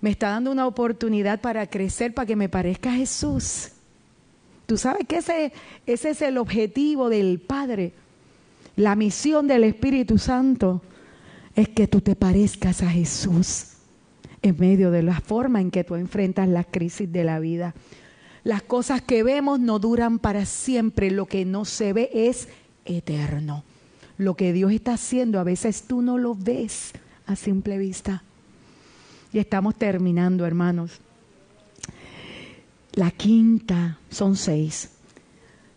Me 0.00 0.10
está 0.10 0.30
dando 0.30 0.52
una 0.52 0.66
oportunidad 0.66 1.40
para 1.40 1.66
crecer, 1.66 2.14
para 2.14 2.26
que 2.26 2.36
me 2.36 2.48
parezca 2.48 2.90
a 2.90 2.96
Jesús. 2.96 3.70
Tú 4.66 4.76
sabes 4.76 5.06
que 5.06 5.16
ese, 5.16 5.52
ese 5.86 6.10
es 6.10 6.22
el 6.22 6.38
objetivo 6.38 7.08
del 7.08 7.40
Padre. 7.40 7.92
La 8.76 8.94
misión 8.94 9.48
del 9.48 9.64
Espíritu 9.64 10.18
Santo 10.18 10.82
es 11.56 11.68
que 11.68 11.86
tú 11.86 12.00
te 12.00 12.16
parezcas 12.16 12.82
a 12.82 12.90
Jesús 12.90 13.72
en 14.42 14.56
medio 14.58 14.90
de 14.90 15.02
la 15.02 15.20
forma 15.20 15.60
en 15.60 15.70
que 15.70 15.84
tú 15.84 15.94
enfrentas 15.94 16.48
las 16.48 16.66
crisis 16.70 17.10
de 17.10 17.24
la 17.24 17.40
vida. 17.40 17.74
Las 18.44 18.62
cosas 18.62 19.00
que 19.00 19.22
vemos 19.22 19.58
no 19.58 19.78
duran 19.78 20.18
para 20.18 20.44
siempre, 20.44 21.10
lo 21.10 21.26
que 21.26 21.44
no 21.44 21.64
se 21.64 21.92
ve 21.92 22.10
es 22.12 22.48
eterno 22.84 23.64
lo 24.18 24.34
que 24.34 24.52
Dios 24.52 24.72
está 24.72 24.94
haciendo, 24.94 25.40
a 25.40 25.44
veces 25.44 25.82
tú 25.82 26.02
no 26.02 26.18
lo 26.18 26.34
ves 26.34 26.92
a 27.26 27.36
simple 27.36 27.78
vista. 27.78 28.22
Y 29.32 29.38
estamos 29.38 29.74
terminando, 29.74 30.46
hermanos. 30.46 30.92
La 32.92 33.10
quinta, 33.10 33.98
son 34.10 34.36
seis. 34.36 34.90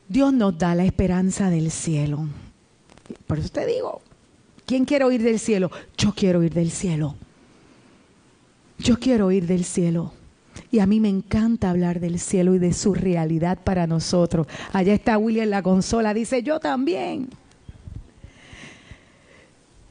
Dios 0.08 0.32
nos 0.32 0.58
da 0.58 0.76
la 0.76 0.86
esperanza 0.86 1.50
del 1.50 1.72
cielo. 1.72 2.28
Por 3.26 3.40
eso 3.40 3.50
te 3.50 3.66
digo, 3.66 4.02
¿quién 4.66 4.86
quiere 4.86 5.06
oír 5.06 5.24
del 5.24 5.40
cielo? 5.40 5.72
Yo 5.98 6.14
quiero 6.14 6.40
oír 6.40 6.54
del 6.54 6.70
cielo. 6.70 7.16
Yo 8.78 9.00
quiero 9.00 9.28
oír 9.28 9.48
del 9.48 9.66
cielo. 9.66 10.14
Y 10.72 10.80
a 10.80 10.86
mí 10.86 11.00
me 11.00 11.10
encanta 11.10 11.70
hablar 11.70 12.00
del 12.00 12.20
cielo 12.20 12.54
y 12.54 12.60
de 12.60 12.74
su 12.74 12.94
realidad 12.94 13.58
para 13.64 13.88
nosotros. 13.88 14.48
Allá 14.72 14.94
está 14.94 15.18
William 15.18 15.50
la 15.50 15.64
consola, 15.64 16.14
dice, 16.14 16.44
yo 16.44 16.60
también. 16.60 17.30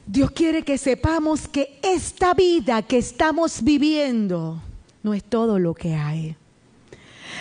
Dios 0.07 0.31
quiere 0.31 0.63
que 0.63 0.77
sepamos 0.77 1.49
que 1.49 1.79
esta 1.83 2.33
vida 2.33 2.81
que 2.81 2.97
estamos 2.97 3.61
viviendo 3.61 4.61
no 5.03 5.13
es 5.13 5.21
todo 5.21 5.59
lo 5.59 5.73
que 5.73 5.95
hay. 5.95 6.37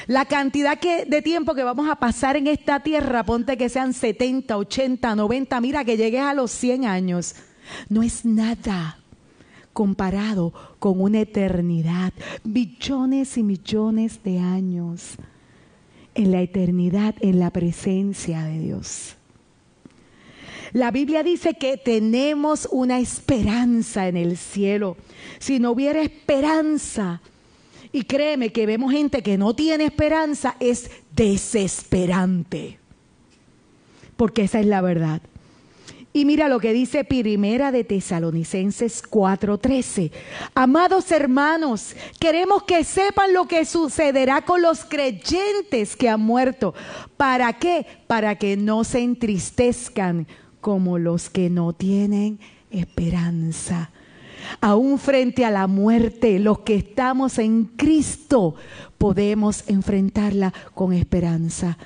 La 0.08 0.24
cantidad 0.24 0.78
de 0.80 1.22
tiempo 1.22 1.54
que 1.54 1.62
vamos 1.62 1.88
a 1.88 1.96
pasar 1.96 2.36
en 2.36 2.48
esta 2.48 2.80
tierra, 2.80 3.24
ponte 3.24 3.56
que 3.56 3.68
sean 3.68 3.94
70, 3.94 4.56
80, 4.56 5.14
90, 5.14 5.60
mira 5.60 5.84
que 5.84 5.96
llegues 5.96 6.22
a 6.22 6.34
los 6.34 6.50
100 6.50 6.86
años, 6.86 7.36
no 7.88 8.02
es 8.02 8.24
nada 8.24 8.98
comparado 9.72 10.52
con 10.80 11.00
una 11.00 11.20
eternidad, 11.20 12.12
millones 12.42 13.36
y 13.38 13.44
millones 13.44 14.22
de 14.24 14.40
años 14.40 15.16
en 16.14 16.32
la 16.32 16.40
eternidad, 16.40 17.14
en 17.20 17.38
la 17.38 17.50
presencia 17.50 18.42
de 18.42 18.58
Dios. 18.58 19.15
La 20.72 20.90
Biblia 20.90 21.22
dice 21.22 21.54
que 21.54 21.76
tenemos 21.76 22.68
una 22.70 22.98
esperanza 22.98 24.08
en 24.08 24.16
el 24.16 24.36
cielo. 24.36 24.96
Si 25.38 25.58
no 25.58 25.72
hubiera 25.72 26.00
esperanza, 26.00 27.20
y 27.92 28.02
créeme 28.02 28.52
que 28.52 28.66
vemos 28.66 28.92
gente 28.92 29.22
que 29.22 29.38
no 29.38 29.54
tiene 29.54 29.84
esperanza, 29.84 30.56
es 30.60 30.90
desesperante. 31.14 32.78
Porque 34.16 34.42
esa 34.42 34.60
es 34.60 34.66
la 34.66 34.80
verdad. 34.80 35.22
Y 36.12 36.24
mira 36.24 36.48
lo 36.48 36.60
que 36.60 36.72
dice 36.72 37.04
Primera 37.04 37.72
de 37.72 37.84
Tesalonicenses 37.84 39.02
4:13. 39.02 40.10
Amados 40.54 41.12
hermanos, 41.12 41.94
queremos 42.18 42.62
que 42.62 42.84
sepan 42.84 43.34
lo 43.34 43.46
que 43.46 43.66
sucederá 43.66 44.42
con 44.42 44.62
los 44.62 44.86
creyentes 44.86 45.94
que 45.94 46.08
han 46.08 46.22
muerto. 46.22 46.74
¿Para 47.18 47.52
qué? 47.58 47.86
Para 48.06 48.36
que 48.36 48.56
no 48.56 48.82
se 48.84 49.00
entristezcan 49.00 50.26
como 50.66 50.98
los 50.98 51.30
que 51.30 51.48
no 51.48 51.74
tienen 51.74 52.40
esperanza. 52.72 53.92
Aún 54.60 54.98
frente 54.98 55.44
a 55.44 55.52
la 55.52 55.68
muerte, 55.68 56.40
los 56.40 56.58
que 56.62 56.74
estamos 56.74 57.38
en 57.38 57.66
Cristo 57.66 58.56
podemos 58.98 59.62
enfrentarla 59.68 60.52
con 60.74 60.92
esperanza. 60.92 61.78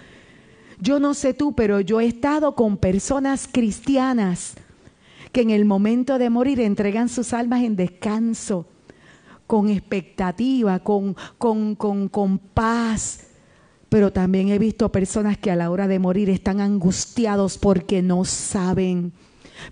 Yo 0.81 0.99
no 0.99 1.13
sé 1.13 1.35
tú, 1.35 1.55
pero 1.55 1.81
yo 1.81 2.01
he 2.01 2.07
estado 2.07 2.55
con 2.55 2.79
personas 2.79 3.47
cristianas 3.53 4.55
que 5.31 5.43
en 5.43 5.51
el 5.51 5.67
momento 5.67 6.17
de 6.17 6.31
morir 6.31 6.59
entregan 6.59 7.11
sus 7.11 7.35
almas 7.35 7.63
en 7.63 7.77
descanso, 7.77 8.65
con 9.47 9.69
expectativa, 9.69 10.79
con, 10.79 11.15
con, 11.37 11.75
con, 11.75 12.09
con 12.09 12.39
paz. 12.39 13.27
Pero 13.91 14.13
también 14.13 14.49
he 14.49 14.59
visto 14.59 14.91
personas 14.91 15.37
que 15.37 15.51
a 15.51 15.57
la 15.57 15.71
hora 15.71 15.87
de 15.89 15.99
morir 15.99 16.31
están 16.31 16.61
angustiados 16.61 17.59
porque 17.59 18.01
no 18.01 18.25
saben. 18.25 19.13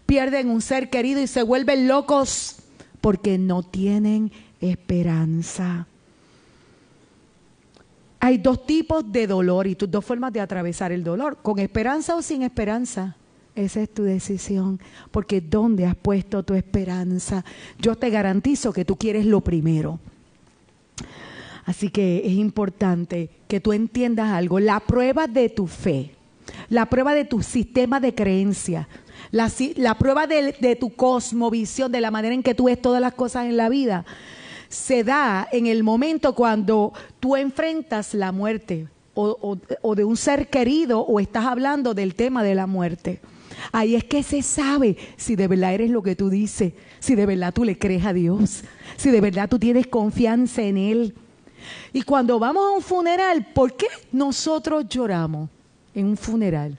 Pierden 0.05 0.51
un 0.51 0.61
ser 0.61 0.91
querido 0.91 1.23
y 1.23 1.27
se 1.27 1.43
vuelven 1.43 1.89
locos 1.89 2.57
porque 3.01 3.39
no 3.39 3.63
tienen 3.63 4.31
esperanza. 4.61 5.87
Hay 8.21 8.39
dos 8.39 8.67
tipos 8.67 9.11
de 9.11 9.29
dolor 9.29 9.69
y 9.69 9.77
dos 9.77 10.05
formas 10.05 10.33
de 10.33 10.41
atravesar 10.41 10.91
el 10.91 11.05
dolor, 11.05 11.39
con 11.41 11.61
esperanza 11.61 12.17
o 12.17 12.23
sin 12.23 12.43
esperanza. 12.43 13.17
Esa 13.55 13.81
es 13.81 13.93
tu 13.93 14.03
decisión, 14.03 14.81
porque 15.11 15.41
¿dónde 15.41 15.87
has 15.87 15.97
puesto 15.97 16.43
tu 16.43 16.55
esperanza? 16.55 17.45
Yo 17.79 17.97
te 17.97 18.11
garantizo 18.11 18.73
que 18.73 18.85
tú 18.85 18.97
quieres 18.97 19.27
lo 19.27 19.41
primero. 19.41 20.01
Así 21.69 21.91
que 21.91 22.23
es 22.25 22.33
importante 22.33 23.29
que 23.47 23.61
tú 23.61 23.75
entiendas 23.75 24.31
algo. 24.31 24.59
La 24.59 24.81
prueba 24.81 25.27
de 25.27 25.51
tu 25.51 25.67
fe, 25.67 26.13
la 26.71 26.87
prueba 26.87 27.13
de 27.13 27.27
tu 27.27 27.43
sistema 27.43 28.01
de 28.01 28.15
creencia, 28.15 28.89
la, 29.31 29.51
prueba 29.99 30.27
de, 30.27 30.57
de 30.59 30.77
tu 30.77 30.89
cosmovisión, 30.97 31.93
de 31.93 32.01
la 32.01 32.11
manera 32.11 32.35
en 32.35 32.43
que 32.43 32.55
tú 32.55 32.65
ves 32.65 32.81
todas 32.81 33.03
las 33.03 33.13
cosas 33.13 33.45
en 33.45 33.59
la 33.59 33.69
vida, 33.69 34.07
se 34.71 35.05
da 35.05 35.47
en 35.53 35.67
el 35.67 35.85
momento 35.85 36.35
cuando 36.35 36.95
tú 37.21 37.37
enfrentas 37.37 38.15
la 38.15 38.33
muerte 38.33 38.89
o, 39.13 39.95
de 39.95 40.05
un 40.05 40.17
ser 40.17 40.49
querido 40.49 41.01
o 41.01 41.21
estás 41.21 41.45
hablando 41.45 41.93
del 41.93 42.15
tema 42.15 42.43
de 42.43 42.55
la 42.55 42.67
muerte. 42.67 43.21
Ahí 43.73 43.95
es 43.95 44.05
que 44.05 44.23
se 44.23 44.41
sabe 44.41 44.97
si 45.19 45.37
de 45.37 45.49
verdad 45.49 45.75
eres 45.75 45.91
lo 45.91 46.03
que 46.03 46.17
tú 46.17 46.31
dices, 46.31 46.73
si 46.99 47.15
de 47.15 47.27
verdad 47.27 47.53
tú 47.53 47.65
le 47.65 47.77
crees 47.77 48.07
a 48.07 48.15
Dios, 48.15 48.65
si 48.97 49.11
de 49.11 49.21
verdad 49.21 49.51
tú 49.51 49.59
tienes 49.59 49.87
confianza 49.87 50.63
en 50.63 50.79
Él. 50.79 51.15
Y 51.93 52.03
cuando 52.03 52.39
vamos 52.39 52.63
a 52.67 52.77
un 52.77 52.83
funeral, 52.83 53.47
¿por 53.55 53.77
qué 53.77 53.87
nosotros 54.13 54.89
lloramos 54.89 55.49
en 55.95 56.07
un 56.07 56.17
funeral? 56.17 56.77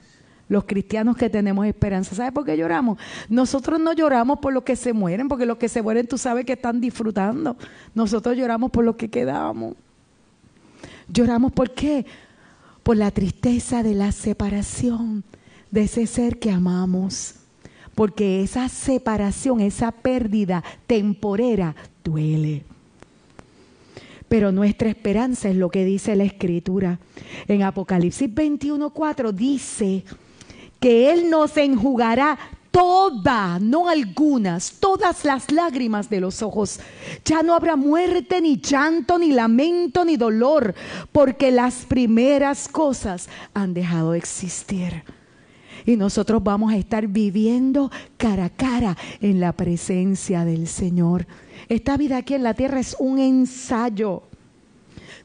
los 0.50 0.64
cristianos 0.64 1.16
que 1.16 1.30
tenemos 1.30 1.64
esperanza. 1.64 2.14
¿Sabes 2.14 2.32
por 2.32 2.44
qué 2.44 2.56
lloramos? 2.56 2.98
Nosotros 3.28 3.78
no 3.78 3.92
lloramos 3.92 4.40
por 4.40 4.52
los 4.52 4.64
que 4.64 4.74
se 4.74 4.92
mueren, 4.92 5.28
porque 5.28 5.46
los 5.46 5.58
que 5.58 5.68
se 5.68 5.80
mueren 5.80 6.08
tú 6.08 6.18
sabes 6.18 6.44
que 6.44 6.54
están 6.54 6.80
disfrutando. 6.80 7.56
Nosotros 7.94 8.36
lloramos 8.36 8.72
por 8.72 8.84
los 8.84 8.96
que 8.96 9.08
quedamos. 9.08 9.76
Lloramos 11.06 11.52
por 11.52 11.70
qué? 11.72 12.04
Por 12.82 12.96
la 12.96 13.12
tristeza 13.12 13.84
de 13.84 13.94
la 13.94 14.10
separación 14.10 15.22
de 15.70 15.82
ese 15.82 16.08
ser 16.08 16.40
que 16.40 16.50
amamos. 16.50 17.36
Porque 17.94 18.42
esa 18.42 18.68
separación, 18.68 19.60
esa 19.60 19.92
pérdida 19.92 20.64
temporera 20.88 21.76
duele. 22.02 22.64
Pero 24.30 24.52
nuestra 24.52 24.88
esperanza 24.88 25.48
es 25.48 25.56
lo 25.56 25.70
que 25.70 25.84
dice 25.84 26.14
la 26.14 26.22
Escritura. 26.22 27.00
En 27.48 27.64
Apocalipsis 27.64 28.32
21:4 28.32 29.32
dice 29.32 30.04
que 30.78 31.10
Él 31.10 31.28
nos 31.28 31.56
enjugará 31.56 32.38
toda, 32.70 33.58
no 33.58 33.88
algunas, 33.88 34.74
todas 34.78 35.24
las 35.24 35.50
lágrimas 35.50 36.08
de 36.08 36.20
los 36.20 36.42
ojos. 36.42 36.78
Ya 37.24 37.42
no 37.42 37.56
habrá 37.56 37.74
muerte, 37.74 38.40
ni 38.40 38.60
llanto, 38.60 39.18
ni 39.18 39.32
lamento, 39.32 40.04
ni 40.04 40.16
dolor, 40.16 40.76
porque 41.10 41.50
las 41.50 41.84
primeras 41.86 42.68
cosas 42.68 43.28
han 43.52 43.74
dejado 43.74 44.12
de 44.12 44.18
existir. 44.18 45.02
Y 45.90 45.96
nosotros 45.96 46.40
vamos 46.44 46.72
a 46.72 46.76
estar 46.76 47.08
viviendo 47.08 47.90
cara 48.16 48.44
a 48.44 48.50
cara 48.50 48.96
en 49.20 49.40
la 49.40 49.50
presencia 49.50 50.44
del 50.44 50.68
Señor. 50.68 51.26
Esta 51.68 51.96
vida 51.96 52.18
aquí 52.18 52.34
en 52.34 52.44
la 52.44 52.54
tierra 52.54 52.78
es 52.78 52.94
un 53.00 53.18
ensayo. 53.18 54.22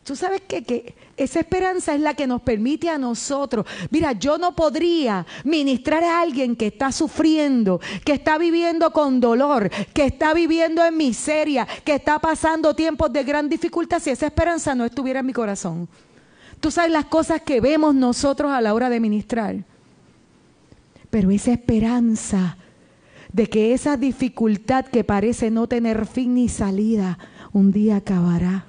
Tú 0.03 0.15
sabes 0.15 0.41
que, 0.41 0.63
que 0.63 0.95
esa 1.17 1.39
esperanza 1.39 1.93
es 1.93 2.01
la 2.01 2.15
que 2.15 2.25
nos 2.25 2.41
permite 2.41 2.89
a 2.89 2.97
nosotros. 2.97 3.67
Mira, 3.91 4.13
yo 4.13 4.39
no 4.39 4.55
podría 4.55 5.23
ministrar 5.43 6.03
a 6.03 6.19
alguien 6.21 6.55
que 6.55 6.67
está 6.67 6.91
sufriendo, 6.91 7.79
que 8.03 8.13
está 8.13 8.39
viviendo 8.39 8.91
con 8.91 9.19
dolor, 9.19 9.69
que 9.93 10.05
está 10.05 10.33
viviendo 10.33 10.83
en 10.83 10.97
miseria, 10.97 11.67
que 11.83 11.93
está 11.93 12.17
pasando 12.17 12.75
tiempos 12.75 13.13
de 13.13 13.23
gran 13.23 13.49
dificultad 13.49 13.99
si 13.99 14.09
esa 14.09 14.25
esperanza 14.25 14.73
no 14.73 14.83
estuviera 14.83 15.19
en 15.19 15.27
mi 15.27 15.33
corazón. 15.33 15.87
Tú 16.59 16.71
sabes 16.71 16.91
las 16.91 17.05
cosas 17.05 17.43
que 17.43 17.61
vemos 17.61 17.93
nosotros 17.93 18.51
a 18.51 18.61
la 18.61 18.73
hora 18.73 18.89
de 18.89 18.99
ministrar. 18.99 19.74
Pero 21.15 21.31
esa 21.31 21.53
esperanza 21.53 22.57
de 23.31 23.47
que 23.47 23.73
esa 23.73 23.95
dificultad 23.95 24.85
que 24.85 25.05
parece 25.05 25.49
no 25.49 25.65
tener 25.65 26.07
fin 26.07 26.33
ni 26.33 26.49
salida, 26.49 27.19
un 27.53 27.71
día 27.71 27.95
acabará 27.95 28.65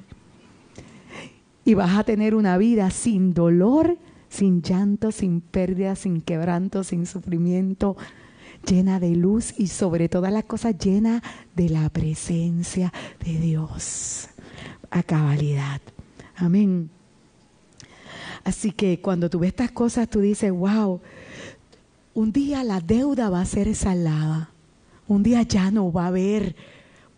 y 1.64 1.74
vas 1.74 1.98
a 1.98 2.04
tener 2.04 2.36
una 2.36 2.56
vida 2.56 2.90
sin 2.90 3.34
dolor, 3.34 3.98
sin 4.28 4.62
llanto, 4.62 5.10
sin 5.10 5.40
pérdida, 5.40 5.96
sin 5.96 6.20
quebranto, 6.20 6.84
sin 6.84 7.06
sufrimiento, 7.06 7.96
llena 8.64 9.00
de 9.00 9.16
luz 9.16 9.52
y 9.58 9.66
sobre 9.66 10.08
todas 10.08 10.32
las 10.32 10.44
cosas 10.44 10.78
llena 10.78 11.24
de 11.56 11.68
la 11.68 11.88
presencia 11.88 12.92
de 13.24 13.40
Dios 13.40 14.28
a 14.92 15.02
cabalidad. 15.02 15.80
Amén. 16.36 16.90
Así 18.44 18.70
que 18.70 19.00
cuando 19.00 19.28
tú 19.28 19.40
ves 19.40 19.48
estas 19.48 19.72
cosas, 19.72 20.08
tú 20.08 20.20
dices, 20.20 20.52
wow, 20.52 21.00
un 22.16 22.32
día 22.32 22.64
la 22.64 22.80
deuda 22.80 23.28
va 23.28 23.42
a 23.42 23.44
ser 23.44 23.74
saldada. 23.74 24.48
Un 25.06 25.22
día 25.22 25.42
ya 25.42 25.70
no 25.70 25.92
va 25.92 26.04
a 26.04 26.08
haber 26.08 26.56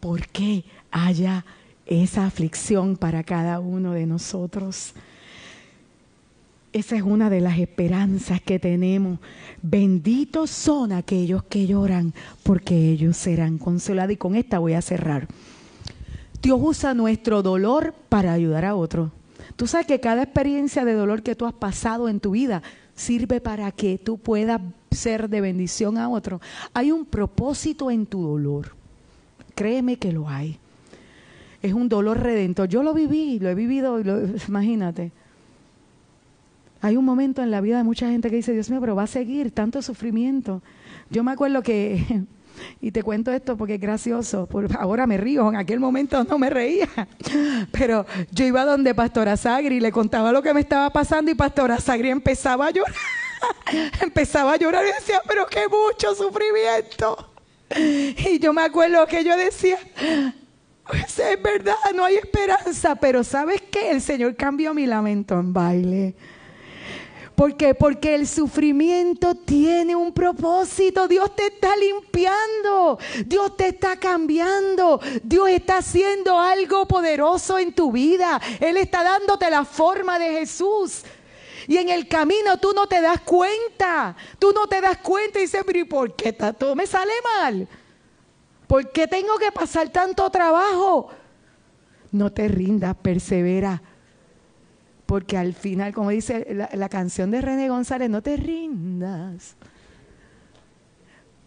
por 0.01 0.27
qué 0.27 0.65
haya 0.91 1.45
esa 1.87 2.27
aflicción 2.27 2.97
para 2.97 3.23
cada 3.23 3.61
uno 3.61 3.93
de 3.93 4.07
nosotros. 4.07 4.95
Esa 6.73 6.97
es 6.97 7.03
una 7.03 7.31
de 7.31 7.41
las 7.41 7.61
esperanzas 7.61 8.43
que 8.43 8.59
tenemos. 8.59 9.21
Benditos 9.63 10.51
son 10.51 10.91
aquellos 10.91 11.45
que 11.45 11.69
lloran, 11.69 12.13
porque 12.43 12.91
ellos 12.91 13.17
serán 13.17 13.57
consolados. 13.57 14.15
Y 14.15 14.17
con 14.17 14.35
esta 14.35 14.59
voy 14.59 14.73
a 14.73 14.83
cerrar. 14.83 15.29
Dios 16.43 16.59
usa 16.61 16.93
nuestro 16.93 17.45
dolor 17.45 17.95
para 18.09 18.33
ayudar 18.33 18.65
a 18.65 18.75
otros. 18.75 19.13
Tú 19.55 19.69
sabes 19.69 19.87
que 19.87 20.01
cada 20.01 20.25
experiencia 20.25 20.85
de 20.85 20.95
dolor 20.95 21.23
que 21.23 21.37
tú 21.37 21.47
has 21.47 21.55
pasado 21.55 22.09
en 22.09 22.19
tu 22.19 22.33
vida 22.33 22.65
sirve 22.97 23.41
para 23.41 23.71
que 23.71 23.97
tú 23.97 24.19
puedas 24.19 24.61
ser 24.91 25.29
de 25.29 25.41
bendición 25.41 25.99
a 25.99 26.09
otro. 26.09 26.41
Hay 26.75 26.91
un 26.93 27.05
propósito 27.05 27.91
en 27.91 28.07
tu 28.07 28.23
dolor. 28.23 28.75
Créeme 29.55 29.97
que 29.97 30.13
lo 30.13 30.29
hay. 30.29 30.59
es 31.63 31.73
un 31.73 31.89
dolor 31.89 32.21
redentor. 32.21 32.69
Yo 32.69 32.83
lo 32.83 32.95
viví, 32.95 33.39
lo 33.39 33.49
he 33.49 33.55
vivido, 33.55 34.01
imagínate. 34.49 35.13
Hay 36.81 36.97
un 36.97 37.05
momento 37.05 37.43
en 37.43 37.51
la 37.51 37.61
vida 37.61 37.79
de 37.79 37.85
mucha 37.85 38.09
gente 38.09 38.31
que 38.31 38.37
dice, 38.37 38.53
Dios 38.53 38.71
mío, 38.71 38.81
pero 38.81 38.95
va 38.95 39.03
a 39.03 39.09
seguir 39.09 39.51
tanto 39.51 39.83
sufrimiento. 39.83 40.63
Yo 41.11 41.25
me 41.25 41.33
acuerdo 41.33 41.63
que, 41.63 42.23
y 42.81 42.91
te 42.93 43.03
cuento 43.03 43.33
esto 43.33 43.57
porque 43.57 43.75
es 43.75 43.81
gracioso, 43.81 44.49
ahora 44.79 45.07
me 45.07 45.17
río, 45.17 45.49
en 45.49 45.57
aquel 45.57 45.81
momento 45.81 46.23
no 46.25 46.39
me 46.39 46.51
reía, 46.51 46.89
pero 47.73 48.07
yo 48.31 48.45
iba 48.45 48.65
donde 48.65 48.95
Pastora 48.95 49.37
Sagri 49.37 49.77
y 49.77 49.81
le 49.81 49.91
contaba 49.91 50.31
lo 50.33 50.43
que 50.43 50.55
me 50.55 50.61
estaba 50.61 50.91
pasando 50.91 51.31
y 51.31 51.35
Pastora 51.35 51.79
Sagri 51.81 52.11
empezaba 52.11 52.67
a 52.67 52.71
llorar, 52.71 52.95
empezaba 54.01 54.53
a 54.53 54.57
llorar 54.57 54.85
y 54.85 54.93
decía, 54.93 55.23
pero 55.27 55.47
qué 55.47 55.67
mucho 55.69 56.15
sufrimiento. 56.15 57.31
Y 57.77 58.39
yo 58.39 58.53
me 58.53 58.63
acuerdo 58.63 59.07
que 59.07 59.23
yo 59.25 59.37
decía, 59.37 59.79
es 60.93 61.43
verdad, 61.43 61.77
no 61.95 62.05
hay 62.05 62.17
esperanza, 62.17 62.95
pero 62.95 63.23
¿sabes 63.23 63.63
qué? 63.71 63.91
El 63.91 64.01
Señor 64.01 64.37
cambió 64.37 64.73
mi 64.73 64.87
lamento 64.87 65.39
en 65.39 65.53
baile. 65.53 66.15
¿Por 67.39 67.57
qué? 67.57 67.73
Porque 67.73 68.17
el 68.17 68.27
sufrimiento 68.27 69.37
tiene 69.37 69.95
un 69.95 70.13
propósito. 70.13 71.07
Dios 71.07 71.37
te 71.37 71.47
está 71.47 71.77
limpiando. 71.77 72.99
Dios 73.27 73.57
te 73.57 73.69
está 73.69 73.97
cambiando. 73.97 75.01
Dios 75.23 75.49
está 75.51 75.79
haciendo 75.79 76.37
algo 76.37 76.89
poderoso 76.89 77.57
en 77.61 77.73
tu 77.73 77.93
vida. 77.93 78.41
Él 78.59 78.77
está 78.77 79.05
dándote 79.05 79.49
la 79.51 79.65
forma 79.65 80.19
de 80.19 80.33
Jesús. 80.33 81.05
Y 81.69 81.77
en 81.77 81.91
el 81.91 82.09
camino 82.09 82.57
tú 82.57 82.73
no 82.75 82.87
te 82.87 83.03
das 83.03 83.21
cuenta. 83.21 84.17
Tú 84.39 84.53
no 84.53 84.67
te 84.67 84.81
das 84.81 84.97
cuenta 84.99 85.39
y 85.39 85.43
dices, 85.43 85.63
pero 85.67 85.79
¿y 85.79 85.85
por 85.85 86.17
qué 86.17 86.33
todo 86.33 86.75
me 86.75 86.87
sale 86.87 87.13
mal? 87.37 87.69
¿Por 88.67 88.91
qué 88.91 89.07
tengo 89.07 89.37
que 89.37 89.53
pasar 89.53 89.91
tanto 89.91 90.29
trabajo? 90.31 91.11
No 92.11 92.33
te 92.33 92.49
rindas, 92.49 92.97
persevera. 92.97 93.83
Porque 95.05 95.37
al 95.37 95.53
final, 95.53 95.93
como 95.93 96.09
dice 96.09 96.47
la, 96.55 96.71
la 96.73 96.89
canción 96.89 97.31
de 97.31 97.43
René 97.43 97.69
González, 97.69 98.09
no 98.09 98.23
te 98.23 98.39
rindas. 98.39 99.55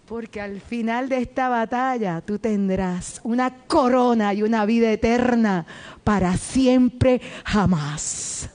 Porque 0.06 0.40
al 0.40 0.62
final 0.62 1.10
de 1.10 1.18
esta 1.18 1.50
batalla 1.50 2.22
tú 2.22 2.38
tendrás 2.38 3.22
una 3.24 3.66
corona 3.66 4.36
y 4.36 4.44
una 4.44 4.66
vida 4.66 4.92
eterna 4.92 5.66
para 6.04 6.38
siempre, 6.38 7.22
jamás 7.44 8.52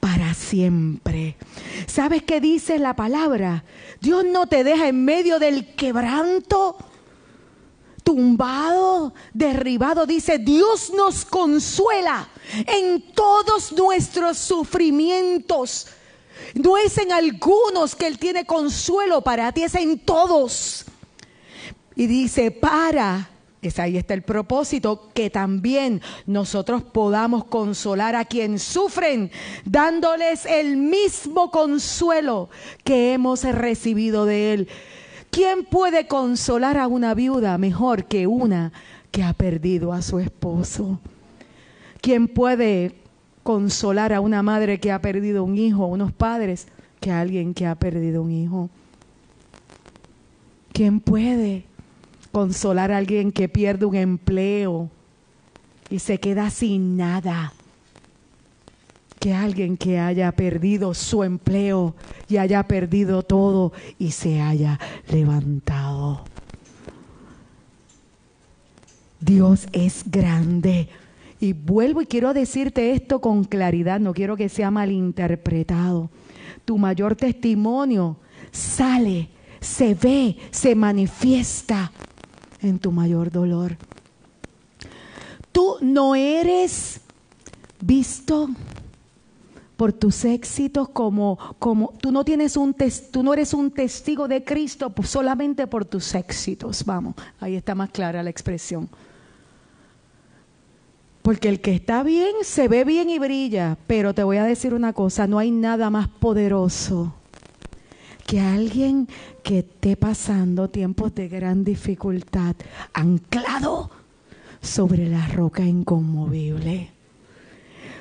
para 0.00 0.34
siempre. 0.34 1.36
¿Sabes 1.86 2.22
qué 2.22 2.40
dice 2.40 2.78
la 2.78 2.94
palabra? 2.94 3.64
Dios 4.00 4.24
no 4.24 4.46
te 4.46 4.64
deja 4.64 4.88
en 4.88 5.04
medio 5.04 5.38
del 5.38 5.74
quebranto, 5.74 6.76
tumbado, 8.02 9.14
derribado. 9.32 10.06
Dice, 10.06 10.38
Dios 10.38 10.92
nos 10.94 11.24
consuela 11.24 12.28
en 12.66 13.12
todos 13.12 13.72
nuestros 13.72 14.38
sufrimientos. 14.38 15.88
No 16.54 16.76
es 16.76 16.98
en 16.98 17.12
algunos 17.12 17.94
que 17.96 18.06
Él 18.06 18.18
tiene 18.18 18.44
consuelo 18.44 19.22
para 19.22 19.52
ti, 19.52 19.62
es 19.62 19.74
en 19.74 19.98
todos. 19.98 20.84
Y 21.96 22.06
dice, 22.06 22.50
para 22.50 23.30
ahí 23.78 23.96
está 23.96 24.14
el 24.14 24.22
propósito, 24.22 25.10
que 25.14 25.30
también 25.30 26.00
nosotros 26.26 26.82
podamos 26.82 27.44
consolar 27.44 28.14
a 28.16 28.24
quien 28.24 28.58
sufren, 28.58 29.30
dándoles 29.64 30.46
el 30.46 30.76
mismo 30.76 31.50
consuelo 31.50 32.50
que 32.84 33.12
hemos 33.14 33.44
recibido 33.44 34.26
de 34.26 34.52
Él. 34.54 34.68
¿Quién 35.30 35.64
puede 35.64 36.06
consolar 36.06 36.78
a 36.78 36.86
una 36.86 37.14
viuda 37.14 37.58
mejor 37.58 38.04
que 38.04 38.26
una 38.26 38.72
que 39.10 39.22
ha 39.22 39.32
perdido 39.32 39.92
a 39.92 40.02
su 40.02 40.18
esposo? 40.18 41.00
¿Quién 42.00 42.28
puede 42.28 42.94
consolar 43.42 44.12
a 44.12 44.20
una 44.20 44.42
madre 44.42 44.78
que 44.78 44.92
ha 44.92 45.00
perdido 45.00 45.42
un 45.42 45.58
hijo, 45.58 45.86
unos 45.86 46.12
padres, 46.12 46.68
que 47.00 47.10
a 47.10 47.20
alguien 47.20 47.54
que 47.54 47.66
ha 47.66 47.74
perdido 47.74 48.22
un 48.22 48.30
hijo? 48.30 48.70
¿Quién 50.72 51.00
puede? 51.00 51.64
Consolar 52.34 52.90
a 52.90 52.98
alguien 52.98 53.30
que 53.30 53.48
pierde 53.48 53.86
un 53.86 53.94
empleo 53.94 54.90
y 55.88 56.00
se 56.00 56.18
queda 56.18 56.50
sin 56.50 56.96
nada. 56.96 57.52
Que 59.20 59.32
alguien 59.32 59.76
que 59.76 60.00
haya 60.00 60.32
perdido 60.32 60.92
su 60.94 61.22
empleo 61.22 61.94
y 62.28 62.36
haya 62.36 62.64
perdido 62.64 63.22
todo 63.22 63.72
y 64.00 64.10
se 64.10 64.40
haya 64.40 64.80
levantado. 65.08 66.24
Dios 69.20 69.68
es 69.72 70.02
grande. 70.10 70.88
Y 71.40 71.52
vuelvo 71.52 72.02
y 72.02 72.06
quiero 72.06 72.34
decirte 72.34 72.92
esto 72.92 73.20
con 73.20 73.44
claridad, 73.44 74.00
no 74.00 74.12
quiero 74.12 74.36
que 74.36 74.48
sea 74.48 74.72
malinterpretado. 74.72 76.10
Tu 76.64 76.78
mayor 76.78 77.14
testimonio 77.14 78.16
sale, 78.50 79.28
se 79.60 79.94
ve, 79.94 80.36
se 80.50 80.74
manifiesta 80.74 81.92
en 82.64 82.78
tu 82.78 82.90
mayor 82.90 83.30
dolor. 83.30 83.76
Tú 85.52 85.76
no 85.80 86.14
eres 86.14 87.00
visto 87.80 88.48
por 89.76 89.92
tus 89.92 90.24
éxitos 90.24 90.88
como 90.88 91.38
como 91.58 91.92
tú 92.00 92.12
no 92.12 92.24
tienes 92.24 92.56
un 92.56 92.74
tú 93.10 93.22
no 93.22 93.34
eres 93.34 93.52
un 93.54 93.70
testigo 93.70 94.28
de 94.28 94.44
Cristo 94.44 94.92
solamente 95.02 95.66
por 95.66 95.84
tus 95.84 96.14
éxitos, 96.14 96.84
vamos, 96.84 97.14
ahí 97.40 97.56
está 97.56 97.74
más 97.74 97.90
clara 97.90 98.22
la 98.22 98.30
expresión. 98.30 98.88
Porque 101.22 101.48
el 101.48 101.60
que 101.60 101.74
está 101.74 102.02
bien 102.02 102.34
se 102.42 102.68
ve 102.68 102.84
bien 102.84 103.08
y 103.08 103.18
brilla, 103.18 103.78
pero 103.86 104.12
te 104.12 104.22
voy 104.22 104.36
a 104.36 104.44
decir 104.44 104.74
una 104.74 104.92
cosa, 104.92 105.26
no 105.26 105.38
hay 105.38 105.50
nada 105.50 105.88
más 105.88 106.06
poderoso 106.06 107.14
que 108.34 108.40
alguien 108.40 109.06
que 109.44 109.60
esté 109.60 109.96
pasando 109.96 110.68
tiempos 110.68 111.14
de 111.14 111.28
gran 111.28 111.62
dificultad, 111.62 112.56
anclado 112.92 113.92
sobre 114.60 115.08
la 115.08 115.28
roca 115.28 115.62
inconmovible, 115.64 116.90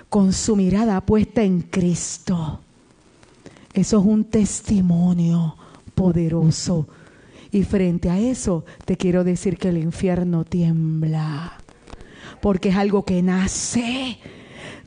con 0.09 0.33
su 0.33 0.55
mirada 0.55 1.01
puesta 1.01 1.43
en 1.43 1.61
Cristo. 1.61 2.61
Eso 3.75 3.99
es 3.99 4.05
un 4.07 4.23
testimonio 4.23 5.55
poderoso. 5.93 6.87
Y 7.51 7.61
frente 7.61 8.09
a 8.09 8.17
eso 8.17 8.65
te 8.85 8.97
quiero 8.97 9.23
decir 9.23 9.59
que 9.59 9.69
el 9.69 9.77
infierno 9.77 10.45
tiembla, 10.45 11.59
porque 12.41 12.69
es 12.69 12.75
algo 12.75 13.05
que 13.05 13.21
nace 13.21 14.17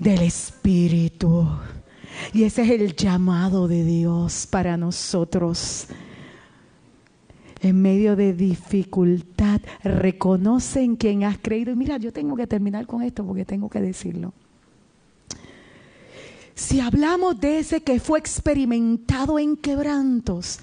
del 0.01 0.23
Espíritu. 0.23 1.47
Y 2.33 2.45
ese 2.45 2.63
es 2.63 2.71
el 2.71 2.95
llamado 2.97 3.69
de 3.69 3.85
Dios 3.85 4.47
para 4.51 4.77
nosotros. 4.77 5.87
En 7.61 7.81
medio 7.81 8.17
de 8.17 8.33
dificultad, 8.33 9.61
reconoce 9.83 10.83
en 10.83 10.97
quien 10.97 11.25
has 11.25 11.39
creído. 11.39 11.73
Y 11.73 11.77
mira, 11.77 11.97
yo 11.97 12.13
tengo 12.13 12.37
que 12.37 12.47
terminar 12.47 12.87
con 12.87 13.03
esto 13.03 13.25
porque 13.25 13.45
tengo 13.45 13.69
que 13.69 13.81
decirlo. 13.81 14.33
Si 16.55 16.81
hablamos 16.81 17.39
de 17.39 17.59
ese 17.59 17.83
que 17.83 18.01
fue 18.01 18.19
experimentado 18.19 19.39
en 19.39 19.57
quebrantos, 19.57 20.61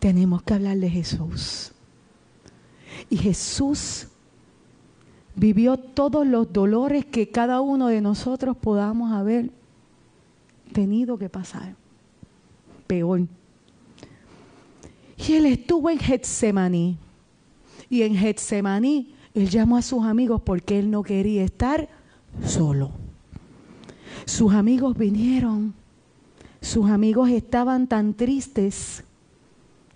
tenemos 0.00 0.42
que 0.42 0.54
hablar 0.54 0.76
de 0.78 0.90
Jesús. 0.90 1.72
Y 3.10 3.16
Jesús 3.16 4.08
vivió 5.36 5.76
todos 5.76 6.26
los 6.26 6.52
dolores 6.52 7.04
que 7.04 7.30
cada 7.30 7.60
uno 7.60 7.88
de 7.88 8.00
nosotros 8.00 8.56
podamos 8.56 9.12
haber 9.12 9.50
tenido 10.76 11.16
que 11.16 11.30
pasar. 11.30 11.74
Peor. 12.86 13.26
Y 15.16 15.32
él 15.32 15.46
estuvo 15.46 15.88
en 15.88 15.98
Getsemaní. 15.98 16.98
Y 17.88 18.02
en 18.02 18.14
Getsemaní 18.14 19.14
él 19.32 19.48
llamó 19.48 19.78
a 19.78 19.82
sus 19.82 20.04
amigos 20.04 20.42
porque 20.44 20.78
él 20.78 20.90
no 20.90 21.02
quería 21.02 21.44
estar 21.44 21.88
solo. 22.44 22.90
Sus 24.26 24.52
amigos 24.52 24.98
vinieron. 24.98 25.72
Sus 26.60 26.90
amigos 26.90 27.30
estaban 27.30 27.86
tan 27.86 28.12
tristes 28.12 29.02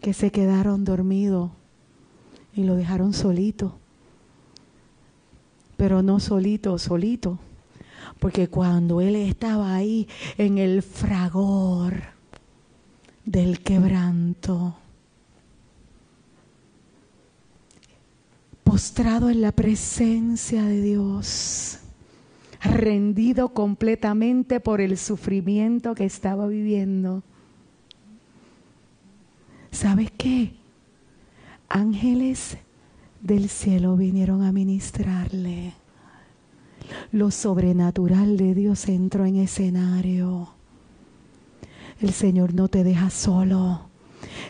que 0.01 0.14
se 0.14 0.31
quedaron 0.31 0.87
dormidos 0.87 1.51
y 2.55 2.64
lo 2.64 2.74
dejaron 2.74 3.12
solito. 3.12 3.76
Pero 5.76 6.03
no 6.03 6.20
solito, 6.20 6.78
solito 6.78 7.39
porque 8.21 8.49
cuando 8.49 9.01
él 9.01 9.16
estaba 9.16 9.75
ahí 9.75 10.07
en 10.37 10.59
el 10.59 10.83
fragor 10.83 11.95
del 13.25 13.61
quebranto, 13.61 14.77
postrado 18.62 19.31
en 19.31 19.41
la 19.41 19.53
presencia 19.53 20.64
de 20.64 20.83
Dios, 20.83 21.79
rendido 22.62 23.49
completamente 23.49 24.61
por 24.61 24.83
el 24.83 24.99
sufrimiento 24.99 25.95
que 25.95 26.05
estaba 26.05 26.47
viviendo. 26.47 27.23
¿Sabes 29.71 30.11
qué? 30.11 30.53
Ángeles 31.68 32.59
del 33.23 33.49
cielo 33.49 33.97
vinieron 33.97 34.43
a 34.43 34.53
ministrarle 34.53 35.80
lo 37.12 37.30
sobrenatural 37.30 38.36
de 38.36 38.55
Dios 38.55 38.88
entró 38.88 39.26
en 39.26 39.36
escenario. 39.36 40.51
El 42.01 42.12
Señor 42.12 42.55
no 42.55 42.68
te 42.68 42.84
deja 42.84 43.11
solo. 43.11 43.88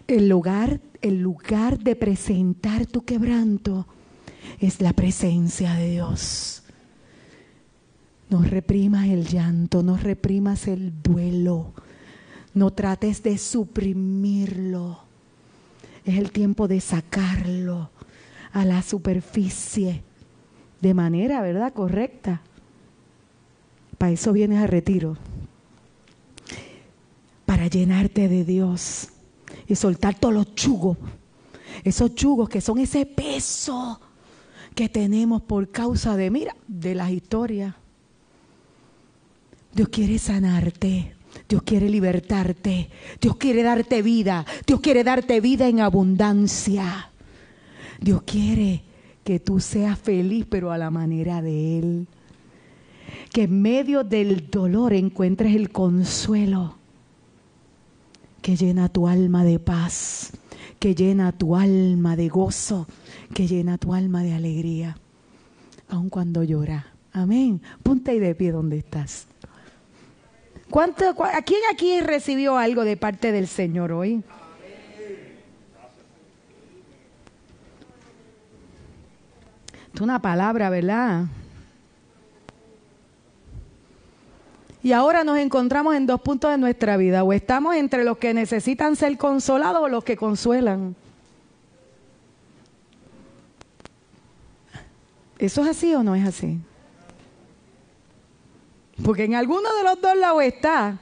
El 0.07 0.29
lugar, 0.29 0.81
el 1.03 1.21
lugar 1.21 1.79
de 1.79 1.97
presentar 1.97 2.87
tu 2.87 3.05
quebranto 3.05 3.87
es 4.59 4.81
la 4.81 4.93
presencia 4.93 5.75
de 5.75 5.91
Dios. 5.91 6.63
No 8.29 8.43
reprimas 8.43 9.09
el 9.09 9.27
llanto, 9.27 9.83
no 9.83 9.97
reprimas 9.97 10.69
el 10.69 11.03
duelo, 11.03 11.73
no 12.55 12.73
trates 12.73 13.23
de 13.23 13.39
suprimirlo. 13.39 15.01
Es 16.05 16.17
el 16.17 16.31
tiempo 16.31 16.69
de 16.69 16.81
sacarlo 16.81 17.91
a 18.53 18.65
la 18.65 18.83
superficie 18.83 20.05
de 20.81 20.95
manera, 20.95 21.41
¿verdad?, 21.43 21.73
correcta. 21.73 22.41
Para 23.99 24.13
eso 24.13 24.33
vienes 24.33 24.63
a 24.63 24.67
retiro. 24.67 25.17
Para 27.45 27.67
llenarte 27.67 28.29
de 28.29 28.45
Dios 28.45 29.09
y 29.67 29.75
soltar 29.75 30.19
todos 30.19 30.35
los 30.35 30.55
chugos. 30.55 30.97
Esos 31.85 32.15
chugos 32.15 32.49
que 32.49 32.61
son 32.61 32.79
ese 32.79 33.07
peso 33.07 34.01
que 34.75 34.89
tenemos 34.89 35.43
por 35.43 35.71
causa 35.71 36.17
de, 36.17 36.31
mira, 36.31 36.57
de 36.67 36.95
las 36.95 37.11
historias. 37.11 37.75
Dios 39.73 39.89
quiere 39.89 40.19
sanarte. 40.19 41.15
Dios 41.49 41.63
quiere 41.63 41.89
libertarte. 41.89 42.91
Dios 43.21 43.37
quiere 43.37 43.63
darte 43.63 44.03
vida. 44.03 44.47
Dios 44.67 44.81
quiere 44.81 45.05
darte 45.05 45.41
vida 45.41 45.69
en 45.69 45.81
abundancia. 45.81 47.11
Dios 48.01 48.23
quiere 48.23 48.83
que 49.31 49.39
tú 49.39 49.61
seas 49.61 49.97
feliz, 49.97 50.45
pero 50.51 50.73
a 50.73 50.77
la 50.77 50.91
manera 50.91 51.41
de 51.41 51.79
Él. 51.79 52.09
Que 53.33 53.45
en 53.45 53.63
medio 53.63 54.03
del 54.03 54.51
dolor 54.51 54.93
encuentres 54.93 55.55
el 55.55 55.71
consuelo 55.71 56.75
que 58.43 58.57
llena 58.57 58.89
tu 58.89 59.07
alma 59.07 59.45
de 59.45 59.61
paz, 59.61 60.33
que 60.81 60.97
llena 60.97 61.31
tu 61.31 61.55
alma 61.55 62.17
de 62.17 62.29
gozo, 62.29 62.89
que 63.33 63.47
llena 63.47 63.79
tu 63.79 63.95
alma 63.95 64.25
de 64.25 64.33
alegría, 64.33 64.99
aun 65.89 66.09
cuando 66.09 66.43
llora. 66.43 66.87
Amén. 67.13 67.63
Ponte 67.85 68.11
ahí 68.11 68.19
de 68.19 68.35
pie 68.35 68.51
donde 68.51 68.79
estás. 68.79 69.29
¿Cuánto, 70.71 71.05
¿A 71.23 71.43
quién 71.43 71.61
aquí 71.73 72.01
recibió 72.01 72.57
algo 72.57 72.83
de 72.83 72.97
parte 72.97 73.31
del 73.31 73.47
Señor 73.47 73.93
hoy? 73.93 74.25
Es 79.95 80.01
una 80.01 80.21
palabra, 80.21 80.71
¿verdad? 80.71 81.25
Y 84.83 84.93
ahora 84.93 85.25
nos 85.25 85.39
encontramos 85.39 85.95
en 85.95 86.07
dos 86.07 86.21
puntos 86.21 86.51
de 86.51 86.59
nuestra 86.59 86.97
vida. 86.97 87.23
O 87.23 87.33
estamos 87.33 87.77
entre 87.77 88.05
los 88.05 88.19
que 88.19 88.33
necesitan 88.33 88.97
ser 88.97 89.17
consolados 89.19 89.83
o 89.83 89.89
los 89.89 90.05
que 90.05 90.17
consuelan. 90.17 90.97
¿Eso 95.39 95.63
es 95.63 95.69
así 95.69 95.95
o 95.95 96.03
no 96.03 96.15
es 96.15 96.27
así? 96.27 96.59
Porque 99.05 99.25
en 99.25 99.35
alguno 99.35 99.75
de 99.75 99.83
los 99.85 100.01
dos 100.01 100.17
lados 100.17 100.43
está. 100.43 100.99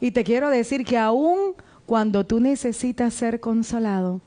Y 0.00 0.12
te 0.12 0.24
quiero 0.24 0.48
decir 0.48 0.84
que 0.84 0.96
aún 0.96 1.54
cuando 1.86 2.24
tú 2.24 2.40
necesitas 2.40 3.14
ser 3.14 3.40
consolado, 3.40 4.20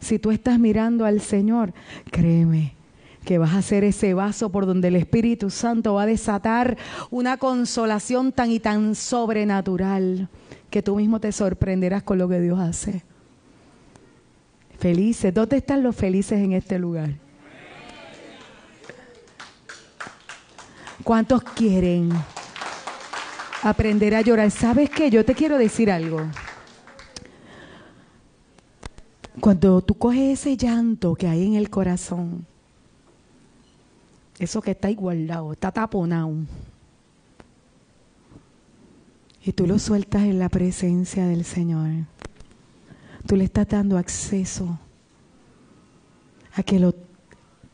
si 0.00 0.18
tú 0.18 0.32
estás 0.32 0.58
mirando 0.58 1.04
al 1.04 1.20
Señor, 1.20 1.72
créeme, 2.10 2.74
que 3.24 3.38
vas 3.38 3.54
a 3.54 3.62
ser 3.62 3.84
ese 3.84 4.14
vaso 4.14 4.50
por 4.50 4.66
donde 4.66 4.88
el 4.88 4.96
Espíritu 4.96 5.50
Santo 5.50 5.94
va 5.94 6.02
a 6.02 6.06
desatar 6.06 6.76
una 7.10 7.36
consolación 7.36 8.32
tan 8.32 8.50
y 8.50 8.60
tan 8.60 8.94
sobrenatural 8.94 10.28
que 10.70 10.82
tú 10.82 10.96
mismo 10.96 11.20
te 11.20 11.32
sorprenderás 11.32 12.02
con 12.02 12.18
lo 12.18 12.28
que 12.28 12.40
Dios 12.40 12.58
hace. 12.58 13.04
Felices, 14.78 15.32
¿dónde 15.32 15.58
están 15.58 15.82
los 15.82 15.94
felices 15.94 16.40
en 16.40 16.52
este 16.52 16.78
lugar? 16.78 17.10
¿Cuántos 21.04 21.42
quieren 21.42 22.10
aprender 23.62 24.14
a 24.14 24.20
llorar? 24.22 24.50
¿Sabes 24.50 24.90
qué? 24.90 25.10
Yo 25.10 25.24
te 25.24 25.34
quiero 25.34 25.58
decir 25.58 25.90
algo. 25.90 26.20
Cuando 29.40 29.80
tú 29.80 29.94
coges 29.94 30.40
ese 30.40 30.56
llanto 30.56 31.14
que 31.14 31.26
hay 31.26 31.46
en 31.46 31.54
el 31.54 31.70
corazón, 31.70 32.46
eso 34.38 34.60
que 34.60 34.72
está 34.72 34.90
igualado, 34.90 35.52
está 35.52 35.70
taponado. 35.70 36.34
Y 39.44 39.52
tú 39.52 39.66
lo 39.66 39.78
sueltas 39.78 40.22
en 40.22 40.38
la 40.38 40.48
presencia 40.48 41.26
del 41.26 41.44
Señor. 41.44 42.06
Tú 43.26 43.36
le 43.36 43.44
estás 43.44 43.68
dando 43.68 43.98
acceso 43.98 44.78
a 46.54 46.62
que 46.62 46.78
lo, 46.78 46.94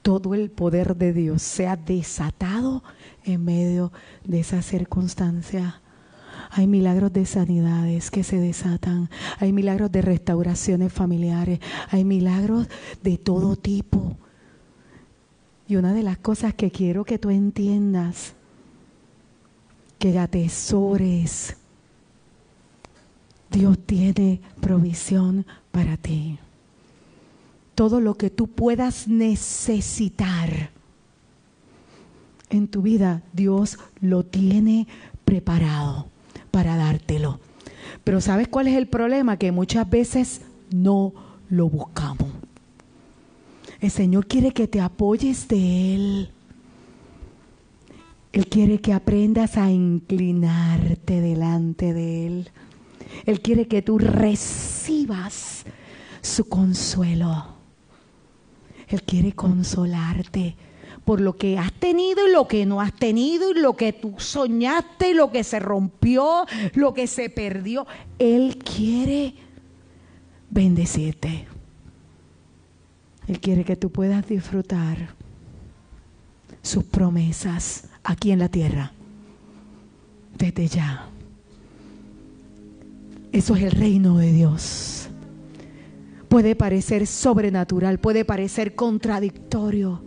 todo 0.02 0.34
el 0.34 0.50
poder 0.50 0.96
de 0.96 1.12
Dios 1.12 1.42
sea 1.42 1.76
desatado 1.76 2.82
en 3.24 3.44
medio 3.44 3.92
de 4.24 4.40
esa 4.40 4.62
circunstancia. 4.62 5.80
Hay 6.50 6.66
milagros 6.66 7.12
de 7.12 7.26
sanidades 7.26 8.10
que 8.10 8.24
se 8.24 8.38
desatan, 8.38 9.10
hay 9.38 9.52
milagros 9.52 9.92
de 9.92 10.00
restauraciones 10.00 10.92
familiares, 10.92 11.60
hay 11.90 12.04
milagros 12.04 12.68
de 13.02 13.18
todo 13.18 13.56
tipo 13.56 14.16
y 15.68 15.76
una 15.76 15.92
de 15.92 16.02
las 16.02 16.16
cosas 16.16 16.54
que 16.54 16.70
quiero 16.70 17.04
que 17.04 17.18
tú 17.18 17.28
entiendas, 17.28 18.32
que 19.98 20.18
atesores, 20.18 21.56
Dios 23.50 23.78
tiene 23.84 24.40
provisión 24.60 25.44
para 25.70 25.98
ti. 25.98 26.38
Todo 27.74 28.00
lo 28.00 28.14
que 28.14 28.30
tú 28.30 28.48
puedas 28.48 29.08
necesitar 29.08 30.70
en 32.50 32.68
tu 32.68 32.80
vida, 32.80 33.22
Dios 33.34 33.78
lo 34.00 34.24
tiene 34.24 34.86
preparado 35.24 36.08
para 36.50 36.76
dártelo. 36.76 37.40
Pero 38.04 38.22
¿sabes 38.22 38.48
cuál 38.48 38.68
es 38.68 38.76
el 38.76 38.86
problema? 38.86 39.36
Que 39.36 39.52
muchas 39.52 39.88
veces 39.88 40.40
no 40.70 41.12
lo 41.50 41.68
buscamos. 41.68 42.27
El 43.80 43.90
Señor 43.90 44.26
quiere 44.26 44.52
que 44.52 44.66
te 44.66 44.80
apoyes 44.80 45.46
de 45.48 45.94
Él. 45.94 46.30
Él 48.32 48.46
quiere 48.48 48.80
que 48.80 48.92
aprendas 48.92 49.56
a 49.56 49.70
inclinarte 49.70 51.20
delante 51.20 51.92
de 51.94 52.26
Él. 52.26 52.50
Él 53.24 53.40
quiere 53.40 53.68
que 53.68 53.82
tú 53.82 53.98
recibas 53.98 55.64
su 56.20 56.48
consuelo. 56.48 57.46
Él 58.88 59.02
quiere 59.02 59.32
consolarte 59.32 60.56
por 61.04 61.20
lo 61.20 61.36
que 61.36 61.56
has 61.56 61.72
tenido 61.72 62.26
y 62.28 62.32
lo 62.32 62.48
que 62.48 62.66
no 62.66 62.80
has 62.80 62.92
tenido 62.92 63.50
y 63.50 63.54
lo 63.60 63.76
que 63.76 63.92
tú 63.92 64.14
soñaste 64.18 65.10
y 65.10 65.14
lo 65.14 65.30
que 65.30 65.44
se 65.44 65.58
rompió, 65.60 66.44
lo 66.74 66.92
que 66.94 67.06
se 67.06 67.30
perdió. 67.30 67.86
Él 68.18 68.58
quiere 68.58 69.34
bendecirte. 70.50 71.46
Él 73.28 73.40
quiere 73.40 73.64
que 73.64 73.76
tú 73.76 73.90
puedas 73.90 74.26
disfrutar 74.26 75.10
sus 76.62 76.84
promesas 76.84 77.84
aquí 78.02 78.32
en 78.32 78.38
la 78.38 78.48
tierra, 78.48 78.92
desde 80.36 80.66
ya. 80.66 81.06
Eso 83.30 83.54
es 83.54 83.62
el 83.64 83.72
reino 83.72 84.16
de 84.16 84.32
Dios. 84.32 85.08
Puede 86.30 86.56
parecer 86.56 87.06
sobrenatural, 87.06 87.98
puede 87.98 88.24
parecer 88.24 88.74
contradictorio, 88.74 90.02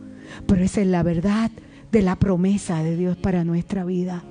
pero 0.48 0.64
esa 0.64 0.82
es 0.82 0.88
la 0.88 1.04
verdad 1.04 1.52
de 1.92 2.02
la 2.02 2.16
promesa 2.16 2.82
de 2.84 2.96
Dios 2.96 3.18
para 3.18 3.44
nuestra 3.44 3.86
vida. 3.86 4.24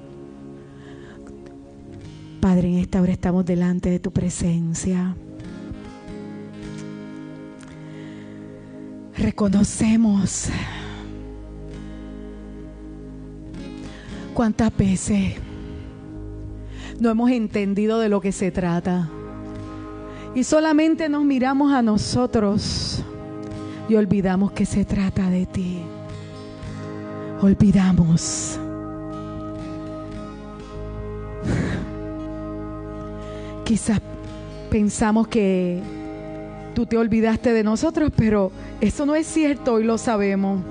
Padre, 2.40 2.68
en 2.68 2.78
esta 2.78 3.00
hora 3.00 3.12
estamos 3.12 3.44
delante 3.44 3.90
de 3.90 4.00
tu 4.00 4.12
presencia. 4.12 5.14
Reconocemos 9.20 10.48
cuántas 14.34 14.76
veces 14.76 15.34
no 16.98 17.10
hemos 17.10 17.30
entendido 17.30 17.98
de 17.98 18.08
lo 18.08 18.20
que 18.20 18.32
se 18.32 18.50
trata. 18.50 19.08
Y 20.34 20.44
solamente 20.44 21.08
nos 21.08 21.24
miramos 21.24 21.72
a 21.72 21.82
nosotros 21.82 23.02
y 23.88 23.94
olvidamos 23.94 24.52
que 24.52 24.64
se 24.64 24.84
trata 24.84 25.28
de 25.28 25.46
ti. 25.46 25.80
Olvidamos. 27.42 28.58
Quizás 33.64 34.00
pensamos 34.70 35.28
que 35.28 35.99
tú 36.80 36.86
te 36.86 36.96
olvidaste 36.96 37.52
de 37.52 37.62
nosotros, 37.62 38.10
pero 38.16 38.52
eso 38.80 39.04
no 39.04 39.14
es 39.14 39.26
cierto, 39.26 39.74
hoy 39.74 39.84
lo 39.84 39.98
sabemos. 39.98 40.62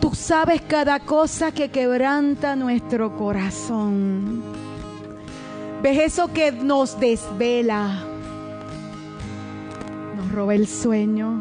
Tú 0.00 0.16
sabes 0.16 0.60
cada 0.62 0.98
cosa 0.98 1.52
que 1.52 1.68
quebranta 1.68 2.56
nuestro 2.56 3.16
corazón. 3.16 4.42
Ves 5.80 6.00
eso 6.00 6.32
que 6.32 6.50
nos 6.50 6.98
desvela, 6.98 8.02
nos 10.16 10.32
roba 10.32 10.56
el 10.56 10.66
sueño. 10.66 11.40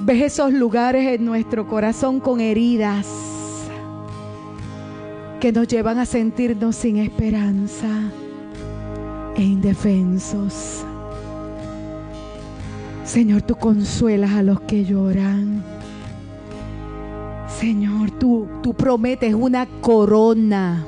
Ves 0.00 0.34
esos 0.34 0.52
lugares 0.52 1.06
en 1.08 1.24
nuestro 1.24 1.66
corazón 1.66 2.20
con 2.20 2.38
heridas 2.38 3.06
que 5.40 5.52
nos 5.52 5.66
llevan 5.68 5.98
a 5.98 6.04
sentirnos 6.04 6.76
sin 6.76 6.98
esperanza 6.98 7.88
e 9.36 9.42
indefensos. 9.42 10.84
Señor, 13.08 13.40
tú 13.40 13.54
consuelas 13.54 14.32
a 14.32 14.42
los 14.42 14.60
que 14.60 14.84
lloran. 14.84 15.64
Señor, 17.48 18.10
tú, 18.10 18.46
tú 18.62 18.74
prometes 18.74 19.32
una 19.32 19.64
corona 19.80 20.84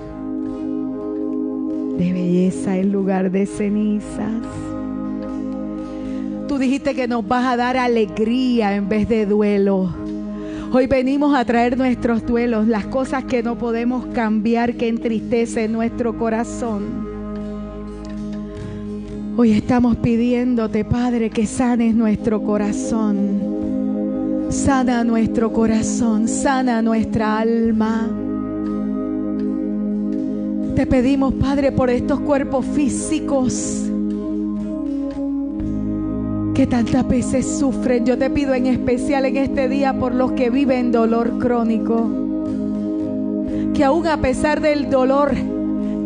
de 1.97 2.13
belleza 2.13 2.77
en 2.77 2.93
lugar 2.93 3.31
de 3.31 3.47
cenizas. 3.47 4.43
Tú 6.47 6.59
dijiste 6.59 6.95
que 6.95 7.09
nos 7.09 7.27
vas 7.27 7.47
a 7.47 7.57
dar 7.57 7.79
alegría 7.79 8.77
en 8.77 8.91
vez 8.91 9.09
de 9.09 9.25
duelo. 9.25 9.89
Hoy 10.73 10.87
venimos 10.87 11.35
a 11.35 11.47
traer 11.47 11.79
nuestros 11.79 12.27
duelos, 12.27 12.69
las 12.69 12.85
cosas 12.85 13.25
que 13.25 13.43
no 13.43 13.57
podemos 13.57 14.05
cambiar, 14.13 14.75
que 14.75 14.89
entristecen 14.89 15.73
nuestro 15.73 16.19
corazón. 16.19 17.10
Hoy 19.43 19.53
estamos 19.53 19.97
pidiéndote, 19.97 20.85
Padre, 20.85 21.31
que 21.31 21.47
sanes 21.47 21.95
nuestro 21.95 22.43
corazón. 22.43 23.41
Sana 24.51 25.03
nuestro 25.03 25.51
corazón, 25.51 26.29
sana 26.29 26.83
nuestra 26.83 27.39
alma. 27.39 28.07
Te 30.77 30.87
pedimos, 30.87 31.33
Padre, 31.33 31.73
por 31.73 31.89
estos 31.89 32.21
cuerpos 32.21 32.67
físicos 32.67 33.87
que 36.55 36.67
tantas 36.67 37.09
veces 37.09 37.47
sufren. 37.47 38.05
Yo 38.05 38.19
te 38.19 38.29
pido 38.29 38.53
en 38.53 38.67
especial 38.67 39.25
en 39.25 39.39
este 39.39 39.71
día 39.71 39.99
por 39.99 40.15
los 40.15 40.33
que 40.33 40.51
viven 40.51 40.93
dolor 40.93 41.39
crónico. 41.39 42.11
Que 43.73 43.85
aún 43.85 44.07
a 44.07 44.19
pesar 44.19 44.61
del 44.61 44.91
dolor 44.91 45.33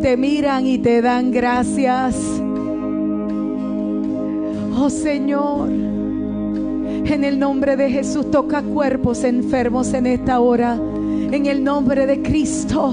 te 0.02 0.16
miran 0.16 0.68
y 0.68 0.78
te 0.78 1.02
dan 1.02 1.32
gracias. 1.32 2.14
Oh 4.76 4.90
Señor, 4.90 5.68
en 5.70 7.22
el 7.22 7.38
nombre 7.38 7.76
de 7.76 7.90
Jesús 7.90 8.28
toca 8.30 8.60
cuerpos 8.60 9.22
enfermos 9.22 9.94
en 9.94 10.06
esta 10.06 10.40
hora. 10.40 10.74
En 10.74 11.46
el 11.46 11.62
nombre 11.62 12.06
de 12.06 12.22
Cristo, 12.22 12.92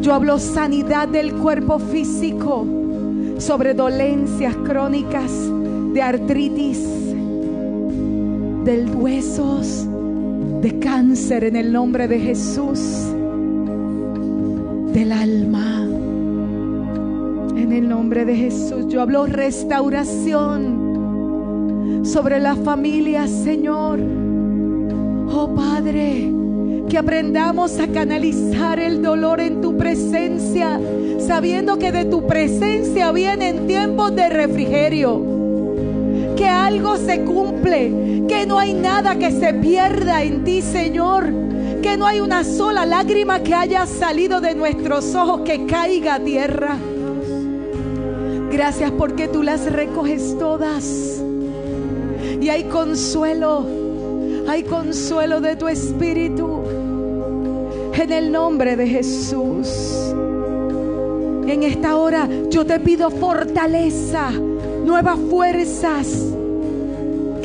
yo 0.00 0.14
hablo 0.14 0.38
sanidad 0.38 1.08
del 1.08 1.34
cuerpo 1.34 1.80
físico 1.80 2.64
sobre 3.38 3.74
dolencias 3.74 4.54
crónicas 4.64 5.32
de 5.92 6.02
artritis, 6.02 6.78
de 8.64 8.86
huesos, 8.94 9.86
de 10.60 10.78
cáncer 10.78 11.44
en 11.44 11.56
el 11.56 11.72
nombre 11.72 12.06
de 12.06 12.20
Jesús, 12.20 12.78
del 14.92 15.10
alma. 15.10 15.80
En 17.56 17.72
el 17.72 17.88
nombre 17.88 18.24
de 18.24 18.36
Jesús 18.36 18.86
yo 18.88 19.02
hablo 19.02 19.26
restauración 19.26 20.81
sobre 22.02 22.40
la 22.40 22.56
familia, 22.56 23.26
Señor. 23.26 24.00
Oh 25.34 25.54
Padre, 25.54 26.30
que 26.88 26.98
aprendamos 26.98 27.78
a 27.78 27.88
canalizar 27.88 28.78
el 28.78 29.02
dolor 29.02 29.40
en 29.40 29.60
tu 29.60 29.76
presencia, 29.76 30.78
sabiendo 31.18 31.78
que 31.78 31.92
de 31.92 32.04
tu 32.04 32.26
presencia 32.26 33.12
vienen 33.12 33.66
tiempos 33.66 34.14
de 34.14 34.28
refrigerio 34.28 35.32
que 36.36 36.48
algo 36.48 36.96
se 36.96 37.22
cumple, 37.22 38.24
que 38.28 38.46
no 38.46 38.58
hay 38.58 38.74
nada 38.74 39.16
que 39.16 39.30
se 39.30 39.54
pierda 39.54 40.22
en 40.22 40.44
ti, 40.44 40.60
Señor. 40.60 41.32
Que 41.82 41.96
no 41.96 42.06
hay 42.06 42.20
una 42.20 42.44
sola 42.44 42.86
lágrima 42.86 43.40
que 43.40 43.54
haya 43.54 43.86
salido 43.86 44.40
de 44.40 44.54
nuestros 44.54 45.14
ojos 45.14 45.42
que 45.44 45.66
caiga 45.66 46.14
a 46.14 46.20
tierra. 46.20 46.76
Gracias 48.50 48.90
porque 48.92 49.28
tú 49.28 49.42
las 49.42 49.70
recoges 49.70 50.36
todas. 50.38 51.11
Y 52.42 52.48
hay 52.48 52.64
consuelo, 52.64 53.64
hay 54.48 54.64
consuelo 54.64 55.40
de 55.40 55.54
tu 55.54 55.68
espíritu. 55.68 56.62
En 57.94 58.10
el 58.10 58.32
nombre 58.32 58.74
de 58.74 58.88
Jesús. 58.88 59.68
En 61.46 61.62
esta 61.62 61.94
hora 61.94 62.28
yo 62.50 62.66
te 62.66 62.80
pido 62.80 63.10
fortaleza 63.10 64.32
nuevas 64.32 65.20
fuerzas, 65.30 66.08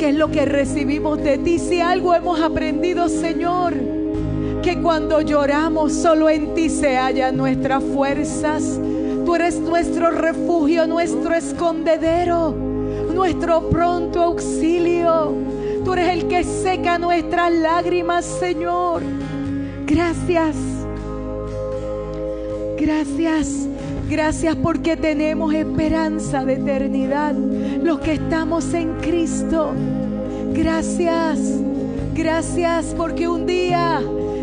que 0.00 0.08
es 0.08 0.16
lo 0.16 0.32
que 0.32 0.44
recibimos 0.44 1.22
de 1.22 1.38
ti. 1.38 1.60
Si 1.60 1.80
algo 1.80 2.12
hemos 2.12 2.40
aprendido, 2.40 3.08
Señor, 3.08 3.74
que 4.64 4.82
cuando 4.82 5.20
lloramos 5.20 5.92
solo 5.92 6.28
en 6.28 6.54
ti 6.56 6.68
se 6.68 6.96
hallan 6.96 7.36
nuestras 7.36 7.84
fuerzas. 7.84 8.80
Tú 9.24 9.36
eres 9.36 9.60
nuestro 9.60 10.10
refugio, 10.10 10.88
nuestro 10.88 11.34
escondedero, 11.34 12.67
nuestro 13.18 13.68
pronto 13.68 14.22
auxilio. 14.22 15.34
Tú 15.84 15.92
eres 15.92 16.08
el 16.10 16.28
que 16.28 16.44
seca 16.44 16.98
nuestras 16.98 17.52
lágrimas, 17.52 18.24
Señor. 18.24 19.02
Gracias. 19.86 20.56
Gracias 22.78 23.68
Gracias 24.08 24.56
porque 24.56 24.96
tenemos 24.96 25.52
esperanza 25.52 26.42
de 26.42 26.54
eternidad, 26.54 27.34
los 27.34 28.00
que 28.00 28.14
estamos 28.14 28.72
en 28.72 28.94
Cristo. 29.00 29.74
Gracias, 30.54 31.38
gracias 32.14 32.94
porque 32.96 33.28
un 33.28 33.44
día 33.44 34.00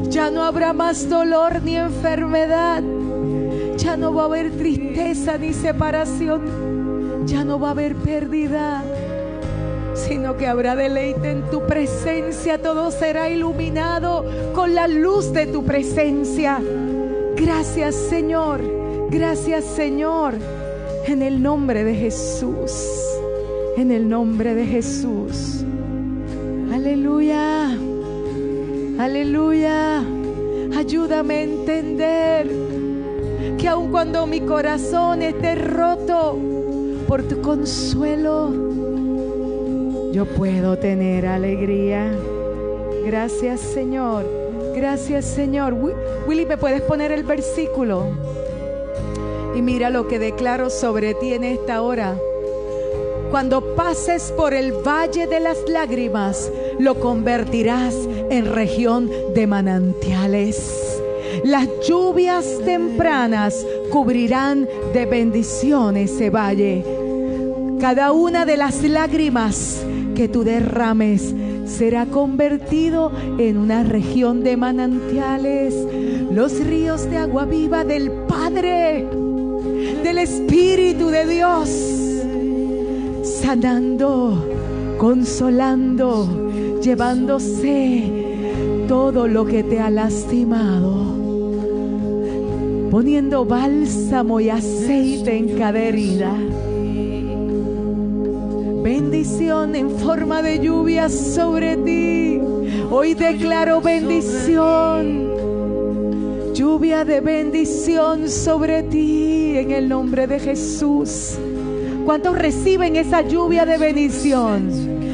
ya 0.07 0.29
no 0.29 0.43
habrá 0.43 0.71
más 0.71 1.09
dolor 1.09 1.63
ni 1.63 1.77
enfermedad. 1.77 2.83
Ya 3.77 3.97
no 3.97 4.13
va 4.13 4.23
a 4.23 4.25
haber 4.25 4.51
tristeza 4.51 5.39
ni 5.39 5.51
separación. 5.51 6.74
Ya 7.25 7.43
no 7.43 7.59
va 7.59 7.69
a 7.69 7.71
haber 7.71 7.95
pérdida, 7.95 8.83
sino 9.93 10.37
que 10.37 10.47
habrá 10.47 10.75
deleite 10.75 11.31
en 11.31 11.49
tu 11.49 11.65
presencia. 11.65 12.61
Todo 12.61 12.91
será 12.91 13.29
iluminado 13.29 14.25
con 14.53 14.75
la 14.75 14.87
luz 14.87 15.33
de 15.33 15.47
tu 15.47 15.63
presencia. 15.63 16.61
Gracias 17.35 17.95
Señor. 17.95 18.61
Gracias 19.09 19.63
Señor, 19.63 20.33
en 21.07 21.21
el 21.21 21.41
nombre 21.41 21.83
de 21.83 21.93
Jesús, 21.95 22.71
en 23.77 23.91
el 23.91 24.09
nombre 24.09 24.55
de 24.55 24.65
Jesús. 24.65 25.63
Aleluya, 26.73 27.69
aleluya. 28.99 30.03
Ayúdame 30.75 31.35
a 31.35 31.41
entender 31.43 32.51
que 33.57 33.67
aun 33.67 33.91
cuando 33.91 34.25
mi 34.27 34.41
corazón 34.41 35.21
esté 35.21 35.55
roto 35.55 36.54
por 37.07 37.23
tu 37.23 37.41
consuelo, 37.41 38.51
yo 40.11 40.25
puedo 40.25 40.77
tener 40.77 41.25
alegría. 41.25 42.11
Gracias 43.05 43.59
Señor, 43.59 44.25
gracias 44.75 45.25
Señor. 45.25 45.75
Willy, 46.27 46.45
¿me 46.45 46.57
puedes 46.57 46.81
poner 46.81 47.11
el 47.11 47.23
versículo? 47.23 48.07
Y 49.55 49.61
mira 49.61 49.89
lo 49.89 50.07
que 50.07 50.19
declaro 50.19 50.69
sobre 50.69 51.13
ti 51.13 51.33
en 51.33 51.43
esta 51.43 51.81
hora. 51.81 52.17
Cuando 53.31 53.75
pases 53.75 54.31
por 54.35 54.53
el 54.53 54.71
valle 54.71 55.27
de 55.27 55.39
las 55.39 55.57
lágrimas, 55.67 56.51
lo 56.79 56.99
convertirás 56.99 57.95
en 58.29 58.53
región 58.53 59.09
de 59.33 59.47
manantiales. 59.47 61.01
Las 61.43 61.67
lluvias 61.87 62.45
tempranas 62.63 63.65
cubrirán 63.91 64.67
de 64.93 65.05
bendición 65.05 65.97
ese 65.97 66.29
valle. 66.29 66.83
Cada 67.79 68.11
una 68.11 68.45
de 68.45 68.57
las 68.57 68.83
lágrimas 68.83 69.85
que 70.15 70.27
tú 70.27 70.43
derrames 70.43 71.33
será 71.65 72.05
convertido 72.05 73.11
en 73.37 73.57
una 73.57 73.83
región 73.83 74.43
de 74.43 74.57
manantiales. 74.57 75.75
Los 76.31 76.59
ríos 76.65 77.09
de 77.09 77.17
agua 77.17 77.45
viva 77.45 77.83
del 77.83 78.11
Padre 78.11 79.05
del 80.05 80.19
Espíritu 80.19 81.07
de 81.07 81.25
Dios, 81.25 81.67
sanando, 83.23 84.47
consolando, 84.99 86.51
llevándose 86.79 88.03
todo 88.87 89.27
lo 89.27 89.45
que 89.45 89.63
te 89.63 89.79
ha 89.79 89.89
lastimado, 89.89 91.15
poniendo 92.91 93.45
bálsamo 93.45 94.39
y 94.39 94.49
aceite 94.51 95.37
en 95.37 95.57
cada 95.57 95.79
herida. 95.79 96.35
Bendición 99.15 99.75
en 99.77 99.91
forma 99.91 100.41
de 100.41 100.59
lluvia 100.59 101.07
sobre 101.07 101.77
ti. 101.77 102.37
Hoy 102.91 103.13
declaro 103.13 103.79
bendición. 103.79 105.31
Lluvia 106.53 107.05
de 107.05 107.21
bendición 107.21 108.27
sobre 108.29 108.83
ti 108.83 109.57
en 109.57 109.71
el 109.71 109.87
nombre 109.87 110.27
de 110.27 110.37
Jesús. 110.37 111.37
¿Cuántos 112.03 112.37
reciben 112.37 112.97
esa 112.97 113.21
lluvia 113.21 113.65
de 113.65 113.77
bendición? 113.77 114.69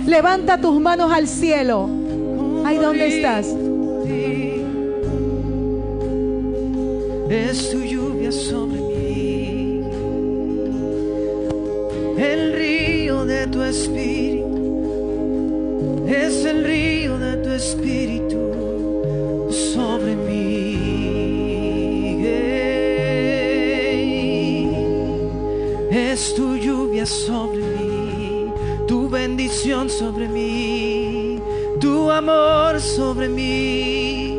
Levanta 0.07 0.59
tus 0.59 0.81
manos 0.81 1.13
al 1.13 1.27
cielo. 1.27 1.87
Ahí 2.65 2.77
donde 2.77 3.19
estás. 3.19 3.55
Es 7.29 7.71
espíritu 17.71 19.49
sobre 19.49 20.15
mí. 20.15 20.77
Es 25.89 26.33
tu 26.35 26.55
lluvia 26.55 27.05
sobre 27.05 27.61
mí, 27.61 28.51
tu 28.87 29.09
bendición 29.09 29.89
sobre 29.89 30.27
mí, 30.27 31.39
tu 31.79 32.11
amor 32.11 32.79
sobre 32.81 33.29
mí. 33.29 34.37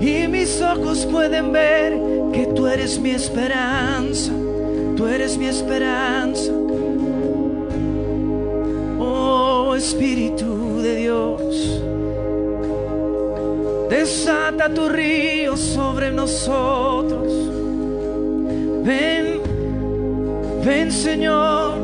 Y 0.00 0.28
mis 0.28 0.60
ojos 0.60 1.06
pueden 1.06 1.52
ver 1.52 1.98
que 2.32 2.46
tú 2.54 2.66
eres 2.66 2.98
mi 2.98 3.10
esperanza, 3.10 4.32
tú 4.96 5.06
eres 5.06 5.38
mi 5.38 5.46
esperanza. 5.46 6.52
Oh 8.98 9.74
Espíritu 9.76 10.35
tu 14.74 14.88
río 14.88 15.56
sobre 15.56 16.10
nosotros. 16.10 17.32
Ven, 18.84 19.40
ven 20.64 20.90
Señor, 20.90 21.78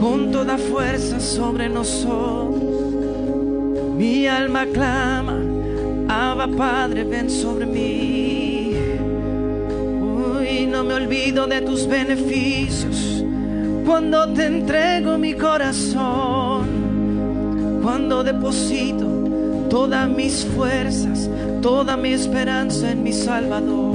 con 0.00 0.30
toda 0.30 0.56
fuerza 0.58 1.18
sobre 1.18 1.68
nosotros. 1.68 2.62
Mi 3.96 4.26
alma 4.26 4.66
clama, 4.66 5.40
Abba 6.08 6.48
Padre, 6.48 7.04
ven 7.04 7.30
sobre 7.30 7.66
mí. 7.66 8.74
Uy, 10.00 10.66
no 10.66 10.84
me 10.84 10.94
olvido 10.94 11.46
de 11.46 11.60
tus 11.62 11.86
beneficios 11.86 13.24
cuando 13.84 14.32
te 14.32 14.46
entrego 14.46 15.16
mi 15.16 15.34
corazón, 15.34 16.66
cuando 17.82 18.22
deposito 18.22 19.06
todas 19.70 20.08
mis 20.08 20.44
fuerzas, 20.44 21.28
toda 21.66 21.96
mi 21.96 22.12
esperanza 22.12 22.92
en 22.92 23.02
mi 23.02 23.12
Salvador. 23.12 23.85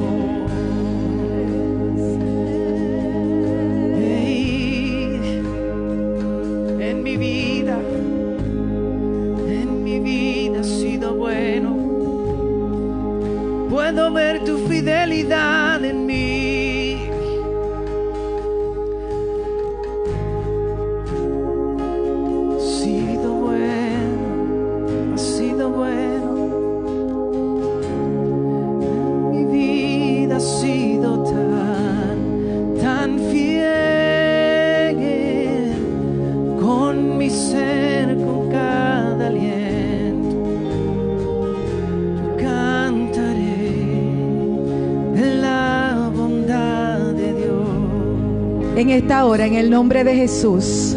Esta 49.12 49.26
hora, 49.26 49.46
en 49.46 49.56
el 49.56 49.70
nombre 49.70 50.06
de 50.06 50.16
Jesús, 50.16 50.96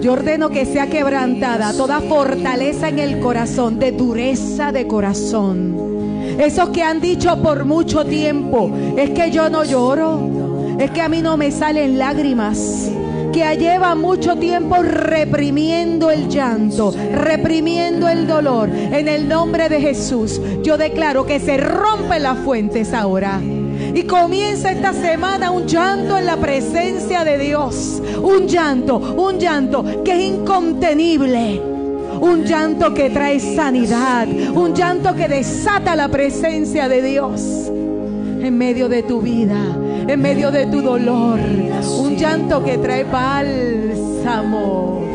yo 0.00 0.14
ordeno 0.14 0.48
que 0.48 0.64
sea 0.64 0.86
quebrantada 0.86 1.74
toda 1.74 2.00
fortaleza 2.00 2.88
en 2.88 2.98
el 2.98 3.20
corazón, 3.20 3.78
de 3.78 3.92
dureza 3.92 4.72
de 4.72 4.86
corazón. 4.86 5.76
Esos 6.40 6.70
que 6.70 6.82
han 6.82 7.02
dicho 7.02 7.42
por 7.42 7.66
mucho 7.66 8.06
tiempo, 8.06 8.70
es 8.96 9.10
que 9.10 9.30
yo 9.30 9.50
no 9.50 9.64
lloro, 9.64 10.78
es 10.78 10.90
que 10.92 11.02
a 11.02 11.10
mí 11.10 11.20
no 11.20 11.36
me 11.36 11.50
salen 11.50 11.98
lágrimas. 11.98 12.90
Que 13.34 13.54
lleva 13.58 13.94
mucho 13.94 14.36
tiempo 14.36 14.76
reprimiendo 14.76 16.10
el 16.10 16.30
llanto, 16.30 16.94
reprimiendo 17.12 18.08
el 18.08 18.26
dolor. 18.26 18.70
En 18.70 19.08
el 19.08 19.28
nombre 19.28 19.68
de 19.68 19.78
Jesús, 19.82 20.40
yo 20.62 20.78
declaro 20.78 21.26
que 21.26 21.38
se 21.38 21.58
rompen 21.58 22.22
las 22.22 22.38
fuentes 22.38 22.94
ahora. 22.94 23.42
Y 23.96 24.02
comienza 24.02 24.72
esta 24.72 24.92
semana 24.92 25.50
un 25.50 25.66
llanto 25.66 26.18
en 26.18 26.26
la 26.26 26.36
presencia 26.36 27.24
de 27.24 27.38
Dios. 27.38 28.02
Un 28.22 28.46
llanto, 28.46 28.98
un 28.98 29.38
llanto 29.38 29.82
que 30.04 30.12
es 30.12 30.34
incontenible. 30.34 31.62
Un 32.20 32.44
llanto 32.44 32.92
que 32.92 33.08
trae 33.08 33.40
sanidad. 33.40 34.28
Un 34.28 34.74
llanto 34.74 35.14
que 35.14 35.28
desata 35.28 35.96
la 35.96 36.08
presencia 36.08 36.90
de 36.90 37.00
Dios 37.00 37.72
en 38.42 38.58
medio 38.58 38.90
de 38.90 39.02
tu 39.02 39.22
vida, 39.22 39.56
en 40.06 40.20
medio 40.20 40.50
de 40.50 40.66
tu 40.66 40.82
dolor. 40.82 41.40
Un 41.98 42.16
llanto 42.16 42.62
que 42.62 42.76
trae 42.76 43.04
bálsamo. 43.04 45.05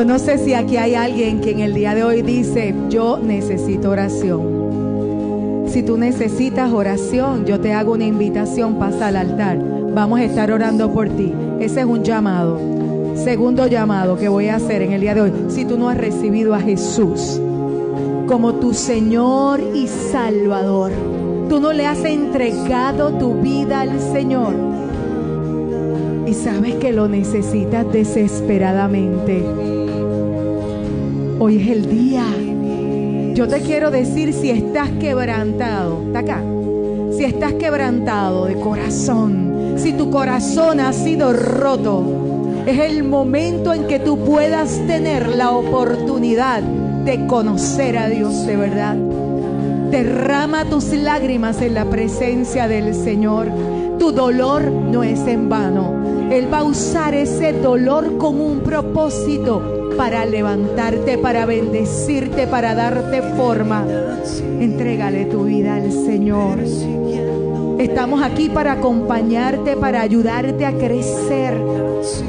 Yo 0.00 0.06
no 0.06 0.18
sé 0.18 0.38
si 0.38 0.54
aquí 0.54 0.78
hay 0.78 0.94
alguien 0.94 1.42
que 1.42 1.50
en 1.50 1.60
el 1.60 1.74
día 1.74 1.94
de 1.94 2.02
hoy 2.02 2.22
dice, 2.22 2.74
yo 2.88 3.18
necesito 3.18 3.90
oración. 3.90 5.66
Si 5.68 5.82
tú 5.82 5.98
necesitas 5.98 6.72
oración, 6.72 7.44
yo 7.44 7.60
te 7.60 7.74
hago 7.74 7.92
una 7.92 8.06
invitación, 8.06 8.78
pasa 8.78 9.08
al 9.08 9.16
altar. 9.16 9.58
Vamos 9.58 10.20
a 10.20 10.24
estar 10.24 10.50
orando 10.52 10.90
por 10.90 11.10
ti. 11.10 11.34
Ese 11.60 11.80
es 11.80 11.86
un 11.86 12.02
llamado. 12.02 12.58
Segundo 13.14 13.66
llamado 13.66 14.16
que 14.16 14.30
voy 14.30 14.48
a 14.48 14.56
hacer 14.56 14.80
en 14.80 14.92
el 14.92 15.02
día 15.02 15.14
de 15.14 15.20
hoy. 15.20 15.32
Si 15.50 15.66
tú 15.66 15.76
no 15.76 15.90
has 15.90 15.98
recibido 15.98 16.54
a 16.54 16.60
Jesús 16.60 17.38
como 18.26 18.54
tu 18.54 18.72
Señor 18.72 19.60
y 19.74 19.86
Salvador, 19.86 20.92
Tú 21.50 21.60
no 21.60 21.74
le 21.74 21.84
has 21.84 22.02
entregado 22.06 23.12
tu 23.18 23.34
vida 23.34 23.82
al 23.82 24.00
Señor. 24.00 24.54
Y 26.26 26.32
sabes 26.32 26.76
que 26.76 26.90
lo 26.90 27.06
necesitas 27.06 27.84
desesperadamente. 27.92 29.69
Hoy 31.42 31.56
es 31.56 31.68
el 31.68 31.88
día. 31.88 32.26
Yo 33.34 33.48
te 33.48 33.62
quiero 33.62 33.90
decir 33.90 34.34
si 34.34 34.50
estás 34.50 34.90
quebrantado. 35.00 36.02
Está 36.08 36.18
acá. 36.18 36.42
Si 37.16 37.24
estás 37.24 37.54
quebrantado 37.54 38.44
de 38.44 38.56
corazón. 38.56 39.76
Si 39.78 39.94
tu 39.94 40.10
corazón 40.10 40.80
ha 40.80 40.92
sido 40.92 41.32
roto. 41.32 42.04
Es 42.66 42.78
el 42.78 43.04
momento 43.04 43.72
en 43.72 43.86
que 43.86 43.98
tú 43.98 44.22
puedas 44.22 44.86
tener 44.86 45.28
la 45.28 45.52
oportunidad 45.52 46.60
de 46.60 47.26
conocer 47.26 47.96
a 47.96 48.10
Dios 48.10 48.46
de 48.46 48.56
verdad. 48.58 48.96
Derrama 49.90 50.66
tus 50.66 50.92
lágrimas 50.92 51.62
en 51.62 51.72
la 51.72 51.86
presencia 51.86 52.68
del 52.68 52.94
Señor. 52.94 53.48
Tu 53.98 54.12
dolor 54.12 54.70
no 54.70 55.02
es 55.02 55.20
en 55.20 55.48
vano. 55.48 56.28
Él 56.30 56.52
va 56.52 56.58
a 56.58 56.64
usar 56.64 57.14
ese 57.14 57.54
dolor 57.54 58.18
como 58.18 58.44
un 58.44 58.60
propósito 58.60 59.79
para 60.00 60.24
levantarte, 60.24 61.18
para 61.18 61.44
bendecirte, 61.44 62.46
para 62.46 62.74
darte 62.74 63.20
forma. 63.36 63.86
Entrégale 64.58 65.26
tu 65.26 65.44
vida 65.44 65.74
al 65.74 65.92
Señor. 65.92 66.58
Estamos 67.78 68.22
aquí 68.22 68.48
para 68.48 68.72
acompañarte, 68.72 69.76
para 69.76 70.00
ayudarte 70.00 70.64
a 70.64 70.72
crecer. 70.72 71.54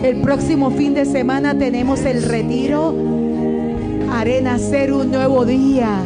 El 0.04 0.20
próximo 0.20 0.72
fin 0.72 0.94
de 0.94 1.06
semana 1.06 1.58
tenemos 1.58 2.02
el 2.02 2.24
retiro. 2.24 2.94
Haré 4.12 4.42
nacer 4.42 4.92
un 4.92 5.10
nuevo 5.10 5.46
día. 5.46 6.04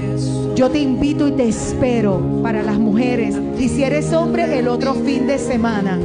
Yo 0.55 0.69
te 0.69 0.77
invito 0.77 1.27
y 1.29 1.31
te 1.31 1.49
espero 1.49 2.21
para 2.43 2.61
las 2.61 2.77
mujeres. 2.77 3.35
Y 3.57 3.69
si 3.69 3.83
eres 3.83 4.13
hombre, 4.13 4.59
el 4.59 4.67
otro 4.67 4.93
fin 4.93 5.25
de 5.25 5.39
semana, 5.39 5.97